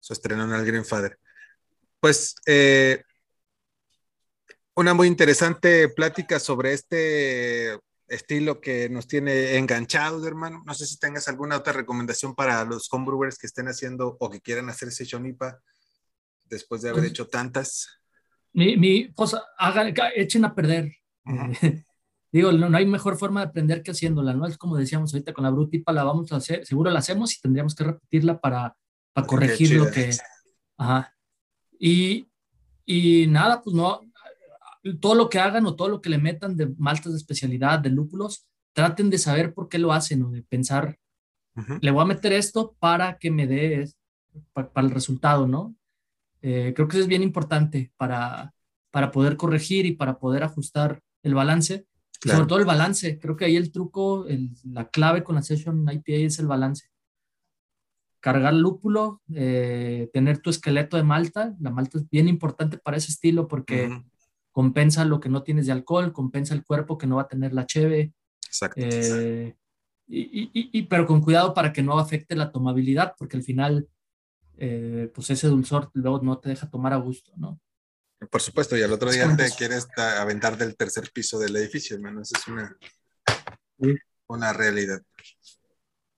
Su 0.00 0.12
estreno 0.12 0.42
al 0.42 0.66
Greenfather. 0.66 1.18
Pues 2.00 2.34
eh, 2.46 3.02
una 4.74 4.92
muy 4.92 5.06
interesante 5.06 5.88
plática 5.88 6.38
sobre 6.38 6.72
este 6.72 7.78
estilo 8.08 8.60
que 8.60 8.88
nos 8.90 9.06
tiene 9.06 9.56
enganchados, 9.56 10.26
hermano. 10.26 10.62
No 10.66 10.74
sé 10.74 10.86
si 10.86 10.98
tengas 10.98 11.28
alguna 11.28 11.56
otra 11.56 11.72
recomendación 11.72 12.34
para 12.34 12.64
los 12.64 12.92
homebrewers 12.92 13.38
que 13.38 13.46
estén 13.46 13.68
haciendo 13.68 14.16
o 14.20 14.30
que 14.30 14.40
quieran 14.40 14.68
hacer 14.68 14.92
session 14.92 15.26
IPA 15.26 15.62
después 16.44 16.82
de 16.82 16.90
haber 16.90 17.02
pues 17.02 17.10
hecho 17.10 17.26
tantas? 17.26 17.88
Mi, 18.52 18.76
mi 18.76 19.08
pues, 19.08 19.36
hagan, 19.58 19.94
echen 20.14 20.44
a 20.44 20.54
perder. 20.54 20.92
digo, 22.32 22.50
no, 22.52 22.76
hay 22.76 22.86
mejor 22.86 23.16
forma 23.16 23.40
de 23.40 23.46
aprender 23.46 23.82
que 23.82 23.92
haciéndola, 23.92 24.34
¿no? 24.34 24.46
Es 24.46 24.58
como 24.58 24.76
decíamos 24.76 25.14
ahorita 25.14 25.32
con 25.32 25.44
la 25.44 25.50
brutipa, 25.50 25.92
la 25.92 26.02
vamos 26.02 26.32
a 26.32 26.36
hacer, 26.36 26.66
seguro 26.66 26.90
la 26.90 26.98
hacemos 26.98 27.32
y 27.34 27.40
tendríamos 27.40 27.74
que 27.74 27.84
repetirla 27.84 28.40
para, 28.40 28.76
para 29.12 29.26
corregir 29.26 29.76
lo 29.76 29.90
que... 29.90 30.10
Ajá. 30.76 31.14
Y, 31.78 32.26
y 32.84 33.26
nada, 33.28 33.62
pues 33.62 33.76
no, 33.76 34.00
todo 35.00 35.14
lo 35.14 35.28
que 35.28 35.38
hagan 35.38 35.64
o 35.66 35.76
todo 35.76 35.88
lo 35.88 36.00
que 36.00 36.10
le 36.10 36.18
metan 36.18 36.56
de 36.56 36.74
maltas 36.76 37.12
de 37.12 37.18
especialidad, 37.18 37.78
de 37.78 37.90
lúpulos, 37.90 38.46
traten 38.72 39.10
de 39.10 39.18
saber 39.18 39.54
por 39.54 39.68
qué 39.68 39.78
lo 39.78 39.92
hacen 39.92 40.22
o 40.24 40.30
de 40.30 40.42
pensar, 40.42 40.98
le 41.80 41.90
voy 41.92 42.02
a 42.02 42.06
meter 42.06 42.32
esto 42.32 42.74
para 42.80 43.16
que 43.18 43.30
me 43.30 43.46
dé, 43.46 43.88
para 44.52 44.70
el 44.76 44.90
resultado, 44.90 45.46
¿no? 45.46 45.76
Eh, 46.46 46.74
creo 46.76 46.86
que 46.86 46.96
eso 46.96 47.04
es 47.04 47.08
bien 47.08 47.22
importante 47.22 47.90
para, 47.96 48.52
para 48.90 49.10
poder 49.10 49.38
corregir 49.38 49.86
y 49.86 49.92
para 49.92 50.18
poder 50.18 50.42
ajustar 50.42 51.00
el 51.22 51.34
balance. 51.34 51.86
Sobre 52.20 52.46
todo 52.46 52.58
el 52.58 52.66
balance. 52.66 53.18
Creo 53.18 53.34
que 53.34 53.46
ahí 53.46 53.56
el 53.56 53.72
truco, 53.72 54.26
la 54.64 54.88
clave 54.88 55.24
con 55.24 55.36
la 55.36 55.42
Session 55.42 55.86
IPA 55.90 56.26
es 56.26 56.38
el 56.38 56.46
balance. 56.46 56.90
Cargar 58.20 58.52
lúpulo, 58.52 59.22
eh, 59.34 60.10
tener 60.12 60.38
tu 60.38 60.50
esqueleto 60.50 60.98
de 60.98 61.02
malta. 61.02 61.56
La 61.60 61.70
malta 61.70 61.96
es 61.96 62.08
bien 62.10 62.28
importante 62.28 62.76
para 62.76 62.98
ese 62.98 63.10
estilo 63.10 63.48
porque 63.48 64.02
compensa 64.52 65.06
lo 65.06 65.20
que 65.20 65.30
no 65.30 65.42
tienes 65.42 65.64
de 65.64 65.72
alcohol, 65.72 66.12
compensa 66.12 66.52
el 66.52 66.64
cuerpo 66.64 66.98
que 66.98 67.06
no 67.06 67.16
va 67.16 67.22
a 67.22 67.28
tener 67.28 67.54
la 67.54 67.64
cheve. 67.64 68.12
Exacto. 68.46 68.82
Eh, 68.82 69.56
y, 70.06 70.50
y, 70.52 70.82
pero 70.82 71.06
con 71.06 71.22
cuidado 71.22 71.54
para 71.54 71.72
que 71.72 71.82
no 71.82 71.98
afecte 71.98 72.36
la 72.36 72.52
tomabilidad, 72.52 73.14
porque 73.18 73.38
al 73.38 73.42
final 73.42 73.88
eh, 74.58 75.10
pues 75.14 75.30
ese 75.30 75.48
dulzor 75.48 75.90
luego 75.94 76.20
no 76.22 76.38
te 76.38 76.50
deja 76.50 76.70
tomar 76.70 76.92
a 76.92 76.96
gusto, 76.96 77.32
¿no? 77.36 77.60
Por 78.30 78.40
supuesto, 78.40 78.76
y 78.76 78.82
al 78.82 78.92
otro 78.92 79.10
día 79.10 79.34
te 79.36 79.50
quieres 79.50 79.88
aventar 79.96 80.56
del 80.56 80.76
tercer 80.76 81.10
piso 81.12 81.38
del 81.38 81.56
edificio, 81.56 81.96
hermano. 81.96 82.22
Esa 82.22 82.38
es 82.38 82.48
una, 82.48 82.76
una 84.28 84.52
realidad. 84.52 85.02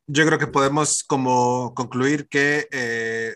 Yo 0.07 0.25
creo 0.25 0.39
que 0.39 0.47
podemos 0.47 1.03
como 1.03 1.75
concluir 1.75 2.29
que 2.29 2.69
eh, 2.71 3.35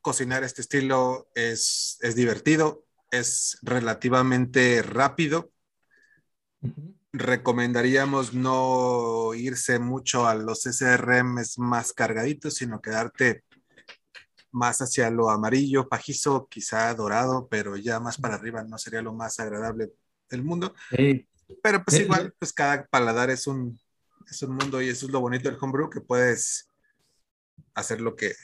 cocinar 0.00 0.42
este 0.42 0.62
estilo 0.62 1.28
es, 1.34 1.98
es, 2.00 2.16
divertido, 2.16 2.84
es 3.10 3.58
relativamente 3.62 4.82
rápido. 4.82 5.52
Recomendaríamos 7.12 8.34
no 8.34 9.34
irse 9.34 9.78
mucho 9.78 10.26
a 10.26 10.34
los 10.34 10.62
SRMs 10.62 11.58
más 11.58 11.92
cargaditos, 11.92 12.54
sino 12.54 12.80
quedarte 12.80 13.44
más 14.52 14.80
hacia 14.80 15.10
lo 15.10 15.30
amarillo, 15.30 15.88
pajizo, 15.88 16.48
quizá 16.48 16.92
dorado, 16.94 17.48
pero 17.48 17.76
ya 17.76 18.00
más 18.00 18.18
para 18.18 18.34
arriba 18.34 18.64
no 18.64 18.78
sería 18.78 19.02
lo 19.02 19.12
más 19.12 19.38
agradable 19.40 19.92
del 20.28 20.42
mundo. 20.42 20.74
Pero 21.62 21.84
pues 21.84 22.00
igual, 22.00 22.34
pues 22.38 22.52
cada 22.52 22.86
paladar 22.86 23.30
es 23.30 23.46
un, 23.46 23.78
es 24.30 24.42
un 24.42 24.54
mundo 24.54 24.80
y 24.80 24.88
eso 24.88 25.06
es 25.06 25.12
lo 25.12 25.20
bonito 25.20 25.48
del 25.48 25.58
homebrew, 25.60 25.90
que 25.90 26.00
puedes 26.00 26.68
hacer 27.74 28.00
lo 28.00 28.16
que, 28.16 28.34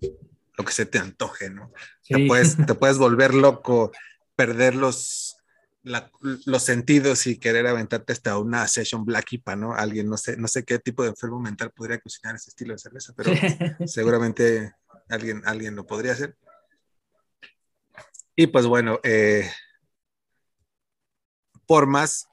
lo 0.00 0.64
que 0.64 0.72
se 0.72 0.86
te 0.86 0.98
antoje, 0.98 1.50
¿no? 1.50 1.72
Te, 2.06 2.26
puedes, 2.26 2.56
te 2.66 2.74
puedes 2.74 2.98
volver 2.98 3.34
loco, 3.34 3.92
perder 4.36 4.74
los, 4.74 5.36
los 5.82 6.62
sentidos 6.62 7.26
y 7.26 7.38
querer 7.38 7.66
aventarte 7.66 8.12
hasta 8.12 8.38
una 8.38 8.68
session 8.68 9.04
black 9.04 9.32
IPA, 9.32 9.56
¿no? 9.56 9.74
Alguien, 9.74 10.08
no 10.08 10.16
sé, 10.16 10.36
no 10.36 10.48
sé 10.48 10.64
qué 10.64 10.78
tipo 10.78 11.02
de 11.02 11.10
enfermo 11.10 11.40
mental 11.40 11.70
podría 11.70 11.98
cocinar 11.98 12.36
ese 12.36 12.50
estilo 12.50 12.74
de 12.74 12.78
cerveza, 12.78 13.12
pero 13.16 13.32
seguramente 13.86 14.74
alguien, 15.12 15.42
alguien 15.44 15.76
lo 15.76 15.86
podría 15.86 16.12
hacer. 16.12 16.36
Y 18.34 18.46
pues 18.46 18.66
bueno, 18.66 18.98
eh, 19.02 19.50
por 21.66 21.86
más, 21.86 22.26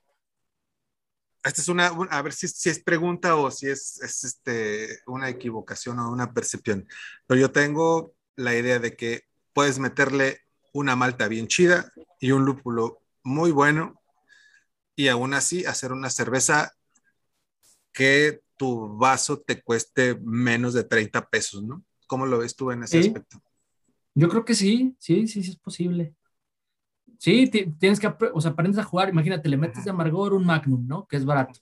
esta 1.44 1.62
es 1.62 1.68
una, 1.68 1.88
a 1.88 2.22
ver 2.22 2.34
si, 2.34 2.48
si 2.48 2.70
es 2.70 2.82
pregunta 2.82 3.36
o 3.36 3.52
si 3.52 3.68
es, 3.68 4.02
es, 4.02 4.24
este, 4.24 5.00
una 5.08 5.30
equivocación 5.30 6.00
o 6.00 6.12
una 6.12 6.34
percepción, 6.34 6.88
pero 7.28 7.40
yo 7.40 7.52
tengo 7.52 8.14
la 8.36 8.56
idea 8.56 8.80
de 8.80 8.96
que 8.96 9.24
puedes 9.54 9.80
meterle 9.80 10.42
una 10.74 10.96
malta 10.96 11.28
bien 11.28 11.48
chida 11.48 11.92
y 12.20 12.32
un 12.32 12.46
lúpulo 12.46 13.02
muy 13.24 13.52
bueno 13.52 14.02
y 14.96 15.08
aún 15.08 15.34
así 15.34 15.66
hacer 15.66 15.92
una 15.92 16.10
cerveza 16.10 16.74
que 17.92 18.42
tu 18.58 18.98
vaso 18.98 19.40
te 19.40 19.62
cueste 19.62 20.16
menos 20.22 20.74
de 20.74 20.84
30 20.84 21.30
pesos, 21.30 21.64
¿no? 21.64 21.84
¿Cómo 22.10 22.26
lo 22.26 22.40
ves 22.40 22.56
tú 22.56 22.72
en 22.72 22.82
ese 22.82 23.00
aspecto? 23.00 23.40
Yo 24.16 24.28
creo 24.30 24.44
que 24.44 24.56
sí, 24.56 24.96
sí, 24.98 25.28
sí, 25.28 25.44
sí 25.44 25.52
es 25.52 25.60
posible. 25.60 26.16
Sí, 27.20 27.48
tienes 27.80 28.00
que, 28.00 28.12
o 28.34 28.42
sea, 28.42 28.52
aprendes 28.52 28.80
a 28.80 28.84
jugar, 28.84 29.10
imagínate, 29.10 29.48
le 29.48 29.58
metes 29.58 29.84
de 29.84 29.92
amargor 29.92 30.34
un 30.34 30.44
Magnum, 30.44 30.88
¿no? 30.88 31.06
Que 31.06 31.18
es 31.18 31.26
barato. 31.26 31.60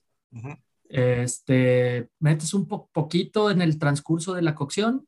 Este, 0.88 2.08
metes 2.20 2.54
un 2.54 2.66
poquito 2.66 3.52
en 3.52 3.62
el 3.62 3.78
transcurso 3.78 4.34
de 4.34 4.42
la 4.42 4.56
cocción 4.56 5.06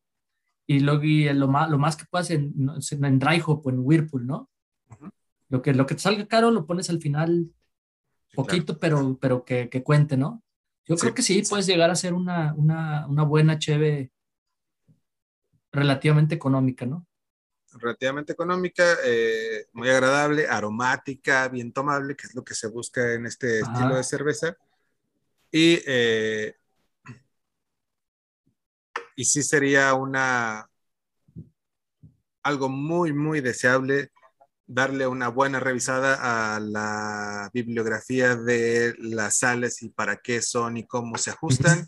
y, 0.67 0.81
lo, 0.81 1.01
lo, 1.01 1.47
más, 1.47 1.69
lo 1.69 1.77
más 1.77 1.95
que 1.95 2.03
puedas 2.09 2.31
en, 2.31 2.53
en 2.91 3.19
Dry 3.19 3.41
Hop 3.45 3.65
o 3.65 3.69
en 3.69 3.79
Whirlpool, 3.79 4.27
¿no? 4.27 4.49
lo, 5.47 5.61
que, 5.61 5.73
lo 5.73 5.85
que 5.85 5.95
te 5.95 6.01
salga 6.01 6.27
caro 6.27 6.51
lo 6.51 6.65
pones 6.65 6.89
al 6.89 6.99
final 6.99 7.49
Poquito, 8.35 8.77
pero, 8.77 9.17
pero 9.19 9.43
que, 9.43 9.69
que, 9.69 9.83
cuente, 9.83 10.15
¿no? 10.15 10.43
Yo 10.85 10.95
creo 10.97 11.13
que 11.13 11.21
sí, 11.21 11.41
puedes 11.49 11.65
llegar 11.65 11.89
a 11.89 11.95
ser 11.95 12.13
una, 12.13 12.53
una, 12.55 13.07
una 13.07 13.23
buena 13.23 13.57
cheve 13.57 14.11
relativamente 15.71 16.35
económica, 16.35 16.85
¿no? 16.85 17.05
Relativamente 17.73 18.33
económica, 18.33 18.83
eh, 19.05 19.67
muy 19.73 19.89
agradable, 19.89 20.47
aromática, 20.47 21.47
bien 21.49 21.71
tomable, 21.71 22.15
que 22.15 22.27
es 22.27 22.33
lo 22.33 22.43
que 22.43 22.55
se 22.55 22.67
busca 22.67 23.13
en 23.13 23.27
este 23.27 23.59
estilo 23.59 23.95
de 23.95 24.03
cerveza. 24.03 24.57
Y, 25.51 25.79
eh, 25.85 26.55
y 29.15 29.25
sí 29.25 29.43
sería 29.43 29.93
una 29.93 30.67
algo 32.41 32.69
muy, 32.69 33.13
muy 33.13 33.41
deseable 33.41 34.11
darle 34.65 35.07
una 35.07 35.29
buena 35.29 35.59
revisada 35.59 36.55
a 36.55 36.59
la 36.59 37.49
bibliografía 37.53 38.35
de 38.35 38.95
las 38.99 39.37
sales 39.37 39.81
y 39.81 39.89
para 39.89 40.17
qué 40.17 40.41
son 40.41 40.77
y 40.77 40.85
cómo 40.85 41.17
se 41.17 41.31
ajustan. 41.31 41.87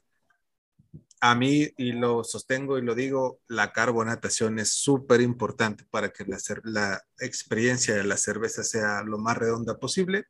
A 1.23 1.35
mí, 1.35 1.71
y 1.77 1.91
lo 1.91 2.23
sostengo 2.23 2.79
y 2.79 2.81
lo 2.81 2.95
digo, 2.95 3.39
la 3.47 3.71
carbonatación 3.71 4.57
es 4.57 4.73
súper 4.73 5.21
importante 5.21 5.85
para 5.91 6.09
que 6.09 6.25
la, 6.25 6.37
la, 6.63 7.03
experiencia 7.19 7.93
de 7.93 8.03
la 8.03 8.17
cerveza 8.17 8.63
sea 8.63 9.03
lo 9.03 9.19
más 9.19 9.37
redonda 9.37 9.77
posible. 9.77 10.25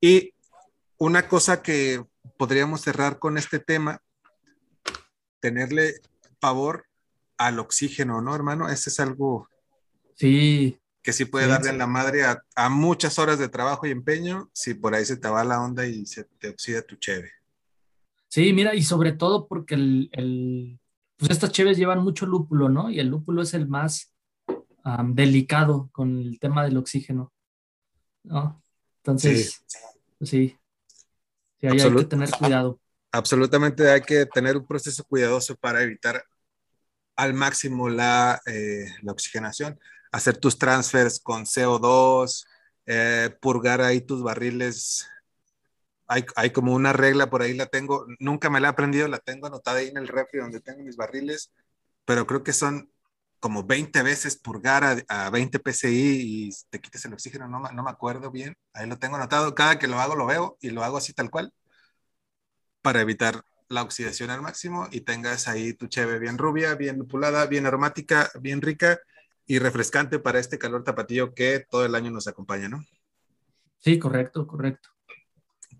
Y 0.00 0.32
una 0.96 1.28
cosa 1.28 1.62
que 1.62 2.02
podríamos 2.38 2.80
cerrar 2.80 3.18
con 3.18 3.36
este 3.36 3.58
tema, 3.58 4.02
tenerle 5.40 6.00
favor 6.40 6.86
al 7.36 7.58
oxígeno, 7.58 8.22
¿no, 8.22 8.34
hermano? 8.34 8.70
Ese 8.70 8.88
es 8.88 9.00
algo 9.00 9.48
sí, 10.14 10.80
que 11.02 11.12
sí 11.12 11.26
puede 11.26 11.48
darle 11.48 11.68
en 11.68 11.78
la 11.78 11.86
madre 11.86 12.24
a, 12.24 12.42
a, 12.56 12.70
muchas 12.70 13.18
horas 13.18 13.38
de 13.38 13.48
trabajo 13.48 13.86
y 13.86 13.90
empeño 13.90 14.50
si 14.54 14.72
por 14.72 14.94
ahí 14.94 15.04
se 15.04 15.18
te 15.18 15.28
va 15.28 15.44
la 15.44 15.60
onda 15.60 15.86
y 15.86 16.06
se 16.06 16.24
te 16.24 16.48
oxida 16.48 16.80
tu 16.80 16.96
cheve. 16.96 17.37
Sí, 18.28 18.52
mira, 18.52 18.74
y 18.74 18.82
sobre 18.82 19.12
todo 19.12 19.48
porque 19.48 19.74
el, 19.74 20.10
el 20.12 20.80
pues 21.16 21.32
estas 21.32 21.50
cheves 21.50 21.76
llevan 21.76 22.02
mucho 22.02 22.26
lúpulo, 22.26 22.68
¿no? 22.68 22.90
Y 22.90 23.00
el 23.00 23.08
lúpulo 23.08 23.42
es 23.42 23.52
el 23.54 23.66
más 23.66 24.14
um, 24.84 25.14
delicado 25.14 25.88
con 25.92 26.18
el 26.18 26.38
tema 26.38 26.64
del 26.64 26.76
oxígeno, 26.76 27.32
¿no? 28.22 28.62
Entonces, 28.98 29.62
sí, 29.66 29.76
pues 30.18 30.30
sí, 30.30 30.56
hay 31.62 31.76
que 31.76 32.04
tener 32.04 32.30
cuidado. 32.30 32.78
Absolutamente 33.10 33.90
hay 33.90 34.02
que 34.02 34.26
tener 34.26 34.56
un 34.56 34.66
proceso 34.66 35.02
cuidadoso 35.04 35.56
para 35.56 35.82
evitar 35.82 36.22
al 37.16 37.34
máximo 37.34 37.88
la, 37.88 38.40
eh, 38.46 38.84
la 39.02 39.12
oxigenación, 39.12 39.78
hacer 40.12 40.36
tus 40.36 40.56
transfers 40.56 41.18
con 41.18 41.44
CO2, 41.44 42.44
eh, 42.86 43.36
purgar 43.40 43.80
ahí 43.80 44.00
tus 44.02 44.22
barriles. 44.22 45.08
Hay, 46.08 46.24
hay, 46.36 46.50
como 46.50 46.74
una 46.74 46.92
regla 46.92 47.30
por 47.30 47.42
ahí, 47.42 47.54
la 47.54 47.66
tengo, 47.66 48.06
nunca 48.18 48.50
me 48.50 48.60
la 48.60 48.68
he 48.68 48.70
aprendido, 48.70 49.08
la 49.08 49.18
tengo 49.18 49.46
anotada 49.46 49.78
ahí 49.78 49.88
en 49.88 49.98
el 49.98 50.08
refri 50.08 50.40
donde 50.40 50.60
tengo 50.60 50.82
mis 50.82 50.96
barriles, 50.96 51.52
pero 52.04 52.26
creo 52.26 52.42
que 52.42 52.52
son 52.52 52.90
como 53.40 53.64
20 53.64 54.02
veces 54.02 54.36
purgar 54.38 54.84
a, 54.84 55.26
a 55.26 55.30
20 55.30 55.58
PSI 55.60 56.48
y 56.48 56.50
te 56.70 56.80
quites 56.80 57.04
el 57.04 57.12
oxígeno, 57.12 57.48
no, 57.48 57.60
no 57.60 57.82
me 57.82 57.90
acuerdo 57.90 58.30
bien, 58.30 58.56
ahí 58.72 58.88
lo 58.88 58.98
tengo 58.98 59.16
anotado, 59.16 59.54
cada 59.54 59.78
que 59.78 59.86
lo 59.86 60.00
hago 60.00 60.16
lo 60.16 60.26
veo 60.26 60.56
y 60.60 60.70
lo 60.70 60.82
hago 60.82 60.96
así 60.96 61.12
tal 61.12 61.30
cual 61.30 61.52
para 62.82 63.00
evitar 63.00 63.42
la 63.68 63.82
oxidación 63.82 64.30
al 64.30 64.42
máximo 64.42 64.88
y 64.90 65.02
tengas 65.02 65.46
ahí 65.48 65.74
tu 65.74 65.88
cheve 65.88 66.18
bien 66.18 66.38
rubia, 66.38 66.74
bien 66.74 66.98
lupulada, 66.98 67.46
bien 67.46 67.66
aromática, 67.66 68.30
bien 68.40 68.62
rica 68.62 68.98
y 69.46 69.58
refrescante 69.58 70.18
para 70.18 70.38
este 70.38 70.58
calor 70.58 70.84
tapatío 70.84 71.34
que 71.34 71.66
todo 71.68 71.84
el 71.84 71.94
año 71.94 72.10
nos 72.10 72.28
acompaña, 72.28 72.68
¿no? 72.68 72.84
Sí, 73.78 73.98
correcto, 73.98 74.46
correcto. 74.46 74.90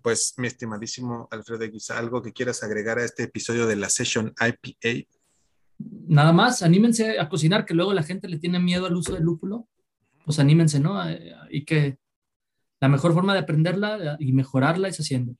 Pues 0.01 0.33
mi 0.37 0.47
estimadísimo 0.47 1.27
Alfredo 1.31 1.69
Guisa, 1.69 1.97
¿algo 1.97 2.21
que 2.21 2.33
quieras 2.33 2.63
agregar 2.63 2.99
a 2.99 3.05
este 3.05 3.23
episodio 3.23 3.67
de 3.67 3.75
la 3.75 3.89
Session 3.89 4.33
IPA? 4.39 5.07
Nada 5.77 6.33
más, 6.33 6.61
anímense 6.61 7.19
a 7.19 7.29
cocinar, 7.29 7.65
que 7.65 7.73
luego 7.73 7.93
la 7.93 8.03
gente 8.03 8.27
le 8.27 8.39
tiene 8.39 8.59
miedo 8.59 8.85
al 8.85 8.95
uso 8.95 9.13
del 9.13 9.23
lúpulo. 9.23 9.67
Pues 10.25 10.39
anímense, 10.39 10.79
¿no? 10.79 11.01
Y 11.49 11.65
que 11.65 11.97
la 12.79 12.87
mejor 12.87 13.13
forma 13.13 13.33
de 13.33 13.39
aprenderla 13.39 14.17
y 14.19 14.31
mejorarla 14.33 14.87
es 14.87 14.99
haciendo. 14.99 15.35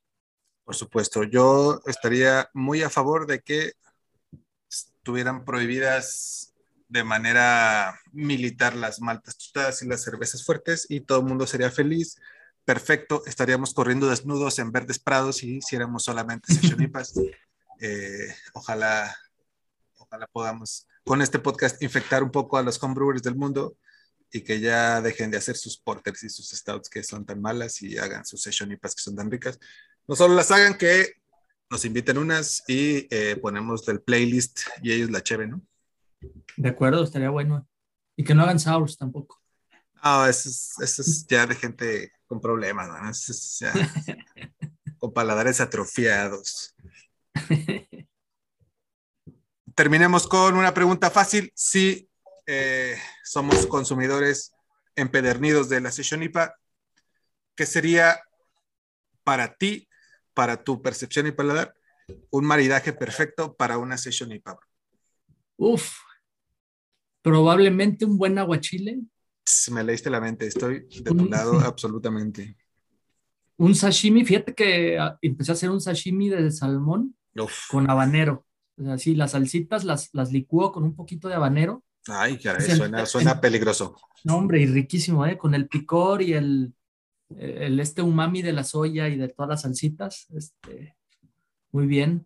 Por 0.64 0.76
supuesto, 0.76 1.24
yo 1.24 1.82
estaría 1.86 2.49
muy 2.53 2.82
a 2.84 2.89
favor 2.89 3.28
de 3.28 3.41
que 3.41 3.74
estuvieran 4.70 5.45
prohibidas 5.45 6.53
de 6.88 7.03
manera 7.03 7.99
militar 8.12 8.76
las 8.76 8.99
maltas 8.99 9.38
tostadas 9.38 9.82
y 9.84 9.88
las 9.88 10.03
cervezas 10.03 10.43
fuertes 10.43 10.88
y 10.89 11.01
todo 11.01 11.20
el 11.20 11.26
mundo 11.26 11.45
sería 11.47 11.72
feliz. 11.72 12.20
Perfecto, 12.70 13.24
estaríamos 13.26 13.74
corriendo 13.74 14.07
desnudos 14.07 14.59
en 14.59 14.72
verdes 14.72 14.99
prados 14.99 15.41
y 15.41 15.57
hiciéramos 15.57 16.03
solamente 16.03 16.53
sesionipas. 16.53 17.15
eh, 17.82 18.36
ojalá, 18.53 19.17
ojalá 19.97 20.28
podamos 20.28 20.88
con 21.03 21.20
este 21.24 21.39
podcast 21.39 21.82
infectar 21.82 22.22
un 22.22 22.30
poco 22.30 22.57
a 22.57 22.61
los 22.61 22.78
homebrewers 22.84 23.24
del 23.24 23.34
mundo 23.36 23.76
y 24.32 24.41
que 24.41 24.59
ya 24.59 25.01
dejen 25.01 25.32
de 25.32 25.38
hacer 25.38 25.57
sus 25.57 25.80
porters 25.80 26.22
y 26.22 26.30
sus 26.30 26.47
stouts 26.49 26.91
que 26.91 27.01
son 27.01 27.26
tan 27.26 27.41
malas 27.41 27.82
y 27.82 27.97
hagan 27.97 28.24
sus 28.24 28.43
sesionipas 28.43 28.93
que 28.93 29.01
son 29.01 29.15
tan 29.15 29.32
ricas 29.32 29.57
no 30.07 30.15
solo 30.15 30.36
las 30.36 30.51
hagan, 30.51 30.78
que 30.78 31.13
nos 31.72 31.84
inviten 31.86 32.20
unas 32.20 32.63
y 32.67 33.07
eh, 33.09 33.36
ponemos 33.41 33.88
el 33.88 33.99
playlist 33.99 34.59
y 34.84 34.91
ellos 34.91 35.09
la 35.09 35.24
cheve, 35.24 35.47
¿no? 35.47 35.59
De 36.55 36.70
acuerdo, 36.70 37.03
estaría 37.03 37.32
bueno. 37.32 37.67
Y 38.15 38.24
que 38.24 38.36
no 38.36 38.43
hagan 38.43 38.59
sours 38.59 38.95
tampoco. 38.95 39.41
No, 40.03 40.28
eso 40.28 40.49
es, 40.49 40.76
eso 40.80 41.01
es 41.01 41.26
ya 41.26 41.47
de 41.47 41.55
gente 41.55 42.11
con 42.30 42.40
problemas, 42.40 42.88
¿no? 42.88 42.96
Con 44.98 45.12
paladares 45.14 45.60
atrofiados. 45.60 46.74
Terminemos 49.76 50.26
con 50.28 50.56
una 50.56 50.74
pregunta 50.74 51.10
fácil. 51.10 51.52
Si 51.54 52.10
eh, 52.46 52.98
somos 53.26 53.66
consumidores 53.66 54.54
empedernidos 54.96 55.68
de 55.68 55.82
la 55.82 55.92
Session 55.92 56.24
IPA, 56.24 56.56
¿qué 57.56 57.66
sería 57.66 58.22
para 59.24 59.56
ti 59.56 59.90
para 60.40 60.64
tu 60.64 60.82
percepción 60.82 61.28
y 61.28 61.34
paladar, 61.34 61.76
un 62.30 62.46
maridaje 62.46 62.94
perfecto 62.94 63.58
para 63.58 63.78
una 63.78 63.98
session 63.98 64.32
IPA. 64.32 64.58
Uf, 65.58 65.98
probablemente 67.22 68.06
un 68.06 68.18
buen 68.18 68.38
aguachile. 68.40 69.00
Me 69.72 69.84
leíste 69.84 70.10
la 70.10 70.22
mente, 70.22 70.47
estoy 70.47 70.88
de 71.02 71.12
tu 71.12 71.26
lado 71.26 71.60
absolutamente. 71.60 72.56
Un 73.58 73.76
sashimi, 73.76 74.24
fíjate 74.24 74.54
que 74.54 74.97
ah, 74.97 75.18
empecé 75.22 75.52
a 75.52 75.54
hacer 75.54 75.70
un 75.70 75.82
sashimi 75.82 76.30
de 76.30 76.52
salmón 76.52 77.16
con 77.70 77.89
habanero. 77.89 78.45
O 78.78 78.84
sea, 78.84 78.97
sí, 78.97 79.16
las 79.16 79.32
salsitas 79.32 79.84
las, 79.84 80.10
las 80.14 80.32
licúo 80.32 80.72
con 80.72 80.84
un 80.84 80.95
poquito 80.95 81.28
de 81.28 81.36
habanero. 81.36 81.84
Ay, 82.08 82.38
caray, 82.38 82.70
suena, 82.76 83.06
suena 83.06 83.41
peligroso. 83.41 83.95
No, 84.24 84.38
hombre, 84.38 84.62
y 84.62 84.66
riquísimo, 84.66 85.26
¿eh? 85.26 85.38
Con 85.38 85.54
el 85.54 85.68
picor 85.68 86.22
y 86.22 86.34
el, 86.34 86.74
el 87.38 87.80
este 87.80 88.02
umami 88.02 88.41
de 88.41 88.54
la 88.54 88.64
soya 88.64 89.10
y 89.10 89.18
de 89.18 89.28
todas 89.28 89.50
las 89.50 89.62
salsitas, 89.62 90.28
este, 90.34 90.95
muy 91.72 91.88
bien. 91.88 92.26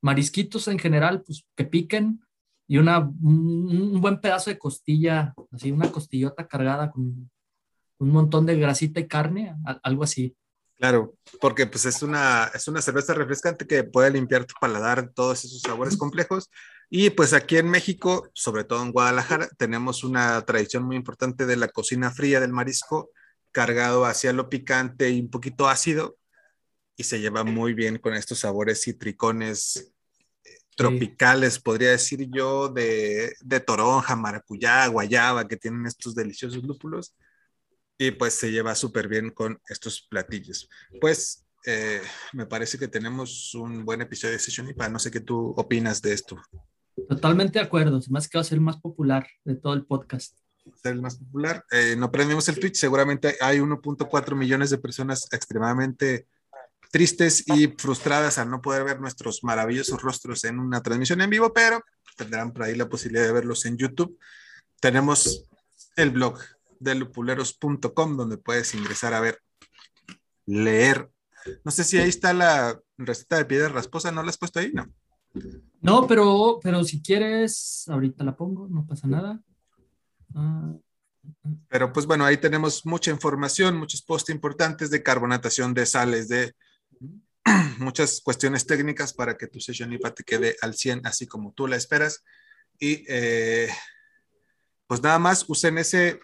Marisquitos 0.00 0.66
en 0.68 0.78
general, 0.78 1.22
pues 1.22 1.46
que 1.54 1.64
piquen 1.64 2.20
y 2.66 2.78
una, 2.78 2.98
un, 2.98 4.00
buen 4.00 4.20
pedazo 4.20 4.50
de 4.50 4.58
costilla, 4.58 5.34
así 5.50 5.70
una 5.70 5.90
costillota 5.90 6.46
cargada 6.46 6.90
con 6.90 7.30
un 7.98 8.10
montón 8.10 8.46
de 8.46 8.56
grasita 8.58 9.00
y 9.00 9.06
carne, 9.06 9.54
algo 9.82 10.04
así. 10.04 10.36
Claro, 10.76 11.14
porque 11.40 11.66
pues 11.66 11.84
es 11.84 12.02
una, 12.02 12.50
es 12.52 12.66
una 12.66 12.82
cerveza 12.82 13.14
refrescante 13.14 13.66
que 13.66 13.84
puede 13.84 14.10
limpiar 14.10 14.44
tu 14.46 14.54
paladar 14.60 15.12
todos 15.14 15.44
esos 15.44 15.60
sabores 15.60 15.96
complejos. 15.96 16.50
Y 16.90 17.10
pues 17.10 17.32
aquí 17.32 17.56
en 17.56 17.70
México, 17.70 18.28
sobre 18.34 18.64
todo 18.64 18.82
en 18.82 18.90
Guadalajara, 18.90 19.48
tenemos 19.56 20.02
una 20.02 20.40
tradición 20.42 20.82
muy 20.82 20.96
importante 20.96 21.46
de 21.46 21.56
la 21.56 21.68
cocina 21.68 22.10
fría 22.10 22.40
del 22.40 22.52
marisco 22.52 23.10
cargado 23.52 24.06
hacia 24.06 24.32
lo 24.32 24.48
picante 24.48 25.10
y 25.10 25.20
un 25.20 25.30
poquito 25.30 25.68
ácido 25.68 26.16
y 26.96 27.04
se 27.04 27.20
lleva 27.20 27.44
muy 27.44 27.74
bien 27.74 27.98
con 27.98 28.14
estos 28.14 28.40
sabores 28.40 28.82
citricones 28.82 29.91
tropicales, 30.76 31.58
podría 31.58 31.90
decir 31.90 32.28
yo, 32.30 32.68
de, 32.68 33.34
de, 33.40 33.60
toronja, 33.60 34.16
maracuyá, 34.16 34.86
guayaba, 34.86 35.46
que 35.46 35.56
tienen 35.56 35.86
estos 35.86 36.14
deliciosos 36.14 36.62
lúpulos. 36.62 37.14
Y 37.98 38.10
pues 38.12 38.34
se 38.34 38.50
lleva 38.50 38.74
súper 38.74 39.08
bien 39.08 39.30
con 39.30 39.60
estos 39.68 40.06
platillos. 40.08 40.68
Pues 41.00 41.46
eh, 41.66 42.02
me 42.32 42.46
parece 42.46 42.78
que 42.78 42.88
tenemos 42.88 43.54
un 43.54 43.84
buen 43.84 44.00
episodio 44.00 44.32
de 44.32 44.40
Session 44.40 44.68
IPA. 44.70 44.88
No 44.88 44.98
sé 44.98 45.10
qué 45.10 45.20
tú 45.20 45.54
opinas 45.56 46.02
de 46.02 46.12
esto. 46.12 46.40
Totalmente 47.08 47.58
de 47.58 47.64
acuerdo. 47.64 48.00
Más 48.10 48.28
que 48.28 48.38
va 48.38 48.42
a 48.42 48.44
ser 48.44 48.56
el 48.56 48.64
más 48.64 48.78
popular 48.78 49.26
de 49.44 49.54
todo 49.54 49.74
el 49.74 49.86
podcast 49.86 50.36
ser 50.82 50.92
el 50.92 51.02
más 51.02 51.16
popular. 51.16 51.64
Eh, 51.70 51.96
no 51.96 52.10
prendimos 52.10 52.48
el 52.48 52.58
Twitch, 52.58 52.76
seguramente 52.76 53.36
hay 53.40 53.58
1.4 53.58 54.36
millones 54.36 54.70
de 54.70 54.78
personas 54.78 55.28
extremadamente 55.32 56.26
tristes 56.92 57.42
y 57.48 57.68
frustradas 57.68 58.36
al 58.36 58.50
no 58.50 58.60
poder 58.60 58.84
ver 58.84 59.00
nuestros 59.00 59.42
maravillosos 59.42 60.00
rostros 60.02 60.44
en 60.44 60.60
una 60.60 60.82
transmisión 60.82 61.22
en 61.22 61.30
vivo, 61.30 61.52
pero 61.52 61.82
tendrán 62.16 62.52
por 62.52 62.64
ahí 62.64 62.76
la 62.76 62.88
posibilidad 62.88 63.24
de 63.24 63.32
verlos 63.32 63.64
en 63.64 63.78
YouTube. 63.78 64.18
Tenemos 64.78 65.46
el 65.96 66.10
blog 66.10 66.38
de 66.78 66.94
lupuleros.com 66.94 68.16
donde 68.16 68.36
puedes 68.36 68.74
ingresar 68.74 69.14
a 69.14 69.20
ver, 69.20 69.38
leer 70.44 71.10
No 71.64 71.70
sé 71.70 71.82
si 71.82 71.96
ahí 71.96 72.10
está 72.10 72.34
la 72.34 72.78
receta 72.98 73.38
de 73.38 73.46
piedra 73.46 73.68
rasposa, 73.68 74.12
¿no 74.12 74.22
la 74.22 74.28
has 74.28 74.38
puesto 74.38 74.60
ahí? 74.60 74.70
No. 74.74 74.86
No, 75.80 76.06
pero, 76.06 76.60
pero 76.62 76.84
si 76.84 77.00
quieres, 77.00 77.88
ahorita 77.88 78.22
la 78.22 78.36
pongo, 78.36 78.68
no 78.68 78.86
pasa 78.86 79.08
nada. 79.08 79.40
Ah, 80.34 80.74
pero 81.68 81.90
pues 81.90 82.04
bueno, 82.04 82.26
ahí 82.26 82.36
tenemos 82.36 82.84
mucha 82.84 83.10
información, 83.10 83.78
muchos 83.78 84.02
posts 84.02 84.30
importantes 84.30 84.90
de 84.90 85.02
carbonatación 85.02 85.72
de 85.72 85.86
sales, 85.86 86.28
de 86.28 86.54
muchas 87.78 88.20
cuestiones 88.20 88.66
técnicas 88.66 89.12
para 89.12 89.36
que 89.36 89.46
tu 89.46 89.60
sesión 89.60 89.92
IPA 89.92 90.14
te 90.14 90.24
quede 90.24 90.56
al 90.60 90.74
100, 90.74 91.06
así 91.06 91.26
como 91.26 91.52
tú 91.52 91.66
la 91.66 91.76
esperas. 91.76 92.24
Y 92.78 93.04
eh, 93.08 93.68
pues 94.86 95.02
nada 95.02 95.18
más 95.18 95.44
usen 95.48 95.78
ese, 95.78 96.20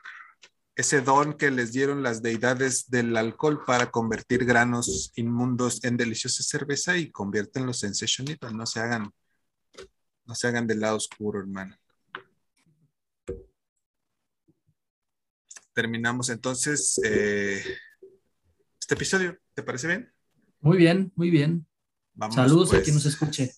ese 0.76 1.00
don 1.00 1.34
que 1.34 1.50
les 1.50 1.72
dieron 1.72 2.02
las 2.02 2.22
deidades 2.22 2.90
del 2.90 3.16
alcohol 3.16 3.64
para 3.64 3.90
convertir 3.90 4.44
granos 4.44 5.12
inmundos 5.16 5.84
en 5.84 5.96
deliciosa 5.96 6.42
cerveza 6.42 6.96
y 6.96 7.10
conviértenlos 7.10 7.84
en 7.84 7.94
session 7.94 8.28
IPA. 8.30 8.50
No 8.50 8.66
se 8.66 8.80
hagan, 8.80 9.10
no 10.24 10.34
se 10.34 10.48
hagan 10.48 10.66
del 10.66 10.80
lado 10.80 10.96
oscuro, 10.96 11.40
hermano. 11.40 11.76
terminamos 15.78 16.28
entonces 16.28 17.00
eh, 17.04 17.62
este 18.80 18.94
episodio. 18.94 19.38
¿Te 19.54 19.62
parece 19.62 19.86
bien? 19.86 20.12
Muy 20.60 20.76
bien, 20.76 21.12
muy 21.14 21.30
bien. 21.30 21.66
Saludos 22.30 22.68
a 22.68 22.72
pues. 22.72 22.84
quien 22.84 22.96
nos 22.96 23.06
escuche. 23.06 23.50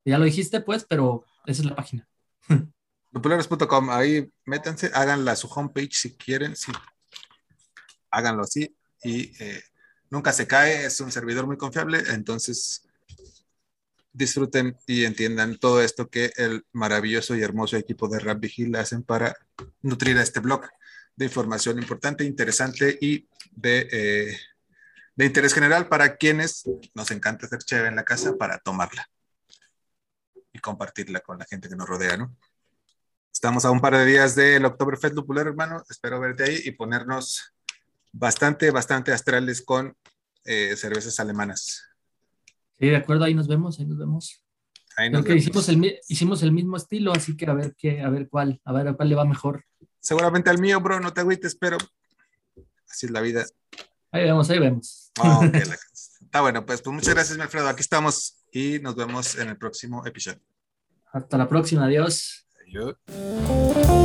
Ya 0.03 0.17
lo 0.17 0.25
dijiste, 0.25 0.59
pues, 0.59 0.83
pero 0.83 1.23
esa 1.45 1.61
es 1.61 1.69
la 1.69 1.75
página. 1.75 2.05
Lupuleros.com, 3.11 3.89
ahí 3.89 4.29
métanse, 4.45 4.91
háganla 4.93 5.37
su 5.37 5.47
homepage 5.47 5.93
si 5.93 6.17
quieren, 6.17 6.53
si 6.55 6.71
háganlo 8.11 8.43
así 8.43 8.75
y 9.03 9.31
eh, 9.41 9.63
nunca 10.09 10.33
se 10.33 10.47
cae, 10.47 10.85
es 10.85 10.99
un 10.99 11.11
servidor 11.11 11.47
muy 11.47 11.57
confiable, 11.57 12.03
entonces 12.09 12.85
disfruten 14.13 14.77
y 14.85 15.05
entiendan 15.05 15.57
todo 15.57 15.81
esto 15.81 16.09
que 16.09 16.31
el 16.37 16.65
maravilloso 16.71 17.35
y 17.35 17.41
hermoso 17.41 17.75
equipo 17.77 18.07
de 18.07 18.19
Rap 18.19 18.39
Vigil 18.39 18.75
hacen 18.75 19.03
para 19.03 19.35
nutrir 19.81 20.17
a 20.17 20.23
este 20.23 20.39
blog 20.39 20.61
de 21.15 21.25
información 21.25 21.79
importante, 21.79 22.23
interesante 22.23 22.97
y 23.01 23.27
de, 23.51 23.87
eh, 23.91 24.37
de 25.15 25.25
interés 25.25 25.53
general 25.53 25.89
para 25.89 26.15
quienes 26.15 26.63
nos 26.93 27.11
encanta 27.11 27.47
hacer 27.47 27.59
chévere 27.59 27.89
en 27.89 27.95
la 27.95 28.05
casa 28.05 28.35
para 28.37 28.59
tomarla 28.59 29.09
y 30.51 30.59
compartirla 30.59 31.19
con 31.21 31.39
la 31.39 31.45
gente 31.45 31.67
que 31.67 31.75
nos 31.75 31.89
rodea, 31.89 32.17
¿no? 32.17 32.35
Estamos 33.31 33.65
a 33.65 33.71
un 33.71 33.81
par 33.81 33.97
de 33.97 34.05
días 34.05 34.35
del 34.35 34.63
Oktoberfest 34.63 35.15
Lupular, 35.15 35.47
hermano. 35.47 35.83
Espero 35.89 36.19
verte 36.19 36.43
ahí 36.43 36.61
y 36.65 36.71
ponernos 36.71 37.53
bastante, 38.11 38.69
bastante 38.69 39.11
astrales 39.11 39.63
con 39.63 39.97
eh, 40.45 40.75
cervezas 40.77 41.19
alemanas. 41.19 41.92
Sí, 42.83 42.89
de 42.89 42.97
acuerdo, 42.97 43.23
ahí 43.23 43.33
nos 43.33 43.47
vemos, 43.47 43.79
ahí 43.79 43.85
nos 43.85 43.97
vemos. 43.97 44.43
Ahí 44.97 45.09
nos 45.09 45.23
Creo 45.23 45.35
que 45.35 45.39
hicimos 45.39 45.69
el, 45.69 46.01
hicimos 46.09 46.43
el 46.43 46.51
mismo 46.51 46.75
estilo, 46.75 47.13
así 47.13 47.37
que 47.37 47.45
a 47.45 47.53
ver 47.53 47.73
qué, 47.77 48.01
a 48.01 48.09
ver 48.09 48.27
cuál, 48.27 48.59
a 48.65 48.73
ver 48.73 48.89
a 48.89 48.93
cuál 48.93 49.07
le 49.07 49.15
va 49.15 49.23
mejor. 49.23 49.63
Seguramente 50.01 50.49
al 50.49 50.59
mío, 50.59 50.81
bro, 50.81 50.99
no 50.99 51.13
te 51.13 51.21
agüites, 51.21 51.55
pero 51.55 51.77
así 52.89 53.05
es 53.05 53.11
la 53.13 53.21
vida. 53.21 53.45
Ahí 54.11 54.25
vemos, 54.25 54.49
ahí 54.49 54.59
vemos. 54.59 55.13
Está 56.23 56.41
bueno, 56.41 56.65
pues, 56.65 56.81
pues 56.81 56.93
muchas 56.93 57.13
gracias, 57.13 57.39
Alfredo. 57.39 57.69
Aquí 57.69 57.79
estamos 57.79 58.43
y 58.51 58.79
nos 58.79 58.97
vemos 58.97 59.37
en 59.37 59.47
el 59.47 59.57
próximo 59.57 60.05
episodio. 60.05 60.41
Hasta 61.13 61.37
la 61.37 61.47
próxima, 61.47 61.85
adiós. 61.85 62.45
Adiós. 62.67 64.02